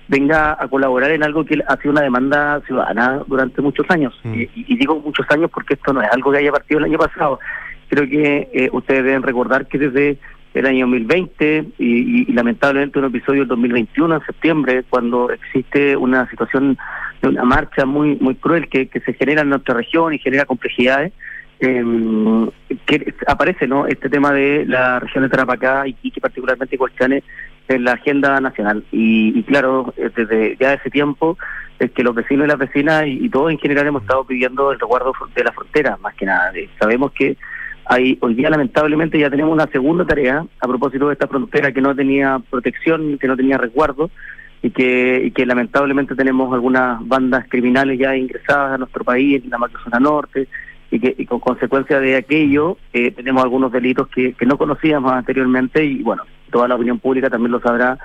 venga 0.09 0.57
a 0.59 0.67
colaborar 0.67 1.11
en 1.11 1.23
algo 1.23 1.45
que 1.45 1.63
ha 1.65 1.77
sido 1.77 1.91
una 1.91 2.01
demanda 2.01 2.61
ciudadana 2.67 3.23
durante 3.25 3.61
muchos 3.61 3.89
años. 3.89 4.19
Mm. 4.23 4.33
Y, 4.33 4.49
y, 4.55 4.77
digo 4.77 4.99
muchos 4.99 5.25
años 5.29 5.49
porque 5.49 5.75
esto 5.75 5.93
no 5.93 6.01
es 6.01 6.09
algo 6.11 6.31
que 6.31 6.39
haya 6.39 6.51
partido 6.51 6.79
el 6.79 6.85
año 6.85 6.97
pasado. 6.97 7.39
Creo 7.87 8.07
que 8.09 8.49
eh, 8.51 8.69
ustedes 8.73 9.03
deben 9.03 9.23
recordar 9.23 9.67
que 9.67 9.77
desde 9.77 10.17
el 10.53 10.65
año 10.65 10.85
2020 10.85 11.65
y, 11.77 12.21
y, 12.29 12.33
lamentablemente 12.33 12.99
un 12.99 13.05
episodio 13.05 13.41
del 13.41 13.49
2021 13.49 14.15
en 14.15 14.25
septiembre 14.25 14.83
cuando 14.89 15.29
existe 15.31 15.95
una 15.95 16.27
situación 16.29 16.77
de 17.21 17.27
una 17.27 17.43
marcha 17.43 17.85
muy 17.85 18.15
muy 18.19 18.35
cruel 18.35 18.67
que, 18.67 18.87
que 18.87 18.99
se 19.01 19.13
genera 19.13 19.41
en 19.41 19.49
nuestra 19.49 19.75
región 19.75 20.13
y 20.13 20.19
genera 20.19 20.45
complejidades 20.45 21.13
eh, 21.59 21.83
que 22.85 23.13
aparece 23.27 23.67
no 23.67 23.85
este 23.85 24.09
tema 24.09 24.31
de 24.31 24.65
la 24.65 24.99
región 24.99 25.23
de 25.23 25.29
Tarapacá 25.29 25.85
y, 25.85 26.11
que 26.11 26.21
particularmente 26.21 26.77
Colchane 26.77 27.23
en 27.67 27.83
la 27.83 27.93
agenda 27.93 28.39
nacional. 28.39 28.83
Y, 28.91 29.37
y, 29.37 29.43
claro 29.43 29.93
desde 29.97 30.55
ya 30.57 30.73
ese 30.73 30.89
tiempo 30.89 31.37
es 31.79 31.91
que 31.91 32.03
los 32.03 32.15
vecinos 32.15 32.45
y 32.45 32.49
las 32.49 32.57
vecinas 32.57 33.03
y, 33.07 33.29
todos 33.29 33.51
en 33.51 33.59
general 33.59 33.87
hemos 33.87 34.03
estado 34.03 34.23
pidiendo 34.23 34.71
el 34.71 34.79
resguardo 34.79 35.13
de 35.35 35.43
la 35.43 35.51
frontera 35.51 35.97
más 35.97 36.15
que 36.15 36.25
nada. 36.25 36.51
Sabemos 36.79 37.11
que 37.11 37.37
Hay, 37.91 38.19
hoy 38.21 38.35
día 38.35 38.51
lamentablemente 38.51 39.17
ya 39.17 39.31
tenemos 39.31 39.51
una 39.51 39.65
segunda 39.67 40.05
tarea 40.05 40.45
a 40.61 40.67
propósito 40.67 41.07
de 41.07 41.13
esta 41.13 41.27
frontera 41.27 41.71
que 41.71 41.81
no 41.81 41.95
tenía 41.95 42.39
protección, 42.49 43.17
que 43.17 43.27
no 43.27 43.35
tenía 43.35 43.57
resguardo 43.57 44.11
y 44.61 44.69
que, 44.69 45.23
y 45.25 45.31
que 45.31 45.43
lamentablemente 45.45 46.13
tenemos 46.15 46.53
algunas 46.53 47.05
bandas 47.07 47.45
criminales 47.49 47.97
ya 47.97 48.15
ingresadas 48.15 48.73
a 48.73 48.77
nuestro 48.77 49.03
país, 49.03 49.43
en 49.43 49.49
la 49.49 49.57
macrozona 49.57 49.99
norte, 49.99 50.47
y 50.91 50.99
que 50.99 51.15
y 51.17 51.25
con 51.25 51.39
consecuencia 51.39 51.99
de 51.99 52.15
aquello 52.15 52.77
eh, 52.93 53.09
tenemos 53.11 53.43
algunos 53.43 53.71
delitos 53.71 54.07
que, 54.09 54.33
que 54.33 54.45
no 54.45 54.57
conocíamos 54.57 55.11
anteriormente 55.11 55.83
y 55.83 56.03
bueno, 56.03 56.23
toda 56.51 56.67
la 56.67 56.75
opinión 56.75 56.99
pública 56.99 57.29
también 57.29 57.51
lo 57.53 57.59
sabrá 57.59 57.97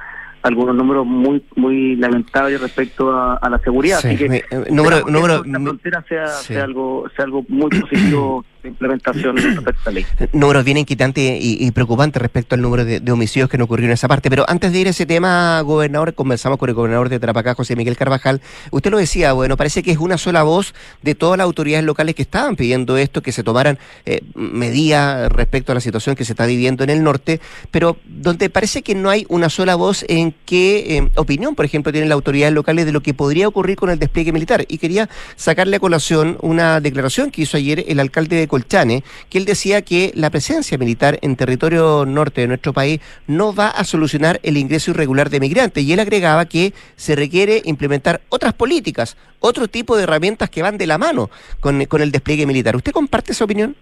algunos 0.42 0.74
números 0.76 1.04
muy 1.06 1.42
muy 1.56 1.96
lamentables 1.96 2.58
respecto 2.60 3.12
a, 3.12 3.34
a 3.36 3.50
la 3.50 3.58
seguridad. 3.58 3.98
Sí, 4.00 4.08
Así 4.08 4.16
que 4.16 4.28
me- 4.30 4.36
eh, 4.38 4.64
número- 4.70 4.98
esperamos 4.98 5.42
que 5.42 5.50
la 5.50 5.60
frontera 5.60 6.04
sea, 6.08 6.26
sí. 6.28 6.54
sea 6.54 6.64
algo 6.64 7.06
sea 7.16 7.24
algo 7.26 7.44
muy 7.48 7.68
positivo 7.70 8.44
de 8.64 8.70
implementación 8.70 9.38
a 9.38 9.70
esta 9.70 9.90
ley. 9.90 10.06
números 10.32 10.64
bien 10.64 10.78
inquietantes 10.78 11.40
y, 11.40 11.64
y 11.64 11.70
preocupantes 11.70 12.20
respecto 12.20 12.54
al 12.54 12.62
número 12.62 12.84
de, 12.84 12.98
de 12.98 13.12
homicidios 13.12 13.48
que 13.48 13.58
no 13.58 13.64
ocurrió 13.64 13.86
en 13.86 13.92
esa 13.92 14.08
parte. 14.08 14.30
Pero 14.30 14.44
antes 14.48 14.72
de 14.72 14.80
ir 14.80 14.86
a 14.86 14.90
ese 14.90 15.06
tema, 15.06 15.60
gobernador, 15.60 16.14
conversamos 16.14 16.58
con 16.58 16.68
el 16.68 16.74
gobernador 16.74 17.08
de 17.10 17.20
Tarapacá, 17.20 17.54
José 17.54 17.76
Miguel 17.76 17.96
Carvajal. 17.96 18.40
Usted 18.70 18.90
lo 18.90 18.98
decía, 18.98 19.32
bueno, 19.34 19.56
parece 19.56 19.82
que 19.82 19.90
es 19.90 19.98
una 19.98 20.18
sola 20.18 20.42
voz 20.42 20.74
de 21.02 21.14
todas 21.14 21.36
las 21.38 21.44
autoridades 21.44 21.84
locales 21.84 22.14
que 22.14 22.22
estaban 22.22 22.56
pidiendo 22.56 22.96
esto, 22.96 23.22
que 23.22 23.32
se 23.32 23.42
tomaran 23.42 23.78
eh, 24.06 24.22
medidas 24.34 25.30
respecto 25.30 25.72
a 25.72 25.74
la 25.74 25.80
situación 25.80 26.16
que 26.16 26.24
se 26.24 26.32
está 26.32 26.46
viviendo 26.46 26.84
en 26.84 26.90
el 26.90 27.02
norte, 27.02 27.40
pero 27.70 27.98
donde 28.06 28.48
parece 28.48 28.82
que 28.82 28.94
no 28.94 29.10
hay 29.10 29.26
una 29.28 29.50
sola 29.50 29.74
voz 29.74 30.04
en 30.08 30.34
qué 30.46 30.96
eh, 30.96 31.10
opinión, 31.16 31.54
por 31.54 31.66
ejemplo, 31.66 31.92
tienen 31.92 32.08
las 32.08 32.16
autoridades 32.16 32.54
locales 32.54 32.86
de 32.86 32.92
lo 32.92 33.02
que 33.02 33.12
podría 33.12 33.46
ocurrir 33.46 33.76
con 33.76 33.90
el 33.90 33.98
despliegue 33.98 34.32
militar. 34.32 34.64
Y 34.68 34.78
quería 34.78 35.10
sacarle 35.36 35.76
a 35.76 35.80
colación 35.80 36.38
una 36.40 36.80
declaración 36.80 37.30
que 37.30 37.42
hizo 37.42 37.58
ayer 37.58 37.84
el 37.88 38.00
alcalde 38.00 38.36
de 38.36 38.48
Colchane, 38.54 39.02
que 39.28 39.38
él 39.38 39.46
decía 39.46 39.82
que 39.82 40.12
la 40.14 40.30
presencia 40.30 40.78
militar 40.78 41.18
en 41.22 41.34
territorio 41.34 42.06
norte 42.06 42.42
de 42.42 42.46
nuestro 42.46 42.72
país 42.72 43.00
no 43.26 43.52
va 43.52 43.68
a 43.68 43.82
solucionar 43.82 44.38
el 44.44 44.56
ingreso 44.56 44.92
irregular 44.92 45.28
de 45.28 45.40
migrantes. 45.40 45.82
Y 45.82 45.92
él 45.92 45.98
agregaba 45.98 46.44
que 46.44 46.72
se 46.94 47.16
requiere 47.16 47.62
implementar 47.64 48.20
otras 48.28 48.52
políticas, 48.52 49.16
otro 49.40 49.66
tipo 49.66 49.96
de 49.96 50.04
herramientas 50.04 50.50
que 50.50 50.62
van 50.62 50.78
de 50.78 50.86
la 50.86 50.98
mano 50.98 51.30
con, 51.58 51.84
con 51.86 52.00
el 52.00 52.12
despliegue 52.12 52.46
militar. 52.46 52.76
¿Usted 52.76 52.92
comparte 52.92 53.32
esa 53.32 53.44
opinión? 53.44 53.74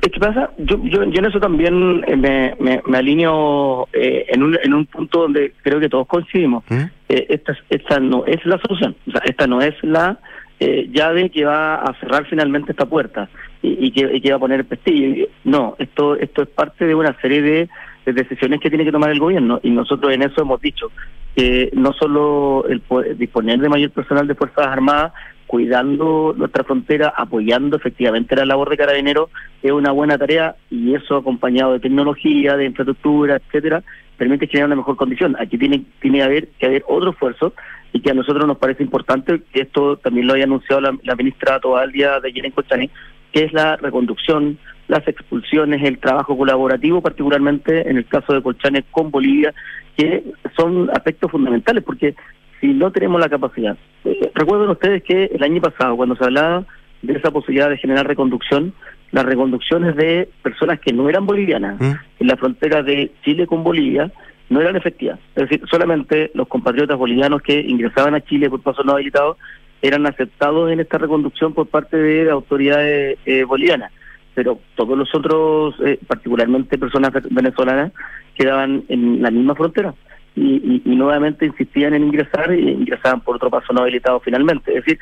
Que 0.00 0.18
pasa, 0.18 0.50
yo, 0.58 0.76
yo, 0.84 1.04
yo 1.04 1.18
en 1.20 1.24
eso 1.24 1.40
también 1.40 2.02
eh, 2.06 2.16
me, 2.16 2.54
me, 2.58 2.82
me 2.86 2.98
alineo 2.98 3.88
eh, 3.92 4.26
en, 4.28 4.42
un, 4.42 4.58
en 4.62 4.74
un 4.74 4.84
punto 4.86 5.20
donde 5.22 5.52
creo 5.62 5.78
que 5.78 5.88
todos 5.88 6.06
coincidimos. 6.06 6.64
¿Mm? 6.68 6.82
Eh, 7.08 7.26
esta, 7.28 7.56
esta 7.70 8.00
no 8.00 8.24
es 8.26 8.44
la 8.44 8.58
solución, 8.58 8.96
o 9.08 9.10
sea, 9.12 9.22
esta 9.24 9.46
no 9.46 9.60
es 9.60 9.74
la 9.82 10.18
eh, 10.60 10.88
llave 10.92 11.30
que 11.30 11.44
va 11.44 11.76
a 11.76 11.98
cerrar 12.00 12.26
finalmente 12.26 12.72
esta 12.72 12.86
puerta 12.86 13.28
y, 13.62 13.90
que, 13.92 14.30
va 14.30 14.36
a 14.36 14.40
poner 14.40 14.60
el 14.60 14.66
pestillo. 14.66 15.26
No, 15.44 15.76
esto, 15.78 16.16
esto 16.16 16.42
es 16.42 16.48
parte 16.48 16.86
de 16.86 16.94
una 16.94 17.18
serie 17.20 17.42
de, 17.42 17.68
de 18.06 18.12
decisiones 18.12 18.60
que 18.60 18.68
tiene 18.68 18.84
que 18.84 18.92
tomar 18.92 19.10
el 19.10 19.20
gobierno 19.20 19.60
y 19.62 19.70
nosotros 19.70 20.12
en 20.12 20.22
eso 20.22 20.42
hemos 20.42 20.60
dicho 20.60 20.90
que 21.36 21.70
no 21.72 21.92
solo 21.92 22.66
el 22.68 22.80
poder 22.80 23.16
disponer 23.16 23.58
de 23.60 23.68
mayor 23.68 23.90
personal 23.90 24.26
de 24.26 24.34
Fuerzas 24.34 24.66
Armadas, 24.66 25.12
cuidando 25.46 26.34
nuestra 26.36 26.64
frontera, 26.64 27.12
apoyando 27.14 27.76
efectivamente 27.76 28.34
la 28.36 28.46
labor 28.46 28.70
de 28.70 28.78
carabineros, 28.78 29.28
es 29.62 29.70
una 29.70 29.92
buena 29.92 30.16
tarea 30.16 30.56
y 30.70 30.94
eso 30.94 31.16
acompañado 31.16 31.74
de 31.74 31.80
tecnología, 31.80 32.56
de 32.56 32.64
infraestructura, 32.64 33.36
etcétera, 33.36 33.82
permite 34.16 34.46
generar 34.46 34.68
una 34.68 34.76
mejor 34.76 34.96
condición. 34.96 35.36
Aquí 35.38 35.58
tiene, 35.58 35.84
tiene 36.00 36.18
que 36.18 36.24
haber, 36.24 36.48
que 36.58 36.66
haber 36.66 36.84
otro 36.88 37.10
esfuerzo 37.10 37.52
y 37.92 38.00
que 38.00 38.10
a 38.10 38.14
nosotros 38.14 38.46
nos 38.46 38.58
parece 38.58 38.82
importante, 38.82 39.42
que 39.52 39.62
esto 39.62 39.96
también 39.98 40.26
lo 40.26 40.34
haya 40.34 40.44
anunciado 40.44 40.80
la, 40.80 40.96
la 41.02 41.14
ministra 41.14 41.60
Toal 41.60 41.92
día 41.92 42.20
de 42.20 42.28
ayer 42.28 42.46
en 42.46 42.52
Cochaní, 42.52 42.90
que 43.32 43.44
es 43.44 43.52
la 43.52 43.76
reconducción, 43.76 44.58
las 44.88 45.06
expulsiones, 45.08 45.82
el 45.82 45.98
trabajo 45.98 46.36
colaborativo, 46.36 47.00
particularmente 47.00 47.88
en 47.88 47.96
el 47.96 48.06
caso 48.06 48.32
de 48.32 48.42
Colchane 48.42 48.84
con 48.90 49.10
Bolivia, 49.10 49.54
que 49.96 50.22
son 50.56 50.90
aspectos 50.90 51.30
fundamentales, 51.30 51.82
porque 51.82 52.14
si 52.60 52.68
no 52.68 52.92
tenemos 52.92 53.20
la 53.20 53.28
capacidad. 53.28 53.76
Eh, 54.04 54.30
recuerden 54.34 54.70
ustedes 54.70 55.02
que 55.02 55.24
el 55.24 55.42
año 55.42 55.60
pasado, 55.60 55.96
cuando 55.96 56.16
se 56.16 56.24
hablaba 56.24 56.64
de 57.02 57.14
esa 57.14 57.30
posibilidad 57.30 57.68
de 57.68 57.78
generar 57.78 58.06
reconducción, 58.06 58.72
las 59.10 59.24
reconducciones 59.24 59.96
de 59.96 60.28
personas 60.42 60.80
que 60.80 60.92
no 60.92 61.08
eran 61.08 61.26
bolivianas 61.26 61.80
¿Mm? 61.80 61.92
en 62.20 62.26
la 62.26 62.36
frontera 62.36 62.82
de 62.82 63.10
Chile 63.24 63.46
con 63.46 63.64
Bolivia 63.64 64.10
no 64.52 64.60
eran 64.60 64.76
efectivas. 64.76 65.18
Es 65.34 65.48
decir, 65.48 65.62
solamente 65.70 66.30
los 66.34 66.46
compatriotas 66.48 66.98
bolivianos 66.98 67.42
que 67.42 67.60
ingresaban 67.60 68.14
a 68.14 68.20
Chile 68.20 68.50
por 68.50 68.60
paso 68.60 68.84
no 68.84 68.92
habilitado 68.92 69.36
eran 69.80 70.06
aceptados 70.06 70.70
en 70.70 70.80
esta 70.80 70.98
reconducción 70.98 71.54
por 71.54 71.66
parte 71.66 71.96
de 71.96 72.30
autoridades 72.30 73.18
eh, 73.26 73.44
bolivianas. 73.44 73.92
Pero 74.34 74.60
todos 74.76 74.96
los 74.96 75.14
otros, 75.14 75.74
eh, 75.84 75.98
particularmente 76.06 76.78
personas 76.78 77.12
venezolanas, 77.30 77.92
quedaban 78.34 78.84
en 78.88 79.20
la 79.20 79.30
misma 79.30 79.54
frontera 79.54 79.94
y, 80.34 80.42
y, 80.42 80.82
y 80.84 80.96
nuevamente 80.96 81.46
insistían 81.46 81.94
en 81.94 82.04
ingresar 82.04 82.50
e 82.50 82.60
ingresaban 82.60 83.20
por 83.20 83.36
otro 83.36 83.50
paso 83.50 83.72
no 83.72 83.82
habilitado 83.82 84.20
finalmente. 84.20 84.70
Es 84.70 84.84
decir, 84.84 84.98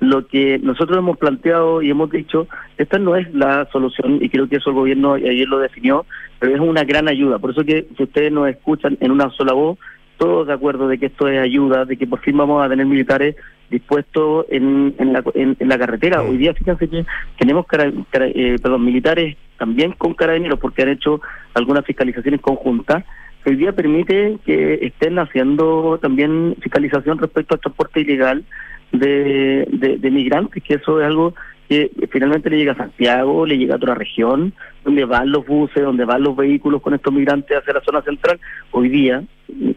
lo 0.00 0.26
que 0.26 0.58
nosotros 0.58 0.98
hemos 0.98 1.18
planteado 1.18 1.82
y 1.82 1.90
hemos 1.90 2.10
dicho, 2.10 2.46
esta 2.76 2.98
no 2.98 3.16
es 3.16 3.32
la 3.34 3.68
solución 3.72 4.18
y 4.20 4.28
creo 4.28 4.48
que 4.48 4.56
eso 4.56 4.70
el 4.70 4.76
gobierno 4.76 5.14
ayer 5.14 5.48
lo 5.48 5.58
definió, 5.58 6.06
pero 6.38 6.54
es 6.54 6.60
una 6.60 6.84
gran 6.84 7.08
ayuda. 7.08 7.38
Por 7.38 7.50
eso 7.50 7.64
que 7.64 7.86
si 7.96 8.02
ustedes 8.04 8.30
nos 8.30 8.48
escuchan 8.48 8.96
en 9.00 9.10
una 9.10 9.30
sola 9.30 9.52
voz, 9.52 9.78
todos 10.16 10.46
de 10.46 10.52
acuerdo 10.52 10.88
de 10.88 10.98
que 10.98 11.06
esto 11.06 11.28
es 11.28 11.40
ayuda, 11.40 11.84
de 11.84 11.96
que 11.96 12.06
por 12.06 12.20
fin 12.20 12.36
vamos 12.36 12.64
a 12.64 12.68
tener 12.68 12.86
militares 12.86 13.36
dispuestos 13.70 14.46
en, 14.48 14.94
en, 14.98 15.12
la, 15.12 15.22
en, 15.34 15.56
en 15.58 15.68
la 15.68 15.78
carretera. 15.78 16.22
Hoy 16.22 16.38
día 16.38 16.54
fíjense 16.54 16.88
que 16.88 17.04
tenemos 17.38 17.66
cara, 17.66 17.92
cara, 18.10 18.26
eh, 18.26 18.56
perdón, 18.60 18.84
militares 18.84 19.36
también 19.58 19.92
con 19.92 20.14
carabineros 20.14 20.58
porque 20.58 20.82
han 20.82 20.88
hecho 20.88 21.20
algunas 21.54 21.84
fiscalizaciones 21.84 22.40
conjuntas 22.40 23.04
hoy 23.48 23.56
día 23.56 23.72
permite 23.72 24.38
que 24.44 24.74
estén 24.82 25.18
haciendo 25.18 25.98
también 26.00 26.56
fiscalización 26.60 27.18
respecto 27.18 27.54
al 27.54 27.60
transporte 27.60 28.00
ilegal 28.00 28.44
de, 28.92 29.66
de, 30.00 30.10
migrantes, 30.10 30.62
que 30.62 30.74
eso 30.74 31.00
es 31.00 31.06
algo 31.06 31.34
que 31.68 31.90
finalmente 32.10 32.48
le 32.48 32.56
llega 32.56 32.72
a 32.72 32.76
Santiago, 32.76 33.44
le 33.44 33.58
llega 33.58 33.74
a 33.74 33.76
otra 33.76 33.94
región, 33.94 34.54
donde 34.84 35.04
van 35.04 35.30
los 35.30 35.46
buses, 35.46 35.82
donde 35.82 36.06
van 36.06 36.22
los 36.22 36.34
vehículos 36.34 36.80
con 36.80 36.94
estos 36.94 37.12
migrantes 37.12 37.58
hacia 37.58 37.74
la 37.74 37.82
zona 37.82 38.00
central. 38.02 38.40
Hoy 38.70 38.88
día, 38.88 39.22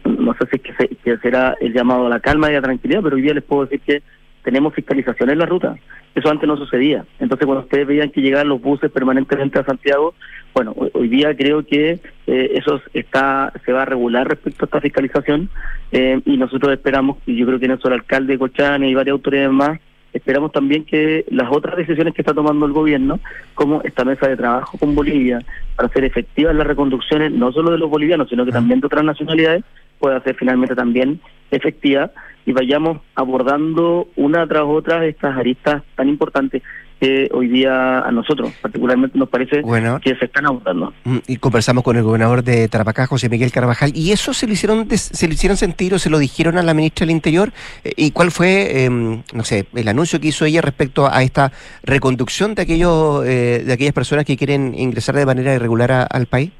no 0.04 0.34
sé 0.34 0.46
si 0.50 0.56
es 0.56 0.62
que, 0.62 0.96
se, 1.04 1.18
será 1.18 1.54
el 1.60 1.74
llamado 1.74 2.06
a 2.06 2.10
la 2.10 2.20
calma 2.20 2.48
y 2.50 2.54
a 2.54 2.60
la 2.60 2.62
tranquilidad, 2.62 3.02
pero 3.02 3.16
hoy 3.16 3.22
día 3.22 3.34
les 3.34 3.44
puedo 3.44 3.66
decir 3.66 3.80
que 3.80 4.02
tenemos 4.42 4.74
fiscalización 4.74 5.30
en 5.30 5.38
la 5.38 5.46
ruta. 5.46 5.76
Eso 6.14 6.28
antes 6.28 6.46
no 6.46 6.56
sucedía. 6.56 7.04
Entonces, 7.18 7.46
cuando 7.46 7.64
ustedes 7.64 7.86
veían 7.86 8.10
que 8.10 8.20
llegaban 8.20 8.48
los 8.48 8.60
buses 8.60 8.90
permanentemente 8.90 9.58
a 9.58 9.64
Santiago, 9.64 10.14
bueno, 10.54 10.74
hoy, 10.92 11.08
día 11.08 11.34
creo 11.34 11.64
que 11.64 11.98
eh, 12.26 12.50
eso 12.54 12.80
está 12.92 13.52
se 13.64 13.72
va 13.72 13.82
a 13.82 13.86
regular 13.86 14.28
respecto 14.28 14.64
a 14.64 14.66
esta 14.66 14.80
fiscalización 14.80 15.48
eh, 15.92 16.20
y 16.26 16.36
nosotros 16.36 16.72
esperamos, 16.72 17.18
y 17.24 17.36
yo 17.36 17.46
creo 17.46 17.58
que 17.58 17.66
el 17.66 17.92
alcalde 17.92 18.34
de 18.34 18.38
Cochane 18.38 18.90
y 18.90 18.94
varias 18.94 19.12
autoridades 19.12 19.50
más, 19.50 19.80
esperamos 20.12 20.52
también 20.52 20.84
que 20.84 21.24
las 21.30 21.50
otras 21.50 21.76
decisiones 21.76 22.12
que 22.12 22.20
está 22.20 22.34
tomando 22.34 22.66
el 22.66 22.72
gobierno, 22.72 23.18
como 23.54 23.80
esta 23.82 24.04
mesa 24.04 24.28
de 24.28 24.36
trabajo 24.36 24.76
con 24.76 24.94
Bolivia, 24.94 25.38
para 25.74 25.88
hacer 25.88 26.04
efectivas 26.04 26.54
las 26.54 26.66
reconducciones, 26.66 27.32
no 27.32 27.50
solo 27.52 27.70
de 27.70 27.78
los 27.78 27.88
bolivianos, 27.88 28.28
sino 28.28 28.44
que 28.44 28.52
también 28.52 28.80
de 28.80 28.86
otras 28.86 29.04
nacionalidades, 29.04 29.64
pueda 30.02 30.20
ser 30.22 30.34
finalmente 30.34 30.74
también 30.74 31.20
efectiva 31.52 32.10
y 32.44 32.50
vayamos 32.50 32.98
abordando 33.14 34.08
una 34.16 34.48
tras 34.48 34.64
otra 34.66 35.06
estas 35.06 35.36
aristas 35.36 35.84
tan 35.94 36.08
importantes 36.08 36.60
que 36.98 37.28
hoy 37.32 37.46
día 37.46 38.00
a 38.00 38.10
nosotros 38.10 38.52
particularmente 38.60 39.16
nos 39.16 39.28
parece 39.28 39.62
que 40.02 40.16
se 40.16 40.24
están 40.24 40.46
abordando. 40.46 40.92
Mm, 41.04 41.18
y 41.28 41.36
conversamos 41.36 41.84
con 41.84 41.96
el 41.96 42.02
gobernador 42.02 42.42
de 42.42 42.68
Tarapacá, 42.68 43.06
José 43.06 43.28
Miguel 43.28 43.52
Carvajal, 43.52 43.92
y 43.94 44.10
eso 44.10 44.34
se 44.34 44.48
le 44.48 44.54
hicieron 44.54 44.88
se 44.90 45.28
le 45.28 45.34
hicieron 45.34 45.56
sentir 45.56 45.94
o 45.94 46.00
se 46.00 46.10
lo 46.10 46.18
dijeron 46.18 46.58
a 46.58 46.62
la 46.62 46.74
ministra 46.74 47.06
del 47.06 47.14
Interior, 47.14 47.52
eh, 47.84 47.92
y 47.96 48.10
cuál 48.10 48.32
fue, 48.32 48.84
em, 48.84 49.22
no 49.34 49.44
sé, 49.44 49.66
el 49.72 49.86
anuncio 49.86 50.20
que 50.20 50.28
hizo 50.28 50.44
ella 50.44 50.62
respecto 50.62 51.08
a 51.08 51.22
esta 51.22 51.52
reconducción 51.84 52.56
de 52.56 52.62
aquellos 52.62 53.24
eh, 53.24 53.62
de 53.64 53.72
aquellas 53.72 53.94
personas 53.94 54.24
que 54.24 54.36
quieren 54.36 54.74
ingresar 54.76 55.14
de 55.14 55.26
manera 55.26 55.54
irregular 55.54 56.06
al 56.10 56.26
país. 56.26 56.50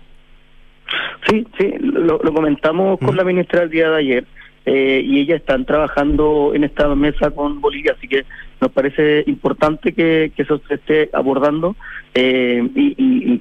Sí, 1.28 1.46
sí, 1.58 1.74
lo, 1.80 2.18
comentamos 2.18 2.98
con 2.98 3.16
la 3.16 3.24
ministra 3.24 3.62
el 3.62 3.70
día 3.70 3.90
de 3.90 3.96
ayer. 3.96 4.24
Eh, 4.64 5.02
y 5.04 5.18
ellas 5.18 5.40
están 5.40 5.64
trabajando 5.64 6.52
en 6.54 6.62
esta 6.62 6.94
mesa 6.94 7.32
con 7.32 7.60
Bolivia, 7.60 7.94
así 7.98 8.06
que 8.06 8.24
nos 8.60 8.70
parece 8.70 9.24
importante 9.26 9.92
que, 9.92 10.30
eso 10.36 10.60
se 10.68 10.74
esté 10.74 11.10
abordando 11.12 11.74
eh, 12.14 12.62
y, 12.76 13.40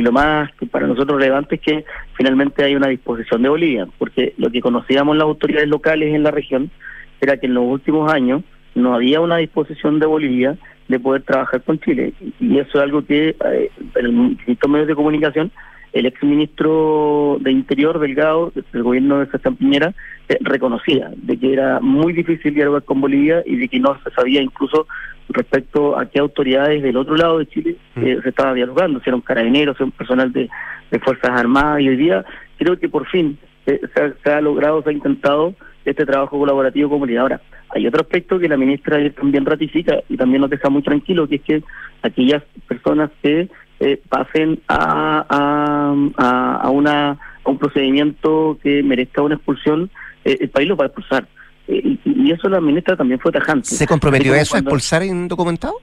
lo 0.00 0.10
más 0.10 0.50
para 0.70 0.86
nosotros 0.86 1.18
relevante 1.18 1.56
es 1.56 1.60
que 1.60 1.84
finalmente 2.14 2.64
hay 2.64 2.74
una 2.74 2.88
disposición 2.88 3.42
de 3.42 3.50
Bolivia, 3.50 3.86
porque 3.98 4.32
lo 4.38 4.50
que 4.50 4.62
conocíamos 4.62 5.16
las 5.16 5.24
autoridades 5.24 5.68
locales 5.68 6.14
en 6.14 6.22
la 6.22 6.30
región 6.30 6.70
era 7.20 7.36
que 7.36 7.46
en 7.46 7.54
los 7.54 7.64
últimos 7.64 8.10
años 8.10 8.42
no 8.74 8.94
había 8.94 9.20
una 9.20 9.36
disposición 9.36 9.98
de 9.98 10.06
Bolivia 10.06 10.56
de 10.88 10.98
poder 10.98 11.22
trabajar 11.22 11.62
con 11.62 11.78
Chile 11.80 12.14
y 12.40 12.58
eso 12.58 12.78
es 12.78 12.82
algo 12.82 13.04
que 13.04 13.36
eh, 13.44 13.70
en 13.96 14.36
distintos 14.36 14.70
medios 14.70 14.88
de 14.88 14.94
comunicación 14.94 15.50
el 15.94 16.06
exministro 16.06 17.38
de 17.40 17.52
Interior, 17.52 18.00
Delgado, 18.00 18.52
del 18.72 18.82
gobierno 18.82 19.20
de 19.20 19.26
Sebastián 19.26 19.54
Piñera, 19.56 19.94
eh, 20.28 20.38
reconocía 20.40 21.12
de 21.16 21.38
que 21.38 21.52
era 21.52 21.78
muy 21.80 22.12
difícil 22.12 22.52
dialogar 22.52 22.82
con 22.82 23.00
Bolivia 23.00 23.44
y 23.46 23.56
de 23.56 23.68
que 23.68 23.78
no 23.78 23.96
se 24.02 24.10
sabía 24.10 24.42
incluso 24.42 24.88
respecto 25.28 25.96
a 25.96 26.06
qué 26.06 26.18
autoridades 26.18 26.82
del 26.82 26.96
otro 26.96 27.16
lado 27.16 27.38
de 27.38 27.46
Chile 27.46 27.76
mm. 27.94 28.04
eh, 28.04 28.18
se 28.22 28.28
estaba 28.28 28.54
dialogando, 28.54 29.00
si 29.00 29.08
eran 29.08 29.20
carabineros, 29.20 29.76
si 29.76 29.84
eran 29.84 29.92
personal 29.92 30.32
de, 30.32 30.50
Fuerzas 31.02 31.30
Armadas, 31.30 31.80
y 31.80 31.88
hoy 31.88 31.96
día 31.96 32.24
creo 32.56 32.78
que 32.78 32.88
por 32.88 33.06
fin 33.08 33.36
eh, 33.66 33.80
se, 34.22 34.30
ha, 34.30 34.40
logrado, 34.40 34.80
se 34.82 34.90
ha 34.90 34.92
intentado 34.92 35.54
este 35.84 36.06
trabajo 36.06 36.38
colaborativo 36.38 36.88
con 36.88 37.00
Bolivia. 37.00 37.22
Ahora, 37.22 37.40
hay 37.70 37.86
otro 37.86 38.02
aspecto 38.02 38.38
que 38.38 38.48
la 38.48 38.56
ministra 38.56 38.98
también 39.10 39.44
ratifica 39.44 39.98
y 40.08 40.16
también 40.16 40.40
nos 40.40 40.50
deja 40.50 40.70
muy 40.70 40.82
tranquilo, 40.82 41.26
que 41.26 41.36
es 41.36 41.42
que 41.42 41.62
aquellas 42.02 42.44
personas 42.68 43.10
que 43.22 43.48
eh, 43.80 44.00
pasen 44.08 44.60
a, 44.68 45.24
a, 45.28 46.60
a, 46.62 46.70
una, 46.70 47.18
un 47.44 47.58
procedimiento 47.58 48.58
que 48.62 48.82
merezca 48.82 49.22
una 49.22 49.34
expulsión, 49.34 49.90
eh, 50.24 50.38
el 50.40 50.48
país 50.50 50.68
lo 50.68 50.76
va 50.76 50.84
a 50.84 50.86
expulsar. 50.88 51.26
Eh, 51.68 51.96
y, 52.04 52.30
eso 52.30 52.48
la 52.48 52.60
ministra 52.60 52.96
también 52.96 53.20
fue 53.20 53.32
tajante. 53.32 53.68
¿Se 53.68 53.86
comprometió 53.86 54.32
a 54.32 54.40
eso, 54.40 54.56
a 54.56 54.58
expulsar 54.58 55.02
en 55.02 55.28
documentado? 55.28 55.74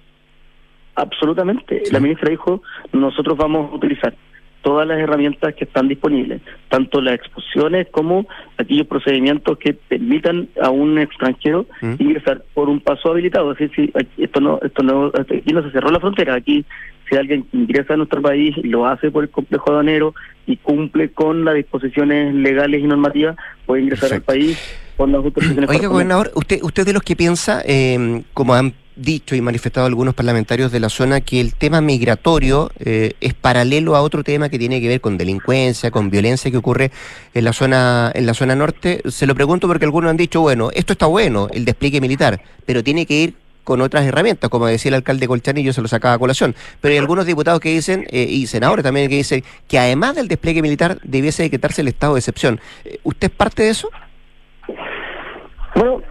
Absolutamente. 0.95 1.83
La 1.91 1.99
ministra 1.99 2.29
dijo, 2.29 2.61
nosotros 2.91 3.37
vamos 3.37 3.71
a 3.71 3.75
utilizar 3.75 4.15
todas 4.61 4.87
las 4.87 4.99
herramientas 4.99 5.55
que 5.55 5.65
están 5.65 5.87
disponibles, 5.87 6.41
tanto 6.69 7.01
las 7.01 7.15
expulsiones 7.15 7.87
como 7.89 8.27
aquellos 8.57 8.87
procedimientos 8.87 9.57
que 9.57 9.73
permitan 9.73 10.49
a 10.61 10.69
un 10.69 10.99
extranjero 10.99 11.65
mm. 11.81 11.95
ingresar 11.99 12.43
por 12.53 12.69
un 12.69 12.79
paso 12.79 13.09
habilitado. 13.09 13.51
Es 13.53 13.57
decir, 13.57 13.91
esto 14.17 14.39
no, 14.39 14.59
esto 14.61 14.83
no, 14.83 15.07
aquí 15.07 15.51
no 15.51 15.63
se 15.63 15.71
cerró 15.71 15.89
la 15.89 15.99
frontera, 15.99 16.35
aquí 16.35 16.65
si 17.11 17.17
alguien 17.17 17.45
ingresa 17.51 17.93
a 17.93 17.97
nuestro 17.97 18.21
país 18.21 18.55
lo 18.63 18.87
hace 18.87 19.11
por 19.11 19.25
el 19.25 19.29
complejo 19.29 19.69
aduanero 19.69 20.15
y 20.47 20.55
cumple 20.57 21.11
con 21.11 21.43
las 21.43 21.55
disposiciones 21.55 22.33
legales 22.33 22.81
y 22.81 22.87
normativas, 22.87 23.35
puede 23.65 23.81
ingresar 23.83 24.13
al 24.13 24.21
país 24.21 24.57
con 24.95 25.11
las 25.11 25.23
autorizaciones. 25.23 25.69
Oiga, 25.69 25.87
gobernador, 25.89 26.31
usted, 26.35 26.59
usted 26.63 26.85
de 26.85 26.93
los 26.93 27.03
que 27.03 27.17
piensa, 27.17 27.61
eh, 27.65 28.23
como 28.33 28.53
han 28.53 28.73
dicho 28.95 29.35
y 29.35 29.41
manifestado 29.41 29.87
algunos 29.87 30.13
parlamentarios 30.13 30.71
de 30.71 30.79
la 30.79 30.89
zona 30.89 31.21
que 31.21 31.41
el 31.41 31.53
tema 31.55 31.81
migratorio 31.81 32.71
eh, 32.79 33.13
es 33.19 33.33
paralelo 33.33 33.95
a 33.95 34.01
otro 34.01 34.23
tema 34.23 34.49
que 34.49 34.59
tiene 34.59 34.79
que 34.79 34.87
ver 34.87 35.01
con 35.01 35.17
delincuencia, 35.17 35.91
con 35.91 36.09
violencia 36.09 36.49
que 36.49 36.57
ocurre 36.57 36.91
en 37.33 37.43
la 37.43 37.53
zona 37.53 38.11
en 38.13 38.25
la 38.25 38.33
zona 38.33 38.55
norte. 38.55 39.01
Se 39.09 39.27
lo 39.27 39.35
pregunto 39.35 39.67
porque 39.67 39.85
algunos 39.85 40.09
han 40.09 40.17
dicho, 40.17 40.41
bueno, 40.41 40.69
esto 40.73 40.93
está 40.93 41.07
bueno, 41.07 41.47
el 41.51 41.65
despliegue 41.65 41.99
militar, 41.99 42.41
pero 42.65 42.83
tiene 42.83 43.05
que 43.05 43.21
ir 43.21 43.33
con 43.63 43.81
otras 43.81 44.05
herramientas, 44.05 44.49
como 44.49 44.67
decía 44.67 44.89
el 44.89 44.95
alcalde 44.95 45.27
Colchani, 45.27 45.63
yo 45.63 45.73
se 45.73 45.81
lo 45.81 45.87
sacaba 45.87 46.15
a 46.15 46.19
colación. 46.19 46.55
Pero 46.79 46.93
hay 46.93 46.97
algunos 46.97 47.25
diputados 47.25 47.59
que 47.59 47.69
dicen, 47.69 48.05
eh, 48.11 48.25
y 48.29 48.47
senadores 48.47 48.83
también, 48.83 49.09
que 49.09 49.15
dicen 49.15 49.43
que 49.67 49.79
además 49.79 50.15
del 50.15 50.27
despliegue 50.27 50.61
militar 50.61 50.97
debiese 51.03 51.43
decretarse 51.43 51.81
el 51.81 51.87
estado 51.87 52.15
de 52.15 52.19
excepción. 52.19 52.59
Eh, 52.85 52.99
¿Usted 53.03 53.29
es 53.29 53.35
parte 53.35 53.63
de 53.63 53.69
eso? 53.69 53.89
Bueno, 55.75 56.01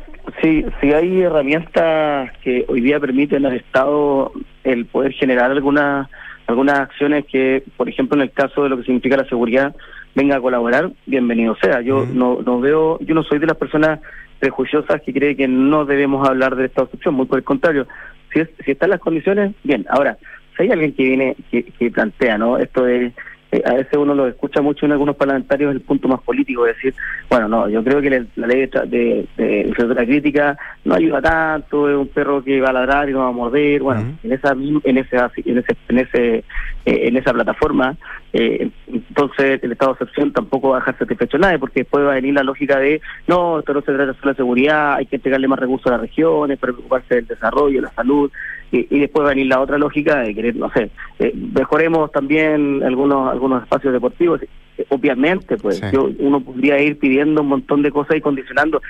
Sí, 0.40 0.64
sí 0.80 0.92
hay 0.92 1.20
herramientas 1.20 2.30
que 2.42 2.64
hoy 2.68 2.80
día 2.80 2.98
permiten 2.98 3.44
al 3.44 3.56
Estado 3.56 4.32
el 4.64 4.86
poder 4.86 5.12
generar 5.12 5.50
algunas 5.50 6.08
algunas 6.46 6.80
acciones 6.80 7.26
que, 7.26 7.62
por 7.76 7.88
ejemplo, 7.88 8.16
en 8.16 8.22
el 8.22 8.32
caso 8.32 8.64
de 8.64 8.70
lo 8.70 8.76
que 8.76 8.82
significa 8.82 9.16
la 9.16 9.28
seguridad, 9.28 9.74
venga 10.16 10.36
a 10.36 10.40
colaborar, 10.40 10.90
bienvenido 11.06 11.56
sea. 11.62 11.80
Yo 11.80 12.04
no, 12.12 12.40
no 12.44 12.58
veo, 12.58 12.98
yo 13.00 13.14
no 13.14 13.22
soy 13.22 13.38
de 13.38 13.46
las 13.46 13.56
personas 13.56 14.00
prejuiciosas 14.40 15.00
que 15.02 15.12
cree 15.12 15.36
que 15.36 15.46
no 15.46 15.84
debemos 15.84 16.28
hablar 16.28 16.56
de 16.56 16.66
esta 16.66 16.82
opción, 16.82 17.14
muy 17.14 17.26
por 17.26 17.38
el 17.38 17.44
contrario. 17.44 17.86
Si, 18.32 18.40
si 18.64 18.72
están 18.72 18.90
las 18.90 19.00
condiciones, 19.00 19.54
bien. 19.62 19.86
Ahora, 19.88 20.18
si 20.56 20.64
hay 20.64 20.70
alguien 20.70 20.92
que 20.94 21.04
viene, 21.04 21.36
que, 21.50 21.64
que 21.64 21.90
plantea, 21.90 22.38
¿no? 22.38 22.58
Esto 22.58 22.84
de 22.84 23.12
eh, 23.52 23.62
a 23.64 23.74
veces 23.74 23.94
uno 23.96 24.14
lo 24.14 24.28
escucha 24.28 24.62
mucho 24.62 24.86
en 24.86 24.92
algunos 24.92 25.16
parlamentarios 25.16 25.72
el 25.72 25.80
punto 25.80 26.06
más 26.06 26.20
político, 26.20 26.66
es 26.66 26.76
decir, 26.76 26.94
bueno, 27.28 27.48
no, 27.48 27.68
yo 27.68 27.82
creo 27.82 28.00
que 28.00 28.10
la 28.36 28.46
ley 28.46 28.68
de, 28.86 29.26
de, 29.36 30.06
crítica 30.06 30.56
no 30.84 30.94
ayuda 30.94 31.20
tanto, 31.20 31.90
es 31.90 31.96
un 31.96 32.06
perro 32.08 32.44
que 32.44 32.60
va 32.60 32.68
a 32.68 32.74
ladrar 32.74 33.10
y 33.10 33.12
no 33.12 33.20
va 33.20 33.28
a 33.28 33.32
morder, 33.32 33.82
bueno, 33.82 34.16
en 34.22 34.32
esa 34.32 34.52
en 34.52 34.98
ese 34.98 35.16
en 35.44 35.58
ese 35.58 35.76
en 35.88 35.98
ese 35.98 36.36
eh, 36.36 36.44
en 36.84 37.16
esa 37.16 37.32
plataforma, 37.32 37.96
eh, 38.32 38.70
entonces 38.86 39.62
el 39.62 39.72
estado 39.72 39.92
de 39.92 40.04
excepción 40.04 40.32
tampoco 40.32 40.70
va 40.70 40.76
a 40.76 40.80
dejar 40.80 40.98
satisfecho 40.98 41.36
a 41.36 41.40
nadie, 41.40 41.58
porque 41.58 41.80
después 41.80 42.04
va 42.04 42.12
a 42.12 42.14
venir 42.14 42.34
la 42.34 42.44
lógica 42.44 42.78
de, 42.78 43.00
no, 43.26 43.58
esto 43.58 43.74
no 43.74 43.80
se 43.80 43.92
trata 43.92 44.14
solo 44.14 44.32
de 44.32 44.36
seguridad, 44.36 44.94
hay 44.94 45.06
que 45.06 45.16
entregarle 45.16 45.48
más 45.48 45.58
recursos 45.58 45.86
a 45.88 45.92
las 45.92 46.02
regiones, 46.02 46.58
preocuparse 46.58 47.16
del 47.16 47.26
desarrollo, 47.26 47.80
la 47.80 47.92
salud, 47.92 48.30
y, 48.72 49.00
después 49.00 49.24
va 49.24 49.30
a 49.30 49.34
venir 49.34 49.46
la 49.46 49.60
otra 49.60 49.78
lógica 49.78 50.20
de 50.20 50.32
querer, 50.32 50.54
no 50.54 50.70
sé, 50.70 50.90
eh, 51.18 51.34
mejoremos 51.34 52.12
también 52.12 52.82
algunos 52.84 53.32
algunos 53.32 53.64
espacios 53.64 53.92
deportivos. 53.92 54.40
Eh, 54.42 54.86
obviamente, 54.90 55.56
pues 55.56 55.80
yo, 55.90 56.08
uno 56.20 56.40
podría 56.40 56.80
ir 56.80 56.96
pidiendo 56.96 57.42
un 57.42 57.48
montón 57.48 57.82
de 57.82 57.90
cosas 57.90 58.16
y 58.16 58.20
condicionando, 58.20 58.80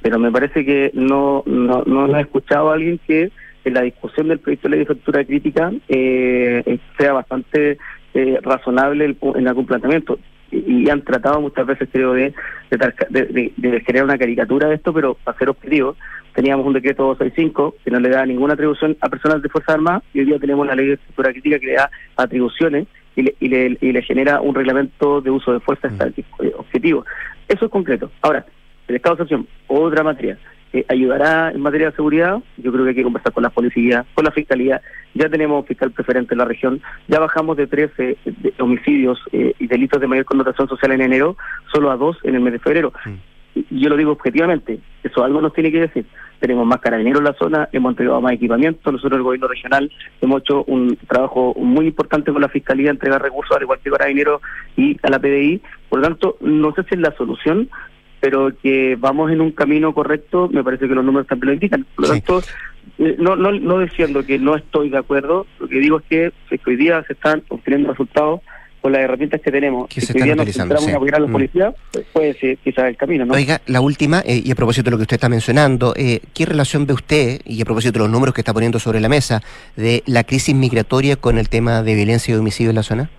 pero 0.00 0.18
me 0.18 0.32
parece 0.32 0.64
que 0.64 0.90
no 0.94 1.42
no, 1.44 1.82
no 1.84 2.16
he 2.16 2.22
escuchado 2.22 2.70
a 2.70 2.74
alguien 2.74 2.98
que 3.06 3.30
en 3.64 3.74
la 3.74 3.82
discusión 3.82 4.28
del 4.28 4.38
proyecto 4.38 4.68
de 4.68 4.70
ley 4.70 4.80
de 4.80 4.94
factura 4.94 5.24
crítica 5.24 5.72
eh, 5.88 6.78
sea 6.98 7.12
bastante 7.12 7.78
eh, 8.14 8.38
razonable 8.42 9.04
el, 9.04 9.16
en 9.36 9.48
algún 9.48 9.66
planteamiento. 9.66 10.18
Y, 10.50 10.88
han 10.88 11.02
tratado 11.02 11.40
muchas 11.42 11.66
veces, 11.66 11.88
creo, 11.92 12.14
de 12.14 12.32
de, 12.70 13.52
de, 13.56 13.84
crear 13.84 14.04
una 14.04 14.16
caricatura 14.16 14.68
de 14.68 14.76
esto, 14.76 14.92
pero 14.94 15.14
para 15.14 15.36
ser 15.38 15.50
objetivo, 15.50 15.94
teníamos 16.34 16.66
un 16.66 16.72
decreto 16.72 17.04
265 17.04 17.76
que 17.84 17.90
no 17.90 18.00
le 18.00 18.08
da 18.08 18.24
ninguna 18.24 18.54
atribución 18.54 18.96
a 19.00 19.08
personas 19.08 19.42
de 19.42 19.48
Fuerza 19.48 19.74
Armada 19.74 20.02
y 20.14 20.20
hoy 20.20 20.26
día 20.26 20.38
tenemos 20.38 20.66
la 20.66 20.74
ley 20.74 20.86
de 20.86 20.94
estructura 20.94 21.32
crítica 21.32 21.58
que 21.58 21.66
le 21.66 21.72
da 21.74 21.90
atribuciones 22.16 22.86
y 23.16 23.22
le, 23.22 23.34
y 23.40 23.48
le, 23.48 23.78
y 23.80 23.92
le 23.92 24.02
genera 24.02 24.40
un 24.40 24.54
reglamento 24.54 25.20
de 25.20 25.30
uso 25.30 25.52
de 25.52 25.60
fuerza 25.60 25.88
mm. 25.88 26.20
eh, 26.44 26.52
objetivo. 26.56 27.04
Eso 27.48 27.64
es 27.64 27.70
concreto. 27.70 28.10
Ahora, 28.22 28.46
el 28.86 28.96
estado 28.96 29.16
de 29.16 29.22
excepción, 29.24 29.48
otra 29.66 30.04
materia, 30.04 30.38
eh, 30.72 30.84
ayudará 30.88 31.50
en 31.50 31.60
materia 31.60 31.90
de 31.90 31.96
seguridad. 31.96 32.38
Yo 32.56 32.72
creo 32.72 32.84
que 32.84 32.90
hay 32.90 32.96
que 32.96 33.02
conversar 33.02 33.32
con 33.32 33.42
la 33.42 33.50
policía, 33.50 34.04
con 34.14 34.24
la 34.24 34.30
fiscalía. 34.30 34.80
Ya 35.14 35.28
tenemos 35.28 35.66
fiscal 35.66 35.90
preferente 35.90 36.34
en 36.34 36.38
la 36.38 36.44
región. 36.44 36.80
Ya 37.08 37.18
bajamos 37.18 37.56
de 37.56 37.66
13 37.66 38.16
homicidios 38.60 39.18
eh, 39.32 39.54
y 39.58 39.66
delitos 39.66 40.00
de 40.00 40.06
mayor 40.06 40.24
connotación 40.24 40.68
social 40.68 40.92
en 40.92 41.02
enero, 41.02 41.36
solo 41.72 41.90
a 41.90 41.96
dos 41.96 42.18
en 42.22 42.34
el 42.34 42.40
mes 42.40 42.52
de 42.52 42.58
febrero. 42.58 42.92
Y 43.54 43.80
yo 43.80 43.88
lo 43.88 43.96
digo 43.96 44.12
objetivamente, 44.12 44.78
eso 45.02 45.24
algo 45.24 45.40
nos 45.40 45.52
tiene 45.52 45.72
que 45.72 45.80
decir 45.80 46.06
tenemos 46.38 46.66
más 46.66 46.80
carabineros 46.80 47.20
en 47.20 47.24
la 47.24 47.34
zona, 47.34 47.68
hemos 47.72 47.90
entregado 47.90 48.20
más 48.20 48.32
equipamiento, 48.32 48.92
nosotros 48.92 49.18
el 49.18 49.24
gobierno 49.24 49.48
regional 49.48 49.90
hemos 50.20 50.40
hecho 50.40 50.64
un 50.64 50.96
trabajo 51.08 51.54
muy 51.56 51.86
importante 51.86 52.32
con 52.32 52.40
la 52.40 52.48
Fiscalía, 52.48 52.90
entregar 52.90 53.22
recursos 53.22 53.56
al 53.56 53.62
igual 53.62 53.80
que 53.82 53.90
carabineros 53.90 54.40
y 54.76 54.96
a 55.02 55.10
la 55.10 55.18
PDI, 55.18 55.60
por 55.88 56.00
lo 56.00 56.06
tanto, 56.06 56.36
no 56.40 56.72
sé 56.74 56.82
si 56.84 56.94
es 56.94 57.00
la 57.00 57.12
solución, 57.16 57.68
pero 58.20 58.52
que 58.62 58.96
vamos 58.98 59.30
en 59.30 59.40
un 59.40 59.52
camino 59.52 59.94
correcto, 59.94 60.48
me 60.52 60.64
parece 60.64 60.88
que 60.88 60.94
los 60.94 61.04
números 61.04 61.26
también 61.26 61.48
lo 61.48 61.54
indican. 61.54 61.86
Por 61.94 62.06
lo 62.06 62.10
tanto, 62.12 62.42
eh, 62.98 63.16
no, 63.18 63.36
no, 63.36 63.52
no 63.52 63.80
diciendo 63.80 64.24
que 64.24 64.38
no 64.38 64.56
estoy 64.56 64.88
de 64.90 64.98
acuerdo, 64.98 65.46
lo 65.60 65.68
que 65.68 65.78
digo 65.78 65.98
es 65.98 66.04
que, 66.08 66.26
es 66.50 66.60
que 66.60 66.70
hoy 66.70 66.76
día 66.76 67.02
se 67.06 67.12
están 67.12 67.42
obteniendo 67.48 67.90
resultados 67.90 68.40
con 68.80 68.92
las 68.92 69.00
herramientas 69.02 69.40
que 69.40 69.50
tenemos. 69.50 69.88
Que 69.88 70.00
si 70.00 70.06
se 70.06 70.12
hoy 70.14 70.22
están 70.22 70.38
utilizando, 70.40 70.74
centramos 70.76 70.90
sí. 70.90 70.96
apoyar 70.96 71.16
a 71.16 71.20
la 71.20 71.26
Mm. 71.26 71.32
policía, 71.32 71.74
pues 71.92 72.06
puede 72.12 72.34
ser 72.38 72.58
quizás 72.58 72.88
el 72.88 72.96
camino, 72.96 73.24
¿no? 73.24 73.34
Oiga, 73.34 73.60
la 73.66 73.80
última, 73.80 74.22
eh, 74.24 74.40
y 74.44 74.50
a 74.50 74.54
propósito 74.54 74.84
de 74.84 74.90
lo 74.92 74.96
que 74.98 75.02
usted 75.02 75.16
está 75.16 75.28
mencionando, 75.28 75.94
eh, 75.96 76.20
¿qué 76.32 76.46
relación 76.46 76.86
ve 76.86 76.94
usted, 76.94 77.40
y 77.44 77.60
a 77.60 77.64
propósito 77.64 77.94
de 77.94 77.98
los 78.00 78.10
números 78.10 78.34
que 78.34 78.40
está 78.40 78.54
poniendo 78.54 78.78
sobre 78.78 79.00
la 79.00 79.08
mesa, 79.08 79.42
de 79.76 80.02
la 80.06 80.22
crisis 80.24 80.54
migratoria 80.54 81.16
con 81.16 81.38
el 81.38 81.48
tema 81.48 81.82
de 81.82 81.94
violencia 81.96 82.32
y 82.34 82.38
homicidio 82.38 82.70
en 82.70 82.76
la 82.76 82.82
zona? 82.84 83.10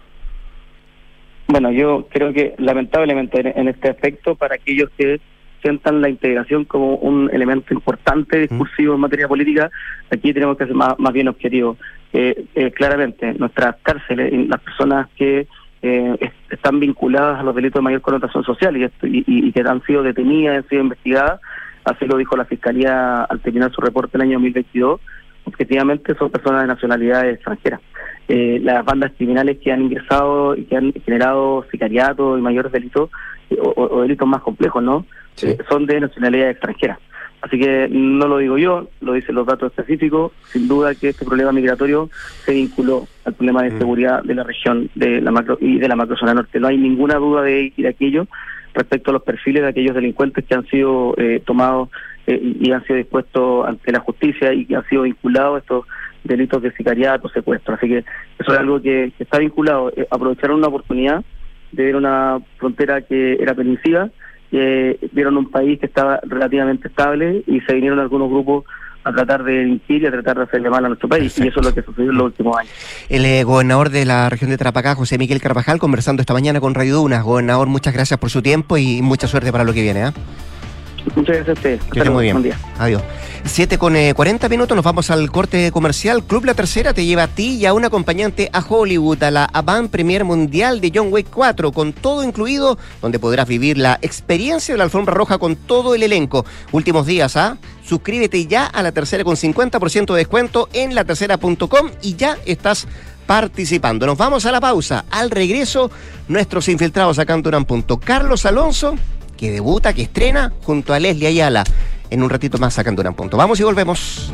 Bueno, 1.51 1.71
yo 1.71 2.07
creo 2.11 2.31
que 2.31 2.53
lamentablemente 2.59 3.39
en, 3.41 3.47
en 3.59 3.67
este 3.69 3.89
aspecto, 3.89 4.35
para 4.35 4.55
aquellos 4.55 4.89
que 4.97 5.19
sientan 5.63 5.99
la 5.99 6.07
integración 6.07 6.63
como 6.63 6.95
un 6.97 7.29
elemento 7.33 7.73
importante 7.73 8.37
discursivo 8.47 8.93
en 8.93 9.01
materia 9.01 9.27
política, 9.27 9.69
aquí 10.11 10.31
tenemos 10.31 10.57
que 10.57 10.65
ser 10.67 10.75
más, 10.75 10.97
más 10.99 11.11
bien 11.11 11.27
objetivos. 11.27 11.77
Eh, 12.13 12.45
eh, 12.55 12.71
claramente, 12.71 13.33
nuestras 13.33 13.75
cárceles, 13.81 14.31
las 14.47 14.61
personas 14.61 15.07
que 15.17 15.47
eh, 15.81 16.15
est- 16.19 16.51
están 16.53 16.79
vinculadas 16.79 17.39
a 17.39 17.43
los 17.43 17.55
delitos 17.55 17.79
de 17.79 17.83
mayor 17.83 18.01
connotación 18.01 18.43
social 18.43 18.77
y, 18.77 18.83
y, 18.85 19.17
y- 19.27 19.47
y 19.47 19.51
que 19.51 19.61
han 19.61 19.81
sido 19.85 20.03
detenidas, 20.03 20.57
han 20.63 20.69
sido 20.69 20.81
investigadas, 20.83 21.41
así 21.83 22.05
lo 22.05 22.17
dijo 22.17 22.37
la 22.37 22.45
Fiscalía 22.45 23.23
al 23.23 23.39
terminar 23.39 23.71
su 23.71 23.81
reporte 23.81 24.17
el 24.17 24.21
año 24.21 24.33
2022, 24.33 25.01
objetivamente 25.49 26.15
son 26.15 26.29
personas 26.29 26.61
de 26.61 26.67
nacionalidad 26.67 27.29
extranjera. 27.29 27.79
Eh, 28.27 28.59
las 28.61 28.85
bandas 28.85 29.11
criminales 29.17 29.57
que 29.57 29.71
han 29.71 29.81
ingresado 29.81 30.55
y 30.55 30.63
que 30.65 30.77
han 30.77 30.93
generado 31.05 31.65
sicariato 31.71 32.37
y 32.37 32.41
mayores 32.41 32.71
delitos 32.71 33.09
eh, 33.49 33.57
o, 33.59 34.01
delitos 34.01 34.27
más 34.27 34.41
complejos, 34.41 34.83
¿no? 34.83 35.05
Eh, 35.41 35.57
son 35.67 35.85
de 35.85 35.99
nacionalidad 35.99 36.51
extranjera. 36.51 36.99
Así 37.41 37.57
que 37.57 37.87
no 37.89 38.27
lo 38.27 38.37
digo 38.37 38.57
yo, 38.57 38.89
lo 39.01 39.13
dicen 39.13 39.35
los 39.35 39.47
datos 39.47 39.71
específicos. 39.71 40.33
Sin 40.51 40.67
duda 40.67 40.93
que 40.93 41.09
este 41.09 41.25
problema 41.25 41.51
migratorio 41.51 42.09
se 42.45 42.53
vinculó 42.53 43.07
al 43.25 43.33
problema 43.33 43.63
de 43.63 43.77
seguridad 43.77 44.21
de 44.23 44.35
la 44.35 44.43
región 44.43 44.89
de 44.95 45.21
la 45.21 45.31
macro 45.31 45.57
y 45.59 45.79
de 45.79 45.87
la 45.87 45.95
macrozona 45.95 46.33
norte. 46.33 46.59
No 46.59 46.67
hay 46.67 46.77
ninguna 46.77 47.15
duda 47.15 47.41
de, 47.41 47.71
de 47.75 47.87
aquello 47.87 48.27
respecto 48.79 49.11
a 49.11 49.13
los 49.13 49.23
perfiles 49.23 49.61
de 49.61 49.69
aquellos 49.69 49.93
delincuentes 49.93 50.45
que 50.45 50.55
han 50.55 50.65
sido 50.67 51.13
eh, 51.17 51.41
tomados 51.45 51.89
eh, 52.27 52.39
y 52.41 52.71
han 52.71 52.83
sido 52.85 52.95
dispuestos 52.95 53.67
ante 53.67 53.91
la 53.91 53.99
justicia 53.99 54.53
y 54.53 54.65
que 54.65 54.75
han 54.75 54.87
sido 54.87 55.01
vinculados 55.01 55.57
a 55.57 55.59
estos 55.59 55.85
delitos 56.23 56.61
de 56.61 56.71
sicariato, 56.71 57.27
secuestro. 57.29 57.75
Así 57.75 57.87
que 57.87 57.97
eso 58.39 58.53
es 58.53 58.59
algo 58.59 58.81
que, 58.81 59.11
que 59.17 59.23
está 59.23 59.39
vinculado. 59.39 59.91
Eh, 59.95 60.07
aprovecharon 60.09 60.57
una 60.57 60.67
oportunidad 60.67 61.23
de 61.73 61.83
ver 61.83 61.95
una 61.97 62.39
frontera 62.57 63.01
que 63.01 63.33
era 63.33 63.53
permisiva, 63.53 64.09
vieron 64.51 65.37
un 65.37 65.51
país 65.51 65.79
que 65.79 65.85
estaba 65.85 66.19
relativamente 66.23 66.87
estable 66.87 67.43
y 67.45 67.61
se 67.61 67.75
vinieron 67.75 67.99
algunos 67.99 68.29
grupos 68.29 68.65
a 69.03 69.11
tratar 69.11 69.43
de 69.43 69.53
delinquir 69.53 70.03
y 70.03 70.05
a 70.05 70.11
tratar 70.11 70.37
de 70.37 70.43
hacerle 70.43 70.69
mal 70.69 70.83
a 70.85 70.87
nuestro 70.89 71.07
país. 71.07 71.37
Y 71.39 71.47
eso 71.47 71.59
es 71.59 71.65
lo 71.65 71.73
que 71.73 71.81
sucedió 71.81 72.11
en 72.11 72.17
los 72.17 72.25
últimos 72.27 72.57
años. 72.57 72.71
El 73.09 73.25
eh, 73.25 73.43
gobernador 73.43 73.89
de 73.89 74.05
la 74.05 74.29
región 74.29 74.49
de 74.49 74.57
Tarapacá, 74.57 74.95
José 74.95 75.17
Miguel 75.17 75.41
Carvajal, 75.41 75.79
conversando 75.79 76.21
esta 76.21 76.33
mañana 76.33 76.59
con 76.59 76.75
Radio 76.75 76.97
Duna. 76.97 77.21
Gobernador, 77.21 77.67
muchas 77.67 77.93
gracias 77.93 78.19
por 78.19 78.29
su 78.29 78.41
tiempo 78.41 78.77
y 78.77 79.01
mucha 79.01 79.27
suerte 79.27 79.51
para 79.51 79.63
lo 79.63 79.73
que 79.73 79.81
viene. 79.81 80.03
¿ah? 80.03 80.13
Muchas 81.15 81.35
gracias 81.35 81.49
a 81.49 81.53
ustedes. 81.53 81.79
Que 81.81 81.87
Hasta 81.87 81.99
esté 81.99 82.09
muy 82.09 82.23
bien. 82.23 82.33
Buen 82.35 82.43
día. 82.43 82.57
Adiós. 82.77 83.01
7 83.45 83.77
con 83.77 83.95
eh, 83.95 84.13
40 84.13 84.49
minutos, 84.49 84.75
nos 84.75 84.83
vamos 84.83 85.09
al 85.09 85.31
corte 85.31 85.71
comercial. 85.71 86.23
Club 86.23 86.45
La 86.45 86.53
Tercera 86.53 86.93
te 86.93 87.05
lleva 87.05 87.23
a 87.23 87.27
ti 87.27 87.55
y 87.55 87.65
a 87.65 87.73
un 87.73 87.85
acompañante 87.85 88.49
a 88.51 88.59
Hollywood, 88.59 89.23
a 89.23 89.31
la 89.31 89.45
Avant 89.45 89.89
Premier 89.89 90.25
Mundial 90.25 90.81
de 90.81 90.91
John 90.93 91.07
Wick 91.11 91.27
4, 91.29 91.71
con 91.71 91.93
todo 91.93 92.23
incluido, 92.23 92.77
donde 93.01 93.17
podrás 93.17 93.47
vivir 93.47 93.77
la 93.77 93.97
experiencia 94.01 94.73
de 94.73 94.77
la 94.77 94.83
alfombra 94.83 95.13
roja 95.13 95.37
con 95.37 95.55
todo 95.55 95.95
el 95.95 96.03
elenco. 96.03 96.45
Últimos 96.71 97.05
días, 97.05 97.37
¿ah? 97.37 97.57
Suscríbete 97.83 98.45
ya 98.45 98.65
a 98.65 98.83
La 98.83 98.91
Tercera 98.91 99.23
con 99.23 99.35
50% 99.35 100.13
de 100.13 100.17
descuento 100.17 100.69
en 100.73 100.93
latercera.com 100.93 101.91
y 102.01 102.15
ya 102.15 102.37
estás 102.45 102.87
participando. 103.25 104.05
Nos 104.05 104.17
vamos 104.17 104.45
a 104.45 104.51
la 104.51 104.59
pausa. 104.59 105.05
Al 105.11 105.31
regreso, 105.31 105.91
nuestros 106.27 106.67
infiltrados 106.67 107.19
acá 107.19 107.35
en 107.35 107.41
Durán 107.41 107.65
Punto. 107.65 107.99
Carlos 107.99 108.45
Alonso, 108.45 108.95
que 109.39 109.51
debuta, 109.51 109.93
que 109.93 110.01
estrena, 110.01 110.51
junto 110.63 110.93
a 110.93 110.99
Leslie 110.99 111.27
Ayala. 111.27 111.63
En 112.09 112.21
un 112.23 112.29
ratito 112.29 112.57
más 112.57 112.77
en 112.77 112.95
Durán 112.95 113.13
Punto. 113.13 113.37
Vamos 113.37 113.57
y 113.59 113.63
volvemos. 113.63 114.33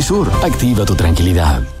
activa 0.43 0.83
tu 0.83 0.95
tranquilidad. 0.95 1.80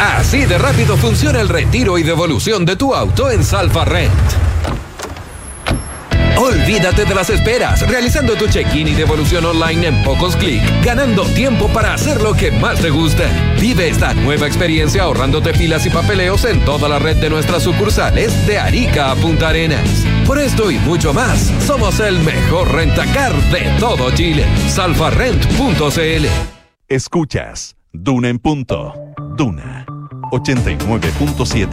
Así 0.00 0.46
de 0.46 0.56
rápido 0.56 0.96
funciona 0.96 1.42
el 1.42 1.50
retiro 1.50 1.98
y 1.98 2.02
devolución 2.02 2.64
de 2.64 2.74
tu 2.74 2.94
auto 2.94 3.30
en 3.30 3.44
Salfa 3.44 3.84
Rent. 3.84 4.10
Olvídate 6.38 7.04
de 7.04 7.14
las 7.14 7.28
esperas, 7.28 7.86
realizando 7.86 8.32
tu 8.34 8.46
check-in 8.46 8.88
y 8.88 8.94
devolución 8.94 9.44
online 9.44 9.88
en 9.88 10.02
pocos 10.02 10.36
clics, 10.36 10.64
ganando 10.82 11.26
tiempo 11.26 11.68
para 11.68 11.92
hacer 11.92 12.22
lo 12.22 12.32
que 12.32 12.50
más 12.50 12.80
te 12.80 12.88
gusta. 12.88 13.24
Vive 13.60 13.90
esta 13.90 14.14
nueva 14.14 14.46
experiencia 14.46 15.02
ahorrándote 15.02 15.52
pilas 15.52 15.84
y 15.84 15.90
papeleos 15.90 16.46
en 16.46 16.64
toda 16.64 16.88
la 16.88 16.98
red 16.98 17.18
de 17.18 17.28
nuestras 17.28 17.64
sucursales 17.64 18.46
de 18.46 18.58
Arica 18.58 19.10
a 19.10 19.16
Punta 19.16 19.50
Arenas. 19.50 20.06
Por 20.26 20.38
esto 20.38 20.70
y 20.70 20.78
mucho 20.78 21.12
más, 21.12 21.52
somos 21.66 22.00
el 22.00 22.18
mejor 22.20 22.72
rentacar 22.72 23.34
de 23.50 23.70
todo 23.78 24.10
Chile. 24.12 24.46
Salfarrent.cl 24.66 26.26
Escuchas 26.88 27.76
Duna 27.92 28.28
en 28.28 28.38
punto. 28.38 28.94
Duna 29.36 29.84
89.7. 30.30 31.68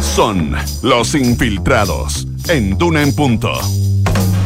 Son 0.00 0.54
los 0.82 1.14
infiltrados 1.14 2.26
en 2.48 2.76
Duna 2.76 3.02
en 3.02 3.14
punto. 3.14 3.50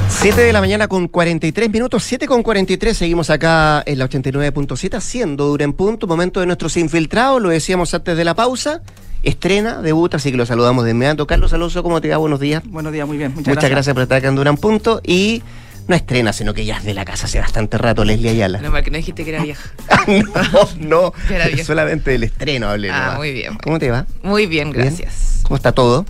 7 0.09 0.41
de 0.41 0.53
la 0.53 0.61
mañana 0.61 0.87
con 0.87 1.09
43 1.09 1.71
minutos, 1.71 2.05
7 2.05 2.29
con 2.29 2.45
43, 2.45 2.97
seguimos 2.97 3.29
acá 3.29 3.83
en 3.85 3.99
la 3.99 4.09
89.7 4.09 4.95
haciendo 4.95 5.47
Dura 5.47 5.65
en 5.65 5.73
Punto, 5.73 6.07
momento 6.07 6.39
de 6.39 6.47
nuestros 6.47 6.77
infiltrados, 6.77 7.43
lo 7.43 7.49
decíamos 7.49 7.93
antes 7.95 8.17
de 8.17 8.25
la 8.25 8.35
pausa, 8.35 8.83
estrena, 9.25 9.83
debuta, 9.83 10.19
así 10.19 10.31
que 10.31 10.37
lo 10.37 10.47
saludamos 10.47 10.85
de 10.85 10.93
inmediato. 10.93 11.27
Carlos 11.27 11.53
Alonso, 11.53 11.83
¿cómo 11.83 12.01
te 12.01 12.11
va? 12.11 12.19
Buenos 12.19 12.39
días. 12.39 12.63
Buenos 12.65 12.93
días, 12.93 13.09
muy 13.09 13.17
bien. 13.19 13.33
Muchas, 13.35 13.57
Muchas, 13.57 13.71
gracias. 13.71 13.95
por 13.95 14.05
estar 14.05 14.19
acá 14.19 14.29
en 14.29 14.37
Dura 14.37 14.51
en 14.51 14.57
Punto 14.59 15.01
y 15.05 15.43
No 15.89 15.97
estrena, 15.97 16.33
sino 16.33 16.55
que 16.55 16.65
ya 16.65 16.77
es 16.79 16.85
de 16.85 16.95
la 16.95 17.05
casa 17.05 17.27
hace 17.27 17.41
bastante 17.41 17.77
rato, 17.79 18.05
Leslie 18.05 18.31
Ayala. 18.31 18.61
No, 18.61 18.71
porque 18.71 18.91
no 18.91 18.97
dijiste 18.97 19.25
que 19.25 19.31
era 19.35 19.43
vieja. 19.43 19.71
no, 20.07 20.69
no. 20.79 21.13
Que 21.29 21.35
era 21.35 21.47
vieja. 21.49 21.65
Solamente 21.65 22.11
del 22.13 22.23
estreno 22.25 22.69
hablé. 22.69 22.91
Ah, 22.91 23.01
nomás. 23.01 23.17
muy 23.19 23.33
bien. 23.33 23.55
¿Cómo 23.63 23.79
te 23.79 23.91
va? 23.91 24.07
Muy 24.23 24.47
bien, 24.47 24.71
gracias. 24.71 25.41
¿Cómo 25.43 25.57
está 25.57 25.73
todo? 25.73 26.07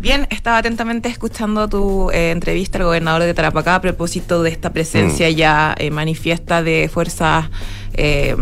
Bien, 0.00 0.26
estaba 0.30 0.58
atentamente 0.58 1.08
escuchando 1.08 1.68
tu 1.68 2.10
eh, 2.10 2.32
entrevista 2.32 2.78
al 2.78 2.84
gobernador 2.84 3.22
de 3.22 3.32
Tarapacá 3.34 3.76
a 3.76 3.80
propósito 3.80 4.42
de 4.42 4.50
esta 4.50 4.70
presencia 4.72 5.28
Mm. 5.28 5.34
ya 5.34 5.74
eh, 5.78 5.90
manifiesta 5.92 6.60
de 6.64 6.90
fuerzas 6.92 7.46
eh, 7.94 8.34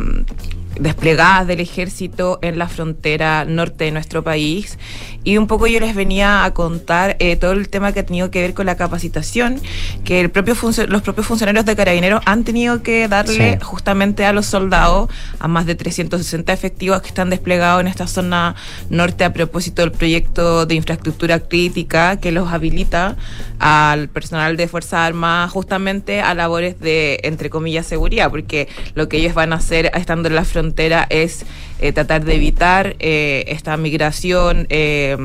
desplegadas 0.78 1.47
del 1.47 1.61
ejército 1.61 2.39
en 2.41 2.59
la 2.59 2.68
frontera 2.68 3.45
norte 3.45 3.85
de 3.85 3.91
nuestro 3.91 4.22
país. 4.24 4.78
Y 5.22 5.36
un 5.36 5.46
poco 5.46 5.66
yo 5.66 5.80
les 5.80 5.94
venía 5.94 6.44
a 6.44 6.54
contar 6.54 7.16
eh, 7.18 7.36
todo 7.36 7.52
el 7.52 7.68
tema 7.68 7.92
que 7.92 8.00
ha 8.00 8.06
tenido 8.06 8.30
que 8.30 8.40
ver 8.40 8.54
con 8.54 8.64
la 8.66 8.76
capacitación, 8.76 9.60
que 10.04 10.20
el 10.20 10.30
propio 10.30 10.54
los 10.88 11.02
propios 11.02 11.26
funcionarios 11.26 11.66
de 11.66 11.76
Carabineros 11.76 12.22
han 12.24 12.44
tenido 12.44 12.82
que 12.82 13.06
darle 13.08 13.52
Sí. 13.52 13.58
justamente 13.62 14.24
a 14.24 14.32
los 14.32 14.46
soldados, 14.46 15.10
a 15.38 15.46
más 15.48 15.66
de 15.66 15.74
360 15.74 16.52
efectivos 16.52 17.02
que 17.02 17.08
están 17.08 17.28
desplegados 17.30 17.80
en 17.80 17.86
esta 17.86 18.06
zona 18.06 18.54
norte 18.88 19.24
a 19.24 19.32
propósito 19.32 19.82
del 19.82 19.92
proyecto 19.92 20.64
de 20.66 20.74
infraestructura 20.74 21.38
crítica 21.40 22.16
que 22.18 22.32
los 22.32 22.48
habilita 22.52 23.16
al 23.58 24.08
personal 24.08 24.56
de 24.56 24.68
Fuerzas 24.68 25.00
Armadas 25.00 25.50
justamente 25.50 26.20
a 26.22 26.34
labores 26.34 26.80
de, 26.80 27.20
entre 27.24 27.50
comillas, 27.50 27.86
seguridad, 27.86 28.30
porque 28.30 28.68
lo 28.94 29.08
que 29.08 29.18
ellos 29.18 29.34
van 29.34 29.52
a 29.52 29.56
hacer 29.56 29.90
estando 29.94 30.28
en 30.28 30.34
la 30.34 30.44
frontera 30.44 31.06
es 31.10 31.44
eh, 31.81 31.93
tratar 31.93 32.24
de 32.24 32.35
evitar 32.35 32.97
eh, 32.99 33.45
esta 33.49 33.76
migración 33.78 34.66
eh, 34.68 35.16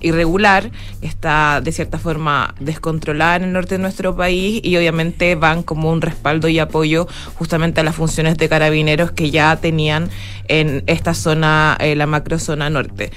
irregular 0.00 0.70
que 1.00 1.06
está 1.06 1.62
de 1.62 1.72
cierta 1.72 1.98
forma 1.98 2.54
descontrolada 2.60 3.36
en 3.36 3.44
el 3.44 3.52
norte 3.52 3.76
de 3.76 3.82
nuestro 3.82 4.14
país 4.14 4.60
y 4.62 4.76
obviamente 4.76 5.34
van 5.34 5.62
como 5.62 5.90
un 5.90 6.02
respaldo 6.02 6.48
y 6.48 6.58
apoyo 6.58 7.08
justamente 7.36 7.80
a 7.80 7.84
las 7.84 7.94
funciones 7.94 8.36
de 8.36 8.48
carabineros 8.50 9.12
que 9.12 9.30
ya 9.30 9.56
tenían 9.56 10.10
en 10.48 10.82
esta 10.86 11.14
zona, 11.14 11.76
eh, 11.80 11.96
la 11.96 12.06
macrozona 12.06 12.70
norte. 12.70 13.10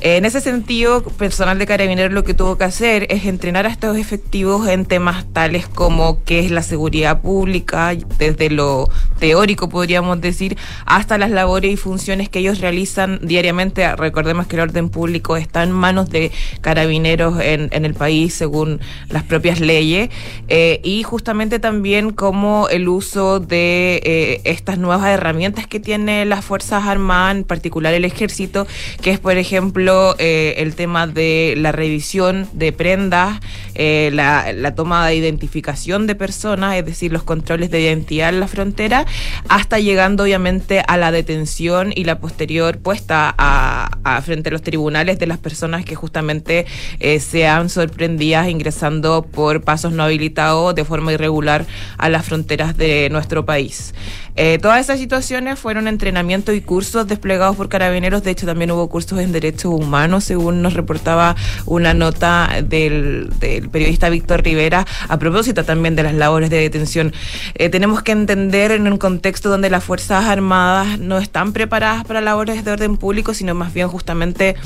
En 0.00 0.24
ese 0.24 0.40
sentido, 0.40 1.02
personal 1.02 1.58
de 1.58 1.66
carabineros 1.66 2.12
lo 2.12 2.24
que 2.24 2.34
tuvo 2.34 2.58
que 2.58 2.64
hacer 2.64 3.06
es 3.10 3.24
entrenar 3.24 3.66
a 3.66 3.70
estos 3.70 3.96
efectivos 3.96 4.68
en 4.68 4.84
temas 4.84 5.24
tales 5.32 5.68
como 5.68 6.22
qué 6.24 6.40
es 6.40 6.50
la 6.50 6.62
seguridad 6.62 7.20
pública, 7.20 7.94
desde 8.18 8.50
lo 8.50 8.88
teórico 9.18 9.68
podríamos 9.68 10.20
decir, 10.20 10.56
hasta 10.86 11.18
las 11.18 11.30
labores 11.30 11.72
y 11.72 11.76
funciones 11.76 12.28
que 12.28 12.40
ellos 12.40 12.60
realizan 12.60 13.20
diariamente. 13.22 13.94
Recordemos 13.96 14.46
que 14.46 14.56
el 14.56 14.62
orden 14.62 14.88
público 14.88 15.36
está 15.36 15.62
en 15.62 15.72
manos 15.72 16.10
de 16.10 16.32
carabineros 16.60 17.40
en, 17.40 17.70
el 17.72 17.94
país 17.94 18.34
según 18.34 18.80
las 19.08 19.24
propias 19.24 19.60
leyes 19.60 20.10
eh, 20.48 20.80
y 20.84 21.02
justamente 21.02 21.58
también 21.58 22.10
como 22.12 22.68
el 22.68 22.88
uso 22.88 23.40
de 23.40 24.00
eh, 24.04 24.40
estas 24.44 24.78
nuevas 24.78 25.08
herramientas 25.08 25.66
que 25.66 25.80
tiene 25.80 26.24
las 26.24 26.44
Fuerzas 26.72 26.88
Armadas, 26.88 27.36
en 27.36 27.44
particular 27.44 27.92
el 27.92 28.06
ejército, 28.06 28.66
que 29.02 29.10
es 29.10 29.18
por 29.18 29.36
ejemplo 29.36 30.14
eh, 30.18 30.54
el 30.56 30.74
tema 30.74 31.06
de 31.06 31.52
la 31.58 31.70
revisión 31.70 32.48
de 32.54 32.72
prendas, 32.72 33.40
eh, 33.74 34.08
la, 34.14 34.54
la 34.54 34.74
toma 34.74 35.06
de 35.06 35.14
identificación 35.14 36.06
de 36.06 36.14
personas, 36.14 36.76
es 36.76 36.86
decir, 36.86 37.12
los 37.12 37.24
controles 37.24 37.70
de 37.70 37.82
identidad 37.82 38.30
en 38.30 38.40
la 38.40 38.48
frontera, 38.48 39.04
hasta 39.50 39.80
llegando 39.80 40.22
obviamente 40.22 40.82
a 40.88 40.96
la 40.96 41.12
detención 41.12 41.92
y 41.94 42.04
la 42.04 42.20
posterior 42.20 42.78
puesta 42.78 43.34
a, 43.36 43.98
a 44.02 44.22
frente 44.22 44.48
a 44.48 44.52
los 44.52 44.62
tribunales 44.62 45.18
de 45.18 45.26
las 45.26 45.36
personas 45.36 45.84
que 45.84 45.94
justamente 45.94 46.64
eh, 47.00 47.20
sean 47.20 47.68
sorprendidas 47.68 48.48
ingresando 48.48 49.26
por 49.30 49.60
pasos 49.60 49.92
no 49.92 50.04
habilitados 50.04 50.74
de 50.74 50.86
forma 50.86 51.12
irregular 51.12 51.66
a 51.98 52.08
las 52.08 52.24
fronteras 52.24 52.78
de 52.78 53.10
nuestro 53.10 53.44
país. 53.44 53.92
Eh, 54.34 54.58
todas 54.62 54.80
esas 54.80 54.98
situaciones 54.98 55.58
fueron 55.58 55.86
entrenamientos 55.86 56.54
y 56.54 56.61
cursos 56.62 57.06
desplegados 57.06 57.56
por 57.56 57.68
carabineros. 57.68 58.22
De 58.22 58.30
hecho, 58.30 58.46
también 58.46 58.70
hubo 58.70 58.88
cursos 58.88 59.18
en 59.20 59.32
derechos 59.32 59.72
humanos, 59.72 60.24
según 60.24 60.62
nos 60.62 60.74
reportaba 60.74 61.36
una 61.66 61.94
nota 61.94 62.48
del, 62.64 63.30
del 63.38 63.68
periodista 63.68 64.08
Víctor 64.08 64.42
Rivera, 64.42 64.86
a 65.08 65.18
propósito 65.18 65.64
también 65.64 65.96
de 65.96 66.04
las 66.04 66.14
labores 66.14 66.50
de 66.50 66.58
detención. 66.58 67.12
Eh, 67.54 67.68
tenemos 67.68 68.02
que 68.02 68.12
entender 68.12 68.72
en 68.72 68.86
un 68.90 68.98
contexto 68.98 69.48
donde 69.48 69.70
las 69.70 69.84
Fuerzas 69.84 70.24
Armadas 70.24 70.98
no 70.98 71.18
están 71.18 71.52
preparadas 71.52 72.04
para 72.04 72.20
labores 72.20 72.64
de 72.64 72.70
orden 72.70 72.96
público, 72.96 73.34
sino 73.34 73.54
más 73.54 73.72
bien 73.74 73.88
justamente 73.88 74.56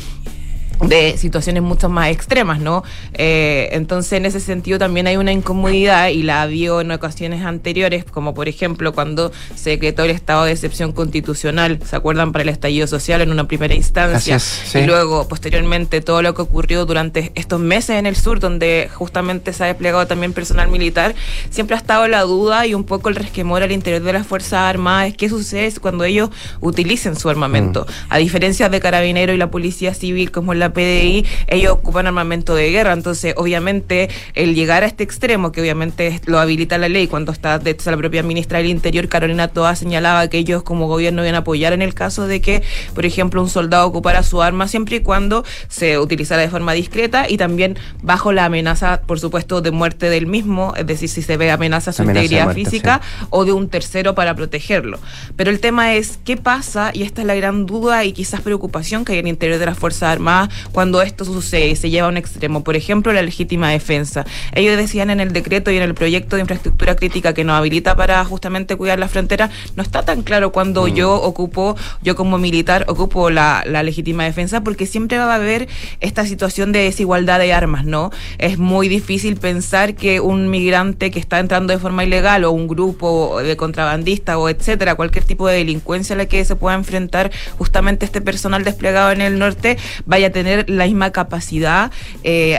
de 0.82 1.16
situaciones 1.16 1.62
mucho 1.62 1.88
más 1.88 2.10
extremas, 2.10 2.60
¿no? 2.60 2.84
Eh, 3.14 3.68
entonces, 3.72 4.12
en 4.14 4.26
ese 4.26 4.40
sentido 4.40 4.78
también 4.78 5.06
hay 5.06 5.16
una 5.16 5.32
incomodidad 5.32 6.08
y 6.08 6.22
la 6.22 6.46
vio 6.46 6.80
en 6.80 6.90
ocasiones 6.90 7.44
anteriores, 7.44 8.04
como 8.04 8.34
por 8.34 8.48
ejemplo 8.48 8.92
cuando 8.92 9.32
se 9.54 9.70
decretó 9.70 10.04
el 10.04 10.10
estado 10.10 10.44
de 10.44 10.52
excepción 10.52 10.92
constitucional, 10.92 11.78
¿se 11.84 11.96
acuerdan? 11.96 12.32
Para 12.32 12.42
el 12.42 12.48
estallido 12.48 12.86
social 12.86 13.20
en 13.20 13.30
una 13.30 13.46
primera 13.46 13.74
instancia. 13.74 14.36
Es, 14.36 14.42
sí. 14.42 14.78
Y 14.78 14.86
luego, 14.86 15.28
posteriormente, 15.28 16.00
todo 16.00 16.22
lo 16.22 16.34
que 16.34 16.42
ocurrió 16.42 16.86
durante 16.86 17.32
estos 17.34 17.60
meses 17.60 17.98
en 17.98 18.06
el 18.06 18.16
sur, 18.16 18.40
donde 18.40 18.88
justamente 18.92 19.52
se 19.52 19.64
ha 19.64 19.66
desplegado 19.66 20.06
también 20.06 20.32
personal 20.32 20.68
militar, 20.68 21.14
siempre 21.50 21.76
ha 21.76 21.78
estado 21.78 22.08
la 22.08 22.22
duda 22.22 22.66
y 22.66 22.74
un 22.74 22.84
poco 22.84 23.08
el 23.08 23.16
resquemor 23.16 23.62
al 23.62 23.72
interior 23.72 24.02
de 24.02 24.12
las 24.12 24.26
Fuerzas 24.26 24.60
Armadas, 24.60 25.14
qué 25.16 25.28
sucede 25.28 25.66
cuando 25.80 26.04
ellos 26.04 26.30
utilicen 26.60 27.16
su 27.16 27.28
armamento. 27.28 27.86
A 28.08 28.18
diferencia 28.18 28.68
de 28.68 28.80
Carabinero 28.80 29.32
y 29.32 29.36
la 29.36 29.50
Policía 29.50 29.94
Civil, 29.94 30.30
como 30.30 30.52
es 30.52 30.58
la 30.66 30.72
PDI, 30.72 31.24
ellos 31.46 31.72
ocupan 31.72 32.06
armamento 32.06 32.54
de 32.54 32.70
guerra, 32.70 32.92
entonces 32.92 33.34
obviamente 33.36 34.08
el 34.34 34.54
llegar 34.54 34.82
a 34.82 34.86
este 34.86 35.04
extremo, 35.04 35.52
que 35.52 35.60
obviamente 35.60 36.20
lo 36.26 36.38
habilita 36.38 36.78
la 36.78 36.88
ley, 36.88 37.06
cuando 37.06 37.32
está 37.32 37.58
de 37.58 37.70
hecho 37.70 37.90
la 37.90 37.96
propia 37.96 38.22
ministra 38.22 38.58
del 38.58 38.68
Interior, 38.68 39.08
Carolina 39.08 39.48
Toa, 39.48 39.76
señalaba 39.76 40.28
que 40.28 40.38
ellos 40.38 40.62
como 40.62 40.88
gobierno 40.88 41.22
iban 41.22 41.34
a 41.34 41.38
apoyar 41.38 41.72
en 41.72 41.82
el 41.82 41.94
caso 41.94 42.26
de 42.26 42.40
que, 42.40 42.62
por 42.94 43.06
ejemplo, 43.06 43.42
un 43.42 43.48
soldado 43.48 43.86
ocupara 43.86 44.22
su 44.22 44.42
arma 44.42 44.68
siempre 44.68 44.96
y 44.96 45.00
cuando 45.00 45.44
se 45.68 45.98
utilizara 45.98 46.42
de 46.42 46.48
forma 46.48 46.72
discreta 46.72 47.28
y 47.28 47.36
también 47.36 47.78
bajo 48.02 48.32
la 48.32 48.46
amenaza, 48.46 49.02
por 49.02 49.20
supuesto, 49.20 49.60
de 49.60 49.70
muerte 49.70 50.10
del 50.10 50.26
mismo, 50.26 50.74
es 50.76 50.86
decir, 50.86 51.08
si 51.08 51.22
se 51.22 51.36
ve 51.36 51.50
amenaza 51.50 51.90
a 51.90 51.92
su 51.92 52.02
Amenaza 52.02 52.24
integridad 52.24 52.44
muerte, 52.44 52.64
física 52.64 53.00
o 53.30 53.44
de 53.44 53.52
un 53.52 53.68
tercero 53.68 54.14
para 54.14 54.34
protegerlo. 54.34 54.98
Pero 55.36 55.50
el 55.50 55.60
tema 55.60 55.94
es, 55.94 56.18
¿qué 56.24 56.36
pasa? 56.36 56.90
Y 56.92 57.02
esta 57.02 57.20
es 57.20 57.26
la 57.26 57.34
gran 57.34 57.66
duda 57.66 58.04
y 58.04 58.12
quizás 58.12 58.40
preocupación 58.40 59.04
que 59.04 59.12
hay 59.12 59.18
en 59.18 59.26
el 59.26 59.30
interior 59.30 59.58
de 59.58 59.66
las 59.66 59.78
Fuerzas 59.78 60.10
Armadas 60.10 60.48
cuando 60.72 61.02
esto 61.02 61.24
sucede 61.24 61.68
y 61.68 61.76
se 61.76 61.90
lleva 61.90 62.06
a 62.06 62.10
un 62.10 62.16
extremo. 62.16 62.64
Por 62.64 62.76
ejemplo, 62.76 63.12
la 63.12 63.22
legítima 63.22 63.70
defensa. 63.70 64.24
Ellos 64.54 64.76
decían 64.76 65.10
en 65.10 65.20
el 65.20 65.32
decreto 65.32 65.70
y 65.70 65.76
en 65.76 65.82
el 65.82 65.94
proyecto 65.94 66.36
de 66.36 66.42
infraestructura 66.42 66.96
crítica 66.96 67.34
que 67.34 67.44
nos 67.44 67.56
habilita 67.56 67.96
para 67.96 68.24
justamente 68.24 68.76
cuidar 68.76 68.98
la 68.98 69.08
frontera, 69.08 69.50
no 69.74 69.82
está 69.82 70.04
tan 70.04 70.22
claro 70.22 70.52
cuando 70.52 70.88
yo 70.88 71.14
ocupo, 71.14 71.76
yo 72.02 72.16
como 72.16 72.38
militar 72.38 72.84
ocupo 72.88 73.30
la, 73.30 73.64
la 73.66 73.82
legítima 73.82 74.24
defensa, 74.24 74.62
porque 74.62 74.86
siempre 74.86 75.18
va 75.18 75.32
a 75.32 75.34
haber 75.36 75.68
esta 76.00 76.26
situación 76.26 76.72
de 76.72 76.80
desigualdad 76.80 77.38
de 77.38 77.52
armas, 77.52 77.84
¿no? 77.84 78.10
Es 78.38 78.58
muy 78.58 78.88
difícil 78.88 79.36
pensar 79.36 79.94
que 79.94 80.20
un 80.20 80.48
migrante 80.48 81.10
que 81.10 81.18
está 81.18 81.38
entrando 81.38 81.72
de 81.72 81.78
forma 81.78 82.04
ilegal 82.04 82.44
o 82.44 82.52
un 82.52 82.68
grupo 82.68 83.40
de 83.42 83.56
contrabandistas 83.56 84.36
o 84.36 84.48
etcétera, 84.48 84.94
cualquier 84.94 85.24
tipo 85.24 85.46
de 85.48 85.56
delincuencia 85.56 86.14
a 86.14 86.16
la 86.16 86.26
que 86.26 86.44
se 86.44 86.56
pueda 86.56 86.76
enfrentar 86.76 87.30
justamente 87.58 88.06
este 88.06 88.20
personal 88.20 88.64
desplegado 88.64 89.12
en 89.12 89.20
el 89.20 89.38
norte, 89.38 89.78
vaya 90.04 90.28
a 90.28 90.30
tener 90.30 90.45
la 90.66 90.86
misma 90.86 91.10
capacidad 91.10 91.90
eh, 92.22 92.58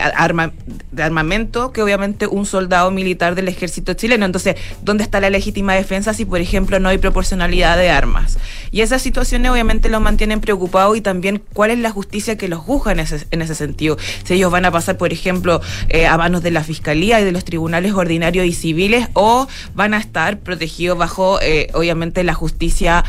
de 0.92 1.04
armamento 1.04 1.72
que 1.72 1.82
obviamente 1.82 2.28
un 2.28 2.46
soldado 2.46 2.92
militar 2.92 3.36
del 3.36 3.48
ejército 3.48 3.94
chileno. 3.94 4.26
Entonces, 4.26 4.56
¿dónde 4.82 5.04
está 5.04 5.20
la 5.20 5.30
legítima 5.30 5.74
defensa 5.74 6.14
si, 6.14 6.26
por 6.26 6.42
ejemplo, 6.42 6.80
no 6.80 6.90
hay 6.90 6.98
proporcionalidad 6.98 7.78
de 7.78 7.90
armas? 7.90 8.38
Y 8.72 8.82
esas 8.82 9.02
situaciones 9.02 9.52
obviamente 9.52 9.90
los 9.90 10.02
mantienen 10.02 10.42
preocupados 10.42 10.98
y 10.98 11.02
también 11.02 11.42
cuál 11.54 11.72
es 11.72 11.80
la 11.80 11.90
justicia 11.90 12.38
que 12.38 12.48
los 12.48 12.60
juzga 12.60 12.92
en 12.92 13.00
ese, 13.00 13.26
en 13.32 13.42
ese 13.42 13.56
sentido. 13.56 13.98
Si 14.24 14.34
ellos 14.34 14.52
van 14.52 14.66
a 14.66 14.72
pasar, 14.72 14.98
por 14.98 15.14
ejemplo, 15.14 15.62
eh, 15.90 16.06
a 16.08 16.18
manos 16.18 16.44
de 16.44 16.52
la 16.52 16.64
Fiscalía 16.64 17.22
y 17.22 17.24
de 17.24 17.32
los 17.32 17.46
tribunales 17.46 17.94
ordinarios 17.94 18.46
y 18.46 18.54
civiles 18.54 19.08
o 19.14 19.48
van 19.74 19.94
a 19.94 19.98
estar 19.98 20.40
protegidos 20.40 20.98
bajo, 20.98 21.40
eh, 21.42 21.70
obviamente, 21.74 22.24
la 22.24 22.34
justicia 22.34 23.04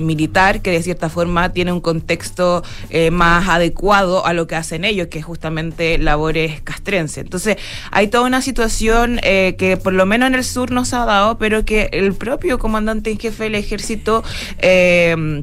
militar 0.00 0.62
que 0.62 0.70
de 0.70 0.82
cierta 0.82 1.08
forma 1.08 1.52
tiene 1.52 1.72
un 1.72 1.80
contexto 1.80 2.62
más 3.12 3.48
adecuado 3.48 4.23
a 4.26 4.32
lo 4.32 4.46
que 4.46 4.56
hacen 4.56 4.84
ellos, 4.84 5.08
que 5.08 5.18
es 5.18 5.24
justamente 5.24 5.98
labores 5.98 6.60
castrenses. 6.62 7.24
Entonces, 7.24 7.56
hay 7.90 8.08
toda 8.08 8.24
una 8.24 8.42
situación 8.42 9.20
eh, 9.22 9.54
que 9.58 9.76
por 9.76 9.92
lo 9.92 10.06
menos 10.06 10.28
en 10.28 10.34
el 10.34 10.44
sur 10.44 10.70
no 10.70 10.84
se 10.84 10.96
ha 10.96 11.04
dado, 11.04 11.38
pero 11.38 11.64
que 11.64 11.88
el 11.92 12.14
propio 12.14 12.58
comandante 12.58 13.10
en 13.10 13.18
jefe 13.18 13.44
del 13.44 13.54
ejército... 13.54 14.22
eh, 14.58 15.42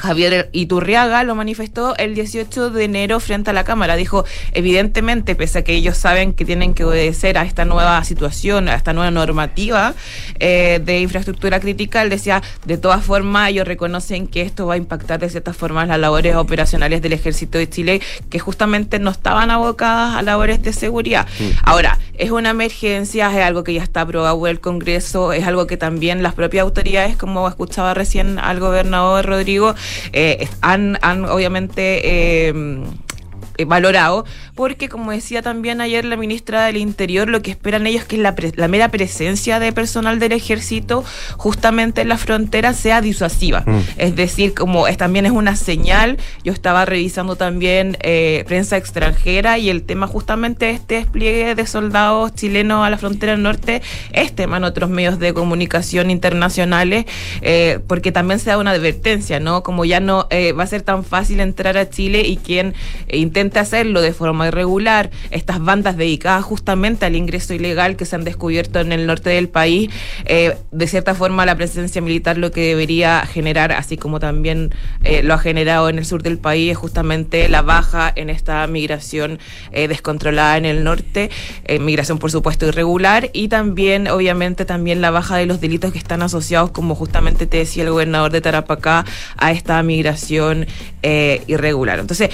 Javier 0.00 0.48
Iturriaga 0.52 1.24
lo 1.24 1.34
manifestó 1.34 1.96
el 1.96 2.14
18 2.14 2.70
de 2.70 2.84
enero 2.84 3.20
frente 3.20 3.50
a 3.50 3.52
la 3.52 3.64
Cámara. 3.64 3.96
Dijo, 3.96 4.24
evidentemente, 4.52 5.34
pese 5.34 5.60
a 5.60 5.64
que 5.64 5.74
ellos 5.74 5.96
saben 5.96 6.32
que 6.32 6.44
tienen 6.44 6.74
que 6.74 6.84
obedecer 6.84 7.38
a 7.38 7.44
esta 7.44 7.64
nueva 7.64 8.02
situación, 8.04 8.68
a 8.68 8.74
esta 8.74 8.92
nueva 8.92 9.10
normativa 9.10 9.94
eh, 10.38 10.80
de 10.84 11.00
infraestructura 11.00 11.60
crítica, 11.60 12.02
él 12.02 12.10
decía, 12.10 12.42
de 12.64 12.78
todas 12.78 13.04
formas, 13.04 13.50
ellos 13.50 13.66
reconocen 13.66 14.26
que 14.26 14.42
esto 14.42 14.66
va 14.66 14.74
a 14.74 14.76
impactar 14.76 15.20
de 15.20 15.28
ciertas 15.28 15.56
formas 15.56 15.88
las 15.88 15.98
labores 15.98 16.36
operacionales 16.36 17.02
del 17.02 17.12
Ejército 17.12 17.58
de 17.58 17.68
Chile, 17.68 18.00
que 18.30 18.38
justamente 18.38 18.98
no 18.98 19.10
estaban 19.10 19.50
abocadas 19.50 20.16
a 20.16 20.22
labores 20.22 20.62
de 20.62 20.72
seguridad. 20.72 21.26
Ahora, 21.62 21.98
es 22.16 22.30
una 22.30 22.50
emergencia, 22.50 23.30
es 23.30 23.44
algo 23.44 23.64
que 23.64 23.74
ya 23.74 23.82
está 23.82 24.02
aprobado 24.02 24.38
por 24.38 24.48
el 24.48 24.60
Congreso, 24.60 25.32
es 25.32 25.44
algo 25.44 25.66
que 25.66 25.76
también 25.76 26.22
las 26.22 26.34
propias 26.34 26.62
autoridades, 26.62 27.16
como 27.16 27.48
escuchaba 27.48 27.94
recién 27.94 28.38
al 28.38 28.60
gobernador 28.60 29.24
Rodrigo, 29.26 29.74
han, 30.60 30.98
han 31.02 31.24
obviamente... 31.24 32.52
Eh, 33.56 33.66
valorado, 33.66 34.24
porque 34.56 34.88
como 34.88 35.12
decía 35.12 35.40
también 35.40 35.80
ayer 35.80 36.04
la 36.04 36.16
ministra 36.16 36.66
del 36.66 36.76
Interior, 36.76 37.28
lo 37.28 37.40
que 37.40 37.52
esperan 37.52 37.86
ellos 37.86 38.02
es 38.02 38.08
que 38.08 38.18
la, 38.18 38.34
la 38.56 38.66
mera 38.66 38.88
presencia 38.88 39.60
de 39.60 39.72
personal 39.72 40.18
del 40.18 40.32
ejército 40.32 41.04
justamente 41.36 42.00
en 42.00 42.08
la 42.08 42.18
frontera 42.18 42.74
sea 42.74 43.00
disuasiva. 43.00 43.62
Mm. 43.64 43.80
Es 43.96 44.16
decir, 44.16 44.54
como 44.54 44.88
es, 44.88 44.96
también 44.96 45.24
es 45.24 45.30
una 45.30 45.54
señal, 45.54 46.18
yo 46.42 46.52
estaba 46.52 46.84
revisando 46.84 47.36
también 47.36 47.96
eh, 48.00 48.42
prensa 48.48 48.76
extranjera 48.76 49.56
y 49.58 49.70
el 49.70 49.84
tema 49.84 50.08
justamente 50.08 50.70
este 50.70 50.96
despliegue 50.96 51.54
de 51.54 51.66
soldados 51.68 52.34
chilenos 52.34 52.84
a 52.84 52.90
la 52.90 52.98
frontera 52.98 53.36
norte 53.36 53.82
es 54.12 54.34
tema 54.34 54.56
en 54.56 54.64
otros 54.64 54.90
medios 54.90 55.20
de 55.20 55.32
comunicación 55.32 56.10
internacionales, 56.10 57.04
eh, 57.40 57.78
porque 57.86 58.10
también 58.10 58.40
se 58.40 58.50
da 58.50 58.58
una 58.58 58.72
advertencia, 58.72 59.38
¿no? 59.38 59.62
Como 59.62 59.84
ya 59.84 60.00
no 60.00 60.26
va 60.58 60.62
a 60.64 60.66
ser 60.66 60.82
tan 60.82 61.04
fácil 61.04 61.38
entrar 61.38 61.76
a 61.76 61.88
Chile 61.88 62.22
y 62.26 62.36
quien 62.36 62.74
intenta 63.08 63.43
hacerlo 63.52 64.00
de 64.00 64.12
forma 64.12 64.48
irregular, 64.48 65.10
estas 65.30 65.62
bandas 65.62 65.96
dedicadas 65.96 66.44
justamente 66.44 67.06
al 67.06 67.16
ingreso 67.16 67.54
ilegal 67.54 67.96
que 67.96 68.04
se 68.04 68.16
han 68.16 68.24
descubierto 68.24 68.80
en 68.80 68.92
el 68.92 69.06
norte 69.06 69.30
del 69.30 69.48
país, 69.48 69.90
eh, 70.24 70.56
de 70.70 70.86
cierta 70.86 71.14
forma 71.14 71.46
la 71.46 71.56
presencia 71.56 72.00
militar 72.00 72.38
lo 72.38 72.50
que 72.50 72.62
debería 72.62 73.26
generar, 73.26 73.72
así 73.72 73.96
como 73.96 74.20
también 74.20 74.74
eh, 75.02 75.22
lo 75.22 75.34
ha 75.34 75.38
generado 75.38 75.88
en 75.88 75.98
el 75.98 76.04
sur 76.04 76.22
del 76.22 76.38
país, 76.38 76.72
es 76.72 76.76
justamente 76.76 77.48
la 77.48 77.62
baja 77.62 78.12
en 78.14 78.30
esta 78.30 78.66
migración 78.66 79.38
eh, 79.72 79.88
descontrolada 79.88 80.56
en 80.56 80.64
el 80.64 80.84
norte, 80.84 81.30
migración 81.80 82.18
por 82.18 82.30
supuesto 82.30 82.66
irregular 82.66 83.30
y 83.32 83.48
también 83.48 84.08
obviamente 84.08 84.64
también 84.64 85.00
la 85.00 85.10
baja 85.10 85.36
de 85.36 85.46
los 85.46 85.60
delitos 85.60 85.92
que 85.92 85.98
están 85.98 86.22
asociados, 86.22 86.70
como 86.70 86.94
justamente 86.94 87.46
te 87.46 87.58
decía 87.58 87.84
el 87.84 87.90
gobernador 87.90 88.32
de 88.32 88.40
Tarapacá, 88.40 89.04
a 89.36 89.52
esta 89.52 89.82
migración 89.82 90.66
irregular. 91.46 91.98
Entonces, 91.98 92.30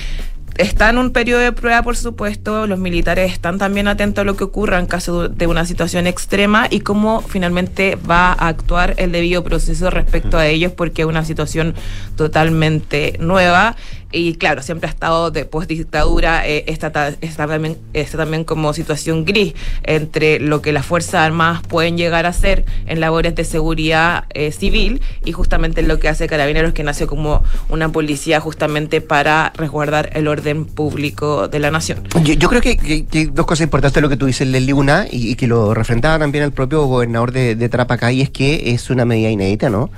está 0.60 0.90
en 0.90 0.98
un 0.98 1.10
periodo 1.10 1.40
de 1.40 1.52
prueba, 1.52 1.82
por 1.82 1.96
supuesto, 1.96 2.66
los 2.66 2.78
militares 2.78 3.32
están 3.32 3.58
también 3.58 3.88
atentos 3.88 4.22
a 4.22 4.24
lo 4.24 4.36
que 4.36 4.44
ocurra 4.44 4.78
en 4.78 4.86
caso 4.86 5.28
de 5.28 5.46
una 5.46 5.64
situación 5.64 6.06
extrema 6.06 6.66
y 6.68 6.80
cómo 6.80 7.22
finalmente 7.22 7.96
va 8.08 8.32
a 8.32 8.48
actuar 8.48 8.94
el 8.98 9.12
debido 9.12 9.42
proceso 9.42 9.90
respecto 9.90 10.36
a 10.36 10.46
ellos, 10.46 10.72
porque 10.72 11.02
es 11.02 11.08
una 11.08 11.24
situación 11.24 11.74
totalmente 12.16 13.16
nueva 13.20 13.76
y 14.12 14.34
claro, 14.34 14.62
siempre 14.62 14.88
ha 14.88 14.90
estado 14.92 15.30
de 15.30 15.44
post-dictadura, 15.44 16.46
eh, 16.46 16.64
está, 16.66 16.90
también, 16.90 17.78
está 17.92 18.18
también 18.18 18.44
como 18.44 18.72
situación 18.72 19.24
gris 19.24 19.54
entre 19.82 20.40
lo 20.40 20.62
que 20.62 20.72
las 20.72 20.84
Fuerzas 20.86 21.14
Armadas 21.14 21.62
pueden 21.66 21.96
llegar 21.96 22.26
a 22.26 22.30
hacer 22.30 22.64
en 22.86 23.00
labores 23.00 23.34
de 23.34 23.44
seguridad 23.44 24.24
eh, 24.30 24.52
civil 24.52 25.00
y 25.24 25.32
justamente 25.32 25.82
lo 25.82 25.98
que 26.00 26.08
hace 26.08 26.26
Carabineros, 26.26 26.72
que 26.72 26.82
nació 26.82 27.06
como 27.06 27.42
una 27.68 27.90
policía 27.90 28.40
justamente 28.40 29.00
para 29.00 29.52
resguardar 29.56 30.10
el 30.14 30.28
orden 30.28 30.64
público 30.64 31.48
de 31.48 31.58
la 31.58 31.70
nación. 31.70 32.02
Yo, 32.24 32.48
creo 32.48 32.60
que, 32.60 33.06
hay 33.12 33.26
dos 33.26 33.46
cosas 33.46 33.64
importantes 33.64 33.94
de 33.94 34.00
lo 34.00 34.08
que 34.08 34.16
tú 34.16 34.26
dices, 34.26 34.46
Leslie, 34.48 34.72
una, 34.72 35.06
y, 35.10 35.36
que 35.36 35.46
lo 35.46 35.74
refrendaba 35.74 36.18
también 36.18 36.44
el 36.44 36.52
propio 36.52 36.84
gobernador 36.86 37.32
de, 37.32 37.54
de 37.54 37.68
Trapacay, 37.68 38.20
es 38.20 38.30
que 38.30 38.72
es 38.72 38.90
una 38.90 39.04
medida 39.04 39.30
inédita, 39.30 39.70
¿no? 39.70 39.90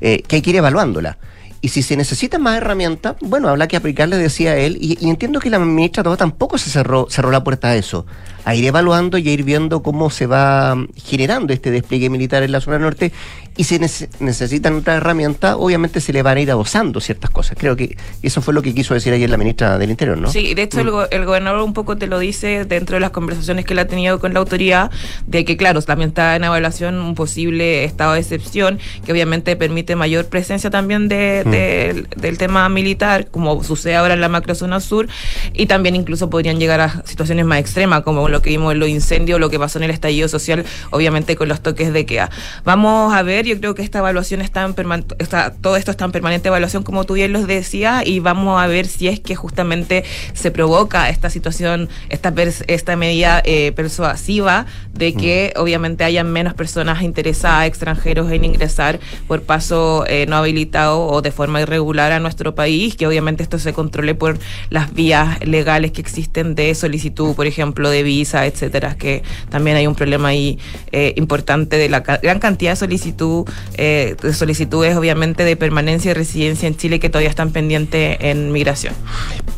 Eh, 0.00 0.22
que 0.26 0.36
hay 0.36 0.42
que 0.42 0.50
ir 0.50 0.56
evaluándola. 0.56 1.18
Y 1.60 1.68
si 1.68 1.82
se 1.82 1.96
necesitan 1.96 2.42
más 2.42 2.56
herramientas, 2.56 3.16
bueno, 3.20 3.48
habrá 3.48 3.66
que 3.68 3.76
aplicarle, 3.76 4.16
decía 4.16 4.56
él, 4.56 4.78
y, 4.80 5.08
entiendo 5.08 5.40
que 5.40 5.50
la 5.50 5.58
ministra 5.58 6.02
tampoco 6.16 6.58
se 6.58 6.70
cerró, 6.70 7.06
cerró 7.10 7.30
la 7.30 7.42
puerta 7.42 7.68
a 7.68 7.76
eso 7.76 8.06
a 8.44 8.54
ir 8.54 8.64
evaluando 8.64 9.18
y 9.18 9.28
a 9.28 9.32
ir 9.32 9.42
viendo 9.42 9.82
cómo 9.82 10.08
se 10.08 10.26
va 10.26 10.74
generando 10.96 11.52
este 11.52 11.70
despliegue 11.70 12.08
militar 12.08 12.42
en 12.42 12.52
la 12.52 12.62
zona 12.62 12.78
norte 12.78 13.12
y 13.58 13.64
si 13.64 13.78
necesitan 13.78 14.76
otra 14.76 14.94
herramienta, 14.94 15.56
obviamente 15.56 16.00
se 16.00 16.12
le 16.12 16.22
van 16.22 16.36
a 16.36 16.40
ir 16.40 16.50
adosando 16.50 17.00
ciertas 17.00 17.28
cosas. 17.28 17.56
Creo 17.58 17.74
que 17.74 17.96
eso 18.22 18.40
fue 18.40 18.54
lo 18.54 18.62
que 18.62 18.72
quiso 18.72 18.94
decir 18.94 19.12
ayer 19.12 19.28
la 19.28 19.36
ministra 19.36 19.78
del 19.78 19.90
Interior, 19.90 20.16
¿no? 20.16 20.30
Sí, 20.30 20.54
de 20.54 20.62
hecho 20.62 20.80
el, 20.80 20.86
mm. 20.86 21.24
gobernador 21.24 21.60
un 21.62 21.74
poco 21.74 21.98
te 21.98 22.06
lo 22.06 22.20
dice 22.20 22.64
dentro 22.64 22.94
de 22.94 23.00
las 23.00 23.10
conversaciones 23.10 23.64
que 23.64 23.72
él 23.72 23.80
ha 23.80 23.88
tenido 23.88 24.20
con 24.20 24.32
la 24.32 24.38
autoridad, 24.38 24.92
de 25.26 25.44
que 25.44 25.56
claro, 25.56 25.82
también 25.82 26.10
está 26.10 26.36
en 26.36 26.44
evaluación 26.44 27.00
un 27.00 27.16
posible 27.16 27.82
estado 27.82 28.12
de 28.12 28.20
excepción, 28.20 28.78
que 29.04 29.10
obviamente 29.10 29.56
permite 29.56 29.96
mayor 29.96 30.26
presencia 30.26 30.70
también 30.70 31.08
de, 31.08 31.42
mm. 31.48 32.20
del 32.20 32.38
tema 32.38 32.68
militar, 32.68 33.28
como 33.28 33.62
sucede 33.62 33.96
ahora 33.96 34.14
en 34.14 34.20
la 34.20 34.28
macrozona 34.28 34.80
sur, 34.80 35.08
y 35.52 35.66
también 35.66 35.96
incluso 35.96 36.30
podrían 36.30 36.58
llegar 36.58 36.80
a 36.80 37.02
situaciones 37.06 37.44
más 37.44 37.58
extremas, 37.58 38.02
como 38.02 38.28
lo 38.28 38.42
que 38.42 38.50
vimos 38.50 38.72
en 38.72 38.80
los 38.80 38.88
incendios, 38.88 39.40
lo 39.40 39.50
que 39.50 39.58
pasó 39.58 39.78
en 39.78 39.84
el 39.84 39.90
estallido 39.90 40.28
social, 40.28 40.64
obviamente 40.90 41.36
con 41.36 41.48
los 41.48 41.60
toques 41.60 41.92
de 41.92 42.06
queda. 42.06 42.30
Vamos 42.64 43.14
a 43.14 43.22
ver, 43.22 43.46
yo 43.46 43.58
creo 43.58 43.74
que 43.74 43.82
esta 43.82 43.98
evaluación 43.98 44.40
está 44.40 44.64
en 44.64 45.04
está, 45.18 45.52
todo 45.60 45.76
esto 45.76 45.90
está 45.90 46.04
en 46.04 46.12
permanente 46.12 46.48
evaluación, 46.48 46.82
como 46.82 47.04
tú 47.04 47.14
bien 47.14 47.32
los 47.32 47.46
decías, 47.46 48.06
y 48.06 48.20
vamos 48.20 48.60
a 48.60 48.66
ver 48.66 48.86
si 48.86 49.08
es 49.08 49.20
que 49.20 49.34
justamente 49.34 50.04
se 50.32 50.50
provoca 50.50 51.08
esta 51.08 51.30
situación, 51.30 51.88
esta, 52.08 52.32
esta 52.66 52.96
medida 52.96 53.42
eh, 53.44 53.72
persuasiva 53.72 54.66
de 54.92 55.14
que 55.14 55.52
mm. 55.54 55.60
obviamente 55.60 56.04
hayan 56.04 56.30
menos 56.30 56.54
personas 56.54 57.02
interesadas, 57.02 57.66
extranjeros 57.66 58.30
en 58.30 58.44
ingresar 58.44 59.00
por 59.26 59.42
paso 59.42 60.04
eh, 60.06 60.26
no 60.26 60.36
habilitado 60.36 61.06
o 61.06 61.22
de 61.22 61.30
forma 61.38 61.60
irregular 61.60 62.10
a 62.10 62.18
nuestro 62.18 62.56
país, 62.56 62.96
que 62.96 63.06
obviamente 63.06 63.44
esto 63.44 63.60
se 63.60 63.72
controle 63.72 64.16
por 64.16 64.40
las 64.70 64.92
vías 64.92 65.38
legales 65.46 65.92
que 65.92 66.00
existen 66.00 66.56
de 66.56 66.74
solicitud, 66.74 67.36
por 67.36 67.46
ejemplo, 67.46 67.90
de 67.90 68.02
visa 68.02 68.44
etcétera, 68.44 68.96
que 68.96 69.22
también 69.50 69.76
hay 69.76 69.86
un 69.86 69.94
problema 69.94 70.28
ahí 70.30 70.58
eh, 70.90 71.14
importante 71.16 71.76
de 71.76 71.88
la 71.88 72.00
gran 72.00 72.40
cantidad 72.40 72.72
de 72.72 72.76
solicitud, 72.76 73.46
eh, 73.76 74.16
de 74.20 74.32
solicitudes 74.34 74.96
obviamente 74.96 75.44
de 75.44 75.54
permanencia 75.54 76.10
y 76.10 76.14
residencia 76.14 76.66
en 76.66 76.76
Chile 76.76 76.98
que 76.98 77.08
todavía 77.08 77.30
están 77.30 77.52
pendientes 77.52 78.18
en 78.20 78.50
migración. 78.50 78.94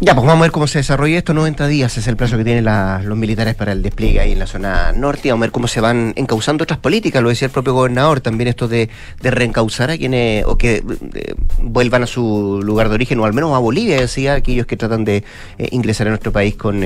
Ya, 0.00 0.14
pues 0.14 0.26
vamos 0.26 0.40
a 0.40 0.42
ver 0.42 0.50
cómo 0.50 0.66
se 0.66 0.78
desarrolla 0.78 1.16
esto. 1.16 1.32
90 1.32 1.66
días 1.66 1.96
es 1.96 2.06
el 2.08 2.16
plazo 2.16 2.36
que 2.36 2.44
tienen 2.44 2.64
los 2.64 3.16
militares 3.16 3.54
para 3.54 3.72
el 3.72 3.82
despliegue 3.82 4.20
ahí 4.20 4.32
en 4.32 4.38
la 4.38 4.46
zona 4.46 4.92
norte. 4.92 5.30
Vamos 5.30 5.44
a 5.44 5.46
ver 5.46 5.52
cómo 5.52 5.68
se 5.68 5.80
van 5.80 6.12
encauzando 6.16 6.64
otras 6.64 6.78
políticas, 6.78 7.22
lo 7.22 7.30
decía 7.30 7.46
el 7.46 7.52
propio 7.52 7.72
gobernador, 7.72 8.20
también 8.20 8.48
esto 8.48 8.68
de, 8.68 8.90
de 9.22 9.30
reencauzar 9.30 9.90
a 9.90 9.96
quienes, 9.96 10.44
o 10.44 10.58
que 10.58 10.82
eh, 11.14 11.34
vuelvan 11.72 12.02
a 12.02 12.06
su 12.06 12.60
lugar 12.62 12.88
de 12.88 12.94
origen, 12.94 13.18
o 13.20 13.24
al 13.24 13.32
menos 13.32 13.54
a 13.54 13.58
Bolivia, 13.58 14.00
decía, 14.00 14.34
aquellos 14.34 14.66
que 14.66 14.76
tratan 14.76 15.04
de 15.04 15.24
ingresar 15.70 16.06
a 16.06 16.10
nuestro 16.10 16.32
país 16.32 16.54
con 16.56 16.82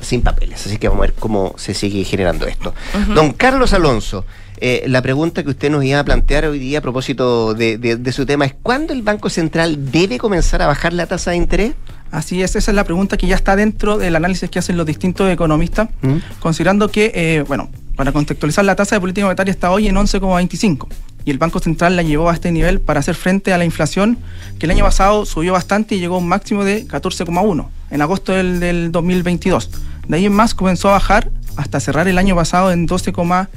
sin 0.00 0.22
papeles. 0.22 0.66
Así 0.66 0.78
que 0.78 0.88
vamos 0.88 1.04
a 1.04 1.06
ver 1.06 1.14
cómo 1.14 1.54
se 1.56 1.74
sigue 1.74 2.04
generando 2.04 2.46
esto. 2.46 2.74
Don 3.14 3.32
Carlos 3.32 3.72
Alonso, 3.72 4.24
eh, 4.58 4.84
la 4.88 5.02
pregunta 5.02 5.42
que 5.42 5.50
usted 5.50 5.70
nos 5.70 5.84
iba 5.84 6.00
a 6.00 6.04
plantear 6.04 6.46
hoy 6.46 6.58
día 6.58 6.78
a 6.78 6.80
propósito 6.80 7.54
de, 7.54 8.12
su 8.12 8.24
tema 8.24 8.46
es, 8.46 8.54
¿cuándo 8.62 8.92
el 8.92 9.02
Banco 9.02 9.28
Central 9.28 9.90
debe 9.90 10.18
comenzar 10.18 10.62
a 10.62 10.66
bajar 10.66 10.92
la 10.92 11.06
tasa 11.06 11.32
de 11.32 11.36
interés? 11.36 11.74
Así 12.10 12.42
es, 12.42 12.56
esa 12.56 12.70
es 12.70 12.74
la 12.74 12.84
pregunta 12.84 13.16
que 13.16 13.26
ya 13.26 13.34
está 13.34 13.56
dentro 13.56 13.98
del 13.98 14.16
análisis 14.16 14.48
que 14.48 14.58
hacen 14.58 14.76
los 14.76 14.86
distintos 14.86 15.30
economistas, 15.30 15.88
¿Mm? 16.02 16.16
considerando 16.40 16.88
que, 16.88 17.12
eh, 17.14 17.44
bueno, 17.46 17.68
para 17.96 18.12
contextualizar, 18.12 18.64
la 18.64 18.76
tasa 18.76 18.96
de 18.96 19.00
política 19.00 19.26
monetaria 19.26 19.50
está 19.50 19.70
hoy 19.70 19.88
en 19.88 19.96
11,25 19.96 20.86
y 21.26 21.30
el 21.32 21.38
Banco 21.38 21.58
Central 21.58 21.96
la 21.96 22.02
llevó 22.02 22.30
a 22.30 22.34
este 22.34 22.52
nivel 22.52 22.80
para 22.80 23.00
hacer 23.00 23.16
frente 23.16 23.52
a 23.52 23.58
la 23.58 23.64
inflación 23.64 24.16
que 24.60 24.66
el 24.66 24.70
año 24.70 24.84
pasado 24.84 25.26
subió 25.26 25.52
bastante 25.52 25.96
y 25.96 25.98
llegó 25.98 26.14
a 26.14 26.18
un 26.18 26.28
máximo 26.28 26.64
de 26.64 26.86
14,1 26.86 27.66
en 27.90 28.00
agosto 28.00 28.32
del, 28.32 28.60
del 28.60 28.92
2022. 28.92 29.70
De 30.06 30.16
ahí 30.16 30.26
en 30.26 30.32
más 30.32 30.54
comenzó 30.54 30.88
a 30.88 30.92
bajar 30.92 31.32
hasta 31.56 31.80
cerrar 31.80 32.06
el 32.06 32.16
año 32.16 32.36
pasado 32.36 32.70
en 32.70 32.86
12,3%. 32.86 33.48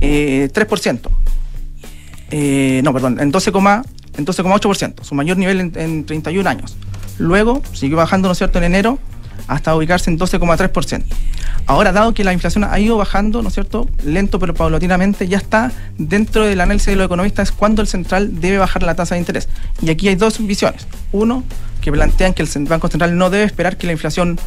Eh, 0.00 0.48
eh, 2.30 2.80
no, 2.82 2.92
perdón, 2.92 3.20
en 3.20 3.32
12,8%, 3.32 5.04
su 5.04 5.14
mayor 5.14 5.36
nivel 5.36 5.60
en, 5.60 5.72
en 5.76 6.04
31 6.04 6.50
años. 6.50 6.76
Luego 7.18 7.62
siguió 7.74 7.96
bajando, 7.96 8.26
¿no 8.26 8.32
es 8.32 8.38
cierto?, 8.38 8.58
en 8.58 8.64
enero 8.64 8.98
hasta 9.46 9.74
ubicarse 9.74 10.10
en 10.10 10.18
12,3%. 10.18 11.04
Ahora, 11.66 11.92
dado 11.92 12.14
que 12.14 12.24
la 12.24 12.32
inflación 12.32 12.64
ha 12.64 12.78
ido 12.78 12.96
bajando, 12.96 13.42
¿no 13.42 13.48
es 13.48 13.54
cierto?, 13.54 13.88
lento 14.04 14.38
pero 14.38 14.54
paulatinamente, 14.54 15.28
ya 15.28 15.38
está 15.38 15.70
dentro 15.98 16.44
del 16.44 16.60
análisis 16.60 16.86
de 16.86 16.96
los 16.96 17.06
economistas 17.06 17.52
cuándo 17.52 17.82
el 17.82 17.88
central 17.88 18.40
debe 18.40 18.58
bajar 18.58 18.82
la 18.82 18.94
tasa 18.94 19.14
de 19.14 19.20
interés. 19.20 19.48
Y 19.82 19.90
aquí 19.90 20.08
hay 20.08 20.14
dos 20.14 20.44
visiones. 20.46 20.86
Uno, 21.12 21.44
que 21.80 21.92
plantean 21.92 22.34
que 22.34 22.42
el 22.42 22.48
Banco 22.66 22.88
Central 22.88 23.16
no 23.16 23.30
debe 23.30 23.44
esperar 23.44 23.76
que 23.76 23.86
la 23.86 23.92
inflación 23.92 24.38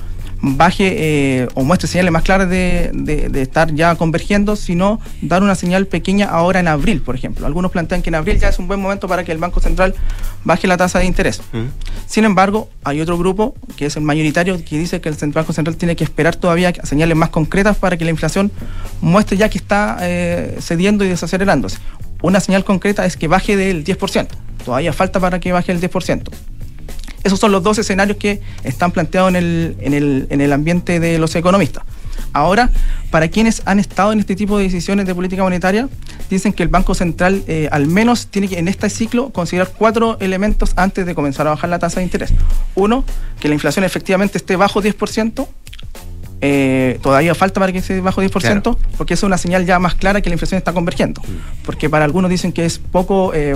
baje 0.42 1.42
eh, 1.44 1.48
o 1.54 1.64
muestre 1.64 1.88
señales 1.88 2.12
más 2.12 2.24
claras 2.24 2.50
de, 2.50 2.92
estar 3.36 3.74
ya 3.74 3.96
convergiendo, 3.96 4.56
sino 4.56 5.00
dar 5.22 5.44
una 5.44 5.56
señal 5.56 5.86
pequeña 5.88 6.28
ahora 6.28 6.60
en 6.60 6.68
abril, 6.68 7.02
por 7.02 7.16
ejemplo. 7.16 7.46
Algunos 7.46 7.72
plantean 7.72 8.02
que 8.02 8.10
en 8.10 8.16
abril 8.16 8.40
ya 8.40 8.50
es 8.50 8.60
un 8.60 8.68
buen 8.68 8.80
momento 8.80 9.08
para 9.08 9.24
que 9.24 9.32
el 9.32 9.38
Banco 9.38 9.60
Central 9.60 9.94
baje 10.44 10.68
la 10.68 10.78
tasa 10.78 11.00
de 11.00 11.06
interés. 11.06 11.42
Sin 12.08 12.26
embargo, 12.26 12.70
hay 12.84 13.02
otro 13.02 13.18
grupo, 13.18 13.56
que 13.76 13.86
es 13.86 13.96
el 13.96 14.04
mayoritario, 14.04 14.64
que 14.64 14.78
dice 14.78 15.00
que 15.00 15.10
el 15.10 15.16
Banco 15.32 15.54
Central 15.54 15.78
tiene 15.78 15.96
que 15.96 16.04
esperar 16.04 16.36
todavía 16.36 16.74
señales 16.84 17.16
más 17.16 17.30
concretas 17.30 17.78
para 17.78 17.98
que 17.98 18.06
la 18.06 18.12
inflación 18.12 18.52
muestre 19.00 19.38
ya 19.38 19.50
que 19.50 19.58
está 19.58 19.98
eh, 20.02 20.58
cediendo 20.60 21.06
y 21.06 21.10
desacelerándose. 21.10 21.78
Una 22.22 22.40
señal 22.40 22.64
concreta 22.64 23.06
es 23.06 23.18
que 23.18 23.28
baje 23.28 23.56
del 23.56 23.84
10%. 23.84 24.28
Todavía 24.66 24.94
falta 24.94 25.20
para 25.20 25.40
que 25.40 25.52
baje 25.52 25.72
el 25.72 25.82
10%. 25.82 26.30
Esos 27.24 27.40
son 27.40 27.52
los 27.52 27.64
dos 27.64 27.78
escenarios 27.78 28.18
que 28.18 28.42
están 28.64 28.92
planteados 28.92 29.30
en 29.30 29.36
el, 29.36 29.76
en 29.80 29.94
el, 29.94 30.28
en 30.30 30.42
el 30.42 30.54
ambiente 30.54 31.00
de 31.00 31.20
los 31.20 31.36
economistas. 31.36 31.84
Ahora, 32.34 32.70
para 33.10 33.28
quienes 33.28 33.62
han 33.66 33.80
estado 33.80 34.14
en 34.14 34.20
este 34.20 34.36
tipo 34.36 34.58
de 34.58 34.64
decisiones 34.64 35.06
de 35.06 35.14
política 35.14 35.44
monetaria, 35.44 35.90
dicen 36.30 36.54
que 36.54 36.64
el 36.64 36.70
Banco 36.70 36.96
Central 36.96 37.44
eh, 37.48 37.68
al 37.72 37.88
menos 37.88 38.28
tiene 38.28 38.48
que 38.48 38.58
en 38.58 38.68
este 38.68 38.90
ciclo 38.90 39.32
considerar 39.32 39.72
cuatro 39.78 40.18
elementos 40.20 40.72
antes 40.78 41.06
de 41.06 41.14
comenzar 41.14 41.48
a 41.48 41.52
bajar 41.52 41.70
la 41.70 41.80
tasa 41.80 42.00
de 42.00 42.06
interés. 42.06 42.34
Uno, 42.76 43.04
que 43.40 43.50
la 43.50 43.54
inflación 43.54 43.84
efectivamente 43.84 44.38
esté 44.38 44.56
bajo 44.56 44.82
10%. 44.82 45.48
Eh, 46.44 47.00
todavía 47.04 47.36
falta 47.36 47.60
para 47.60 47.72
que 47.72 47.80
esté 47.80 48.02
bajo 48.02 48.24
10%, 48.24 48.78
porque 48.98 49.14
eso 49.14 49.26
es 49.26 49.28
una 49.28 49.38
señal 49.38 49.66
ya 49.66 49.78
más 49.78 49.94
clara 49.94 50.22
que 50.22 50.30
la 50.30 50.36
inflación 50.36 50.58
está 50.58 50.74
convergiendo. 50.74 51.22
Porque 51.66 51.90
para 51.90 52.06
algunos 52.06 52.32
dicen 52.32 52.52
que 52.52 52.66
es 52.66 52.80
poco... 52.80 53.34
eh, 53.34 53.56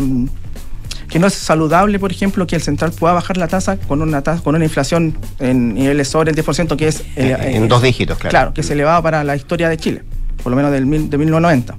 que 1.09 1.19
no 1.19 1.27
es 1.27 1.33
saludable, 1.33 1.99
por 1.99 2.11
ejemplo, 2.11 2.47
que 2.47 2.55
el 2.55 2.61
central 2.61 2.91
pueda 2.91 3.13
bajar 3.13 3.37
la 3.37 3.47
tasa 3.47 3.77
con 3.77 4.01
una 4.01 4.21
tasa, 4.21 4.41
con 4.43 4.55
una 4.55 4.65
inflación 4.65 5.17
en 5.39 5.73
niveles 5.75 6.07
sobre 6.07 6.31
el 6.31 6.37
10%, 6.37 6.75
que 6.75 6.87
es 6.87 7.03
eh, 7.15 7.35
En 7.53 7.67
dos 7.67 7.81
dígitos, 7.81 8.17
claro. 8.17 8.31
Claro, 8.31 8.53
que 8.53 8.61
es 8.61 8.69
elevada 8.69 9.01
para 9.01 9.23
la 9.23 9.35
historia 9.35 9.69
de 9.69 9.77
Chile, 9.77 10.03
por 10.43 10.51
lo 10.51 10.55
menos 10.55 10.71
del 10.71 10.85
mil- 10.85 11.09
de 11.09 11.17
1990. 11.17 11.75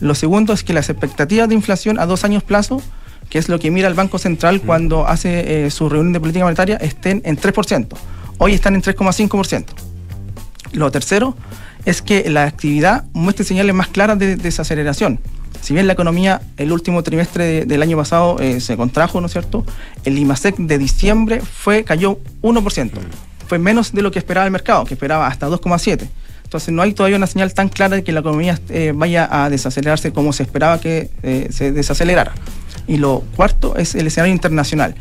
Lo 0.00 0.14
segundo 0.14 0.52
es 0.52 0.64
que 0.64 0.72
las 0.72 0.88
expectativas 0.90 1.48
de 1.48 1.54
inflación 1.54 1.98
a 2.00 2.06
dos 2.06 2.24
años 2.24 2.42
plazo, 2.42 2.82
que 3.28 3.38
es 3.38 3.48
lo 3.48 3.58
que 3.58 3.70
mira 3.70 3.88
el 3.88 3.94
Banco 3.94 4.18
Central 4.18 4.60
cuando 4.60 5.06
hace 5.06 5.66
eh, 5.66 5.70
su 5.70 5.88
reunión 5.88 6.12
de 6.12 6.20
política 6.20 6.44
monetaria, 6.44 6.76
estén 6.76 7.22
en 7.24 7.36
3%. 7.38 7.86
Hoy 8.38 8.52
están 8.54 8.74
en 8.74 8.82
3,5%. 8.82 9.64
Lo 10.72 10.90
tercero 10.90 11.36
es 11.84 12.02
que 12.02 12.28
la 12.30 12.44
actividad 12.44 13.04
muestre 13.12 13.44
señales 13.44 13.74
más 13.74 13.88
claras 13.88 14.18
de 14.18 14.36
desaceleración. 14.36 15.20
Si 15.60 15.74
bien 15.74 15.86
la 15.86 15.92
economía 15.92 16.40
el 16.56 16.72
último 16.72 17.02
trimestre 17.02 17.44
de- 17.44 17.64
del 17.66 17.82
año 17.82 17.96
pasado 17.96 18.36
eh, 18.40 18.60
se 18.60 18.76
contrajo, 18.76 19.20
¿no 19.20 19.26
es 19.26 19.32
cierto? 19.32 19.64
El 20.04 20.18
IMASEC 20.18 20.56
de 20.56 20.78
diciembre 20.78 21.40
fue, 21.40 21.84
cayó 21.84 22.18
1%. 22.42 22.90
Fue 23.46 23.58
menos 23.58 23.92
de 23.92 24.02
lo 24.02 24.10
que 24.10 24.18
esperaba 24.18 24.46
el 24.46 24.52
mercado, 24.52 24.84
que 24.84 24.94
esperaba 24.94 25.26
hasta 25.26 25.48
2,7%. 25.48 26.08
Entonces 26.44 26.74
no 26.74 26.82
hay 26.82 26.92
todavía 26.92 27.16
una 27.16 27.26
señal 27.26 27.54
tan 27.54 27.68
clara 27.70 27.96
de 27.96 28.04
que 28.04 28.12
la 28.12 28.20
economía 28.20 28.58
eh, 28.68 28.92
vaya 28.94 29.26
a 29.30 29.48
desacelerarse 29.48 30.12
como 30.12 30.32
se 30.34 30.42
esperaba 30.42 30.80
que 30.80 31.08
eh, 31.22 31.48
se 31.50 31.72
desacelerara. 31.72 32.32
Y 32.86 32.96
lo 32.98 33.22
cuarto 33.36 33.76
es 33.76 33.94
el 33.94 34.06
escenario 34.08 34.34
internacional, 34.34 34.94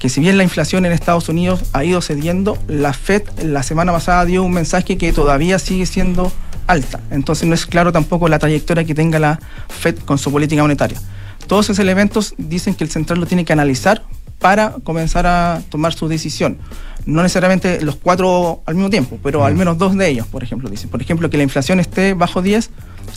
que 0.00 0.08
si 0.08 0.20
bien 0.20 0.36
la 0.38 0.42
inflación 0.42 0.84
en 0.86 0.92
Estados 0.92 1.28
Unidos 1.28 1.64
ha 1.74 1.84
ido 1.84 2.00
cediendo, 2.00 2.58
la 2.66 2.92
Fed 2.92 3.22
la 3.44 3.62
semana 3.62 3.92
pasada 3.92 4.24
dio 4.24 4.42
un 4.42 4.52
mensaje 4.52 4.96
que 4.96 5.12
todavía 5.12 5.58
sigue 5.58 5.84
siendo 5.86 6.32
alta. 6.66 7.00
Entonces 7.10 7.46
no 7.48 7.54
es 7.54 7.66
claro 7.66 7.92
tampoco 7.92 8.28
la 8.28 8.38
trayectoria 8.38 8.84
que 8.84 8.94
tenga 8.94 9.18
la 9.18 9.38
Fed 9.68 9.98
con 10.00 10.18
su 10.18 10.30
política 10.30 10.62
monetaria. 10.62 11.00
Todos 11.46 11.66
esos 11.66 11.78
elementos 11.78 12.34
dicen 12.38 12.74
que 12.74 12.84
el 12.84 12.90
central 12.90 13.20
lo 13.20 13.26
tiene 13.26 13.44
que 13.44 13.52
analizar 13.52 14.02
para 14.38 14.72
comenzar 14.84 15.26
a 15.26 15.62
tomar 15.70 15.94
su 15.94 16.08
decisión. 16.08 16.58
No 17.04 17.22
necesariamente 17.22 17.80
los 17.82 17.96
cuatro 17.96 18.62
al 18.66 18.74
mismo 18.74 18.90
tiempo, 18.90 19.18
pero 19.22 19.44
al 19.44 19.54
menos 19.54 19.78
dos 19.78 19.96
de 19.96 20.08
ellos, 20.08 20.26
por 20.26 20.42
ejemplo, 20.42 20.68
dicen. 20.68 20.90
Por 20.90 21.00
ejemplo, 21.00 21.30
que 21.30 21.36
la 21.36 21.44
inflación 21.44 21.78
esté 21.78 22.14
bajo 22.14 22.42
10 22.42 22.70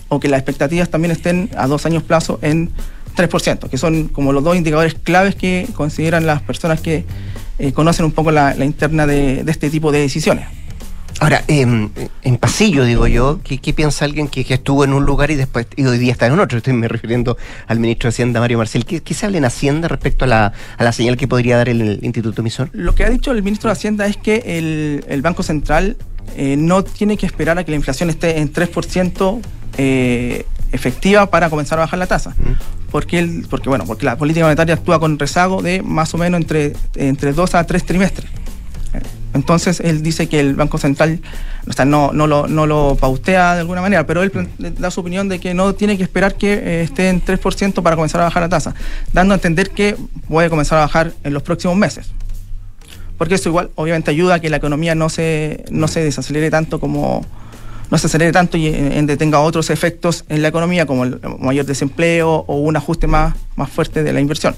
o 0.10 0.20
que 0.20 0.28
las 0.28 0.40
expectativas 0.40 0.90
también 0.90 1.12
estén 1.12 1.50
a 1.58 1.68
dos 1.68 1.86
años 1.86 2.04
plazo 2.04 2.40
en 2.42 2.70
3%, 3.16 3.70
que 3.70 3.78
son 3.78 4.08
como 4.08 4.32
los 4.32 4.44
dos 4.44 4.56
indicadores 4.56 4.94
claves 4.94 5.36
que 5.36 5.68
consideran 5.74 6.26
las 6.26 6.42
personas 6.42 6.82
que 6.82 7.06
eh, 7.58 7.74
conocen 7.74 8.06
un 8.06 8.12
poco 8.12 8.32
la, 8.32 8.54
la 8.54 8.66
interna 8.66 9.08
de, 9.08 9.44
de 9.44 9.52
este 9.52 9.70
tipo 9.70 9.92
de 9.92 10.00
decisiones. 10.00 10.48
Ahora, 11.20 11.44
em, 11.48 11.90
en 12.24 12.38
pasillo, 12.38 12.86
digo 12.86 13.06
yo, 13.08 13.42
¿qué, 13.44 13.58
qué 13.58 13.74
piensa 13.74 14.06
alguien 14.06 14.30
que, 14.30 14.46
que 14.46 14.54
estuvo 14.54 14.86
en 14.86 14.94
un 14.94 15.06
lugar 15.06 15.32
y 15.32 15.36
después 15.36 15.68
y 15.76 15.86
hoy 15.86 15.98
día 15.98 16.14
está 16.14 16.28
en 16.28 16.40
otro? 16.40 16.58
Estoy 16.60 16.74
me 16.74 16.88
refiriendo 16.88 17.38
al 17.68 17.80
ministro 17.80 18.08
de 18.08 18.14
Hacienda, 18.14 18.40
Mario 18.40 18.58
Marcel. 18.58 18.86
¿Qué, 18.86 19.02
qué 19.02 19.14
se 19.14 19.26
habla 19.26 19.38
en 19.38 19.46
Hacienda 19.46 19.90
respecto 19.90 20.26
a 20.26 20.28
la, 20.28 20.54
a 20.78 20.84
la 20.84 20.92
señal 20.94 21.18
que 21.18 21.28
podría 21.28 21.58
dar 21.58 21.68
el, 21.68 21.82
el 21.82 22.00
Instituto 22.04 22.42
Emisor? 22.42 22.70
Lo 22.72 22.96
que 22.96 23.04
ha 23.04 23.10
dicho 23.10 23.32
el 23.32 23.44
ministro 23.44 23.70
de 23.70 23.74
Hacienda 23.74 24.08
es 24.08 24.16
que 24.16 24.44
el, 24.46 25.04
el 25.10 25.22
Banco 25.22 25.44
Central 25.44 25.98
eh, 26.38 26.56
no 26.58 26.84
tiene 26.84 27.18
que 27.18 27.26
esperar 27.26 27.58
a 27.58 27.64
que 27.66 27.72
la 27.72 27.78
inflación 27.78 28.10
esté 28.10 28.40
en 28.40 28.54
3% 28.54 29.42
eh, 29.78 30.46
efectiva 30.72 31.30
para 31.30 31.50
comenzar 31.50 31.80
a 31.80 31.82
bajar 31.82 32.00
la 32.00 32.08
tasa. 32.08 32.34
Porque, 32.92 33.20
el, 33.20 33.46
porque, 33.50 33.68
bueno, 33.68 33.86
porque 33.86 34.06
la 34.06 34.18
política 34.18 34.46
monetaria 34.46 34.76
actúa 34.76 35.00
con 35.00 35.20
rezago 35.20 35.62
de 35.62 35.82
más 35.82 36.14
o 36.14 36.18
menos 36.18 36.40
entre, 36.40 36.74
entre 36.96 37.34
dos 37.34 37.56
a 37.56 37.64
tres 37.66 37.86
trimestres. 37.86 38.30
Eh, 38.94 39.00
Entonces 39.34 39.80
él 39.82 40.02
dice 40.02 40.28
que 40.28 40.40
el 40.40 40.56
Banco 40.56 40.78
Central 40.78 41.20
o 41.68 41.74
sea, 41.74 41.86
no, 41.86 42.12
no, 42.14 42.26
lo, 42.26 42.48
no 42.48 42.66
lo 42.66 42.98
pautea 43.00 43.54
de 43.54 43.60
alguna 43.62 43.82
manera, 43.82 44.06
pero 44.08 44.24
él 44.24 44.32
plan- 44.32 44.50
da 44.80 44.90
su 44.90 45.02
opinión 45.02 45.30
de 45.30 45.40
que 45.40 45.54
no 45.54 45.74
tiene 45.76 45.98
que 45.98 46.04
esperar 46.04 46.36
que 46.36 46.54
eh, 46.54 46.82
esté 46.82 47.10
en 47.10 47.22
3% 47.24 47.84
para 47.84 47.96
comenzar 47.96 48.22
a 48.22 48.24
bajar 48.24 48.42
la 48.44 48.50
tasa, 48.50 48.74
dando 49.14 49.34
a 49.34 49.38
entender 49.38 49.70
que 49.70 49.96
puede 50.28 50.50
comenzar 50.50 50.80
a 50.80 50.82
bajar 50.82 51.14
en 51.24 51.34
los 51.34 51.44
próximos 51.44 51.78
meses 51.78 52.12
porque 53.18 53.36
eso 53.36 53.50
igual 53.50 53.70
obviamente 53.76 54.12
ayuda 54.12 54.36
a 54.36 54.40
que 54.40 54.50
la 54.50 54.58
economía 54.58 54.96
no 54.96 55.10
se, 55.10 55.66
no 55.70 55.88
se 55.90 56.02
desacelere 56.02 56.50
tanto 56.50 56.80
como 56.80 57.26
no 57.92 57.98
se 57.98 58.08
acelere 58.08 58.32
tanto 58.32 58.58
y 58.58 58.68
en, 58.68 58.94
en 58.94 59.06
detenga 59.08 59.40
otros 59.42 59.70
efectos 59.70 60.24
en 60.30 60.42
la 60.42 60.48
economía 60.48 60.86
como 60.86 61.04
el 61.04 61.20
mayor 61.40 61.66
desempleo 61.66 62.46
o 62.48 62.56
un 62.60 62.78
ajuste 62.78 63.08
más, 63.08 63.36
más 63.58 63.70
fuerte 63.70 64.04
de 64.04 64.14
la 64.14 64.22
inversión. 64.22 64.56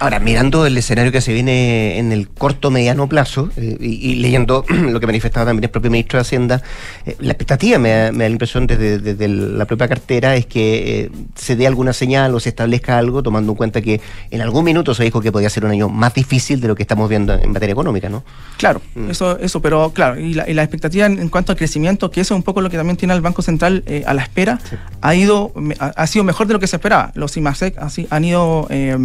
Ahora, 0.00 0.18
mirando 0.18 0.64
el 0.64 0.78
escenario 0.78 1.12
que 1.12 1.20
se 1.20 1.30
viene 1.30 1.98
en 1.98 2.10
el 2.10 2.26
corto 2.30 2.70
mediano 2.70 3.06
plazo 3.06 3.50
eh, 3.58 3.76
y, 3.78 4.12
y 4.12 4.14
leyendo 4.14 4.64
lo 4.70 4.98
que 4.98 5.06
manifestaba 5.06 5.44
también 5.44 5.64
el 5.64 5.70
propio 5.70 5.90
ministro 5.90 6.16
de 6.16 6.22
Hacienda, 6.22 6.62
eh, 7.04 7.16
la 7.20 7.32
expectativa, 7.32 7.78
me 7.78 7.90
da, 7.90 8.10
me 8.10 8.24
da 8.24 8.30
la 8.30 8.32
impresión 8.32 8.66
desde, 8.66 8.98
desde 8.98 9.28
la 9.28 9.66
propia 9.66 9.88
cartera, 9.88 10.36
es 10.36 10.46
que 10.46 11.02
eh, 11.02 11.10
se 11.34 11.54
dé 11.54 11.66
alguna 11.66 11.92
señal 11.92 12.34
o 12.34 12.40
se 12.40 12.48
establezca 12.48 12.96
algo, 12.96 13.22
tomando 13.22 13.52
en 13.52 13.56
cuenta 13.56 13.82
que 13.82 14.00
en 14.30 14.40
algún 14.40 14.64
minuto 14.64 14.94
se 14.94 15.04
dijo 15.04 15.20
que 15.20 15.30
podía 15.32 15.50
ser 15.50 15.66
un 15.66 15.70
año 15.70 15.90
más 15.90 16.14
difícil 16.14 16.62
de 16.62 16.68
lo 16.68 16.74
que 16.74 16.82
estamos 16.82 17.06
viendo 17.06 17.34
en 17.34 17.52
materia 17.52 17.74
económica, 17.74 18.08
¿no? 18.08 18.24
Claro, 18.56 18.80
eso, 19.10 19.38
eso, 19.38 19.60
pero 19.60 19.90
claro, 19.92 20.18
y 20.18 20.32
la, 20.32 20.48
y 20.48 20.54
la 20.54 20.62
expectativa 20.62 21.04
en, 21.04 21.18
en 21.18 21.28
cuanto 21.28 21.52
al 21.52 21.58
crecimiento, 21.58 22.10
que 22.10 22.22
eso 22.22 22.32
es 22.32 22.38
un 22.38 22.42
poco 22.42 22.62
lo 22.62 22.70
que 22.70 22.78
también 22.78 22.96
tiene 22.96 23.12
el 23.12 23.20
Banco 23.20 23.42
Central 23.42 23.84
a 24.06 24.14
la 24.14 24.22
espera, 24.22 24.60
ha 25.02 25.14
ido, 25.14 25.52
ha, 25.78 26.06
sido 26.06 26.24
mejor 26.24 26.46
de 26.46 26.54
lo 26.54 26.58
que 26.58 26.68
se 26.68 26.76
esperaba. 26.76 27.12
Los 27.14 27.36
IMASEC 27.36 27.76
así, 27.76 28.06
han 28.08 28.24
ido 28.24 28.66
eh, 28.70 28.96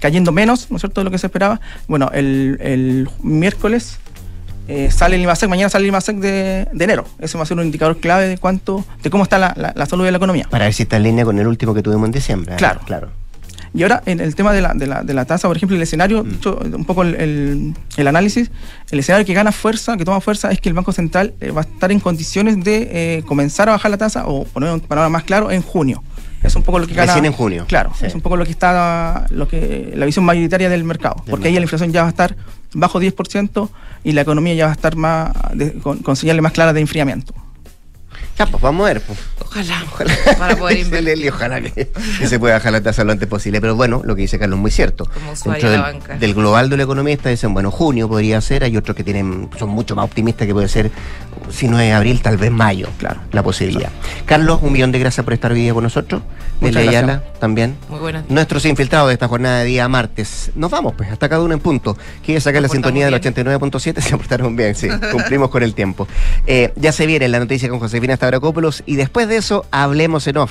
cayendo 0.00 0.32
menos, 0.32 0.70
¿no 0.70 0.76
es 0.76 0.82
cierto?, 0.82 1.00
de 1.00 1.04
lo 1.06 1.10
que 1.10 1.18
se 1.18 1.26
esperaba. 1.26 1.60
Bueno, 1.88 2.10
el, 2.14 2.58
el 2.60 3.08
miércoles 3.22 3.98
eh, 4.68 4.90
sale 4.90 5.16
el 5.16 5.22
IMASEC, 5.22 5.48
mañana 5.48 5.68
sale 5.68 5.84
el 5.84 5.88
IMASEC 5.90 6.16
de, 6.16 6.68
de 6.72 6.84
enero. 6.84 7.06
Ese 7.20 7.36
va 7.38 7.44
a 7.44 7.46
ser 7.46 7.56
un 7.58 7.64
indicador 7.64 7.98
clave 7.98 8.26
de 8.28 8.38
cuánto, 8.38 8.84
de 9.02 9.10
cómo 9.10 9.22
está 9.22 9.38
la, 9.38 9.54
la- 9.56 9.72
la 9.76 9.86
salud 9.86 10.04
de 10.04 10.10
la 10.10 10.16
economía. 10.16 10.46
Para 10.50 10.64
ver 10.64 10.74
si 10.74 10.82
está 10.84 10.96
en 10.96 11.04
línea 11.04 11.24
con 11.24 11.38
el 11.38 11.46
último 11.46 11.72
que 11.74 11.82
tuvimos 11.82 12.06
en 12.06 12.12
diciembre. 12.12 12.54
¿eh? 12.54 12.56
Claro. 12.56 12.80
claro. 12.84 13.08
Y 13.74 13.82
ahora, 13.82 14.02
en 14.06 14.20
el 14.20 14.34
tema 14.34 14.54
de 14.54 14.62
la, 14.62 14.72
de 14.72 14.86
la, 14.86 15.02
de 15.02 15.12
la 15.12 15.26
tasa, 15.26 15.48
por 15.48 15.56
ejemplo, 15.56 15.76
el 15.76 15.82
escenario, 15.82 16.22
dicho, 16.22 16.58
un 16.64 16.84
poco 16.86 17.02
el, 17.02 17.14
el- 17.16 17.74
el 17.98 18.06
análisis, 18.08 18.50
el 18.90 18.98
escenario 19.00 19.26
que 19.26 19.34
gana 19.34 19.52
fuerza, 19.52 19.96
que 19.98 20.04
toma 20.04 20.20
fuerza, 20.22 20.50
es 20.50 20.60
que 20.62 20.68
el 20.70 20.74
Banco 20.74 20.92
Central 20.92 21.34
eh, 21.40 21.50
va 21.50 21.60
a 21.60 21.64
estar 21.64 21.92
en 21.92 22.00
condiciones 22.00 22.64
de 22.64 23.22
comenzar 23.26 23.68
a 23.68 23.72
bajar 23.72 23.90
la 23.90 23.98
tasa, 23.98 24.26
o 24.26 24.44
poner 24.46 24.70
un 24.72 24.80
panorama 24.80 25.10
más 25.18 25.24
claro, 25.24 25.50
en 25.50 25.60
junio. 25.62 26.02
Es 26.42 26.54
un 26.54 26.62
poco 26.62 26.78
lo 26.78 26.86
que 26.86 26.94
gana. 26.94 27.06
Recién 27.12 27.24
en 27.24 27.32
junio. 27.32 27.64
Claro, 27.66 27.90
Sí. 27.98 28.06
es 28.06 28.14
un 28.14 28.20
poco 28.20 28.36
lo 28.36 28.44
que 28.44 28.50
está, 28.50 29.26
lo 29.30 29.48
que 29.48 29.92
la 29.96 30.06
visión 30.06 30.24
mayoritaria 30.24 30.68
del 30.68 30.84
mercado. 30.84 31.16
porque 31.28 31.48
ahí 31.48 31.54
la 31.54 31.60
inflación 31.62 31.92
ya 31.92 32.02
va 32.02 32.08
a 32.08 32.10
estar 32.10 32.36
bajo 32.74 33.00
10% 33.00 33.70
y 34.04 34.12
la 34.12 34.20
economía 34.20 34.54
ya 34.54 34.64
va 34.66 34.70
a 34.70 34.74
estar 34.74 34.96
más 34.96 35.32
de- 35.54 35.72
con, 35.74 35.98
con 35.98 36.14
señales 36.16 36.42
más 36.42 36.52
claras 36.52 36.74
de 36.74 36.80
enfriamiento. 36.80 37.34
Ya, 38.38 38.46
pues 38.46 38.62
vamos 38.62 38.84
a 38.84 38.92
ver. 38.92 39.00
Pues. 39.00 39.18
Ojalá. 39.40 39.82
Ojalá. 39.90 40.14
Para 40.38 40.56
poder 40.56 40.78
invertir. 40.80 41.30
Ojalá 41.30 41.60
que, 41.60 41.88
que 42.18 42.26
se 42.26 42.38
pueda 42.38 42.54
bajar 42.54 42.72
la 42.72 42.82
tasa 42.82 43.02
lo 43.04 43.12
antes 43.12 43.28
posible. 43.28 43.60
Pero 43.60 43.76
bueno, 43.76 44.02
lo 44.04 44.14
que 44.14 44.22
dice 44.22 44.38
Carlos 44.38 44.58
es 44.58 44.60
muy 44.62 44.70
cierto. 44.70 45.06
Como 45.06 45.54
Dentro 45.54 45.70
de 45.70 45.70
del, 45.70 45.72
la 45.72 45.92
banca. 45.92 46.16
del 46.18 46.34
global 46.34 46.68
de 46.68 46.76
los 46.76 46.84
economistas 46.84 47.30
dicen, 47.30 47.54
bueno, 47.54 47.70
junio 47.70 48.08
podría 48.08 48.40
ser. 48.40 48.64
Hay 48.64 48.76
otros 48.76 48.96
que 48.96 49.04
tienen 49.04 49.48
son 49.58 49.70
mucho 49.70 49.96
más 49.96 50.04
optimistas 50.04 50.46
que 50.46 50.52
puede 50.52 50.68
ser, 50.68 50.90
si 51.50 51.68
no 51.68 51.80
es 51.80 51.92
abril, 51.94 52.20
tal 52.20 52.36
vez 52.36 52.50
mayo. 52.50 52.88
Claro. 52.98 53.20
La 53.32 53.42
posibilidad. 53.42 53.90
Carlos, 54.26 54.60
un 54.62 54.72
millón 54.72 54.92
de 54.92 54.98
gracias 54.98 55.24
por 55.24 55.32
estar 55.32 55.52
hoy 55.52 55.60
día 55.60 55.72
con 55.72 55.84
nosotros. 55.84 56.22
Muchas. 56.60 56.76
Ayala, 56.76 57.22
también. 57.38 57.76
Muy 57.88 58.00
buenas. 58.00 58.28
Nuestros 58.28 58.64
infiltrados 58.64 59.08
de 59.08 59.14
esta 59.14 59.28
jornada 59.28 59.60
de 59.60 59.66
día 59.66 59.88
martes. 59.88 60.50
Nos 60.54 60.70
vamos, 60.70 60.94
pues, 60.96 61.10
hasta 61.10 61.28
cada 61.28 61.42
uno 61.42 61.54
en 61.54 61.60
punto. 61.60 61.96
Quiere 62.24 62.40
sacar 62.40 62.62
la 62.62 62.68
sintonía 62.68 63.06
del 63.06 63.20
portamos 63.20 63.46
89.7, 63.82 64.00
se 64.00 64.16
portaron 64.16 64.56
bien, 64.56 64.74
sí. 64.74 64.88
Cumplimos 65.12 65.50
con 65.50 65.62
el 65.62 65.74
tiempo. 65.74 66.06
Eh, 66.46 66.72
ya 66.76 66.92
se 66.92 67.06
viene 67.06 67.28
la 67.28 67.38
noticia 67.38 67.68
con 67.68 67.78
Josefina 67.78 68.14
Y 68.86 68.96
después 68.96 69.28
de 69.28 69.36
eso, 69.36 69.64
hablemos 69.70 70.26
en 70.26 70.36
off. 70.36 70.44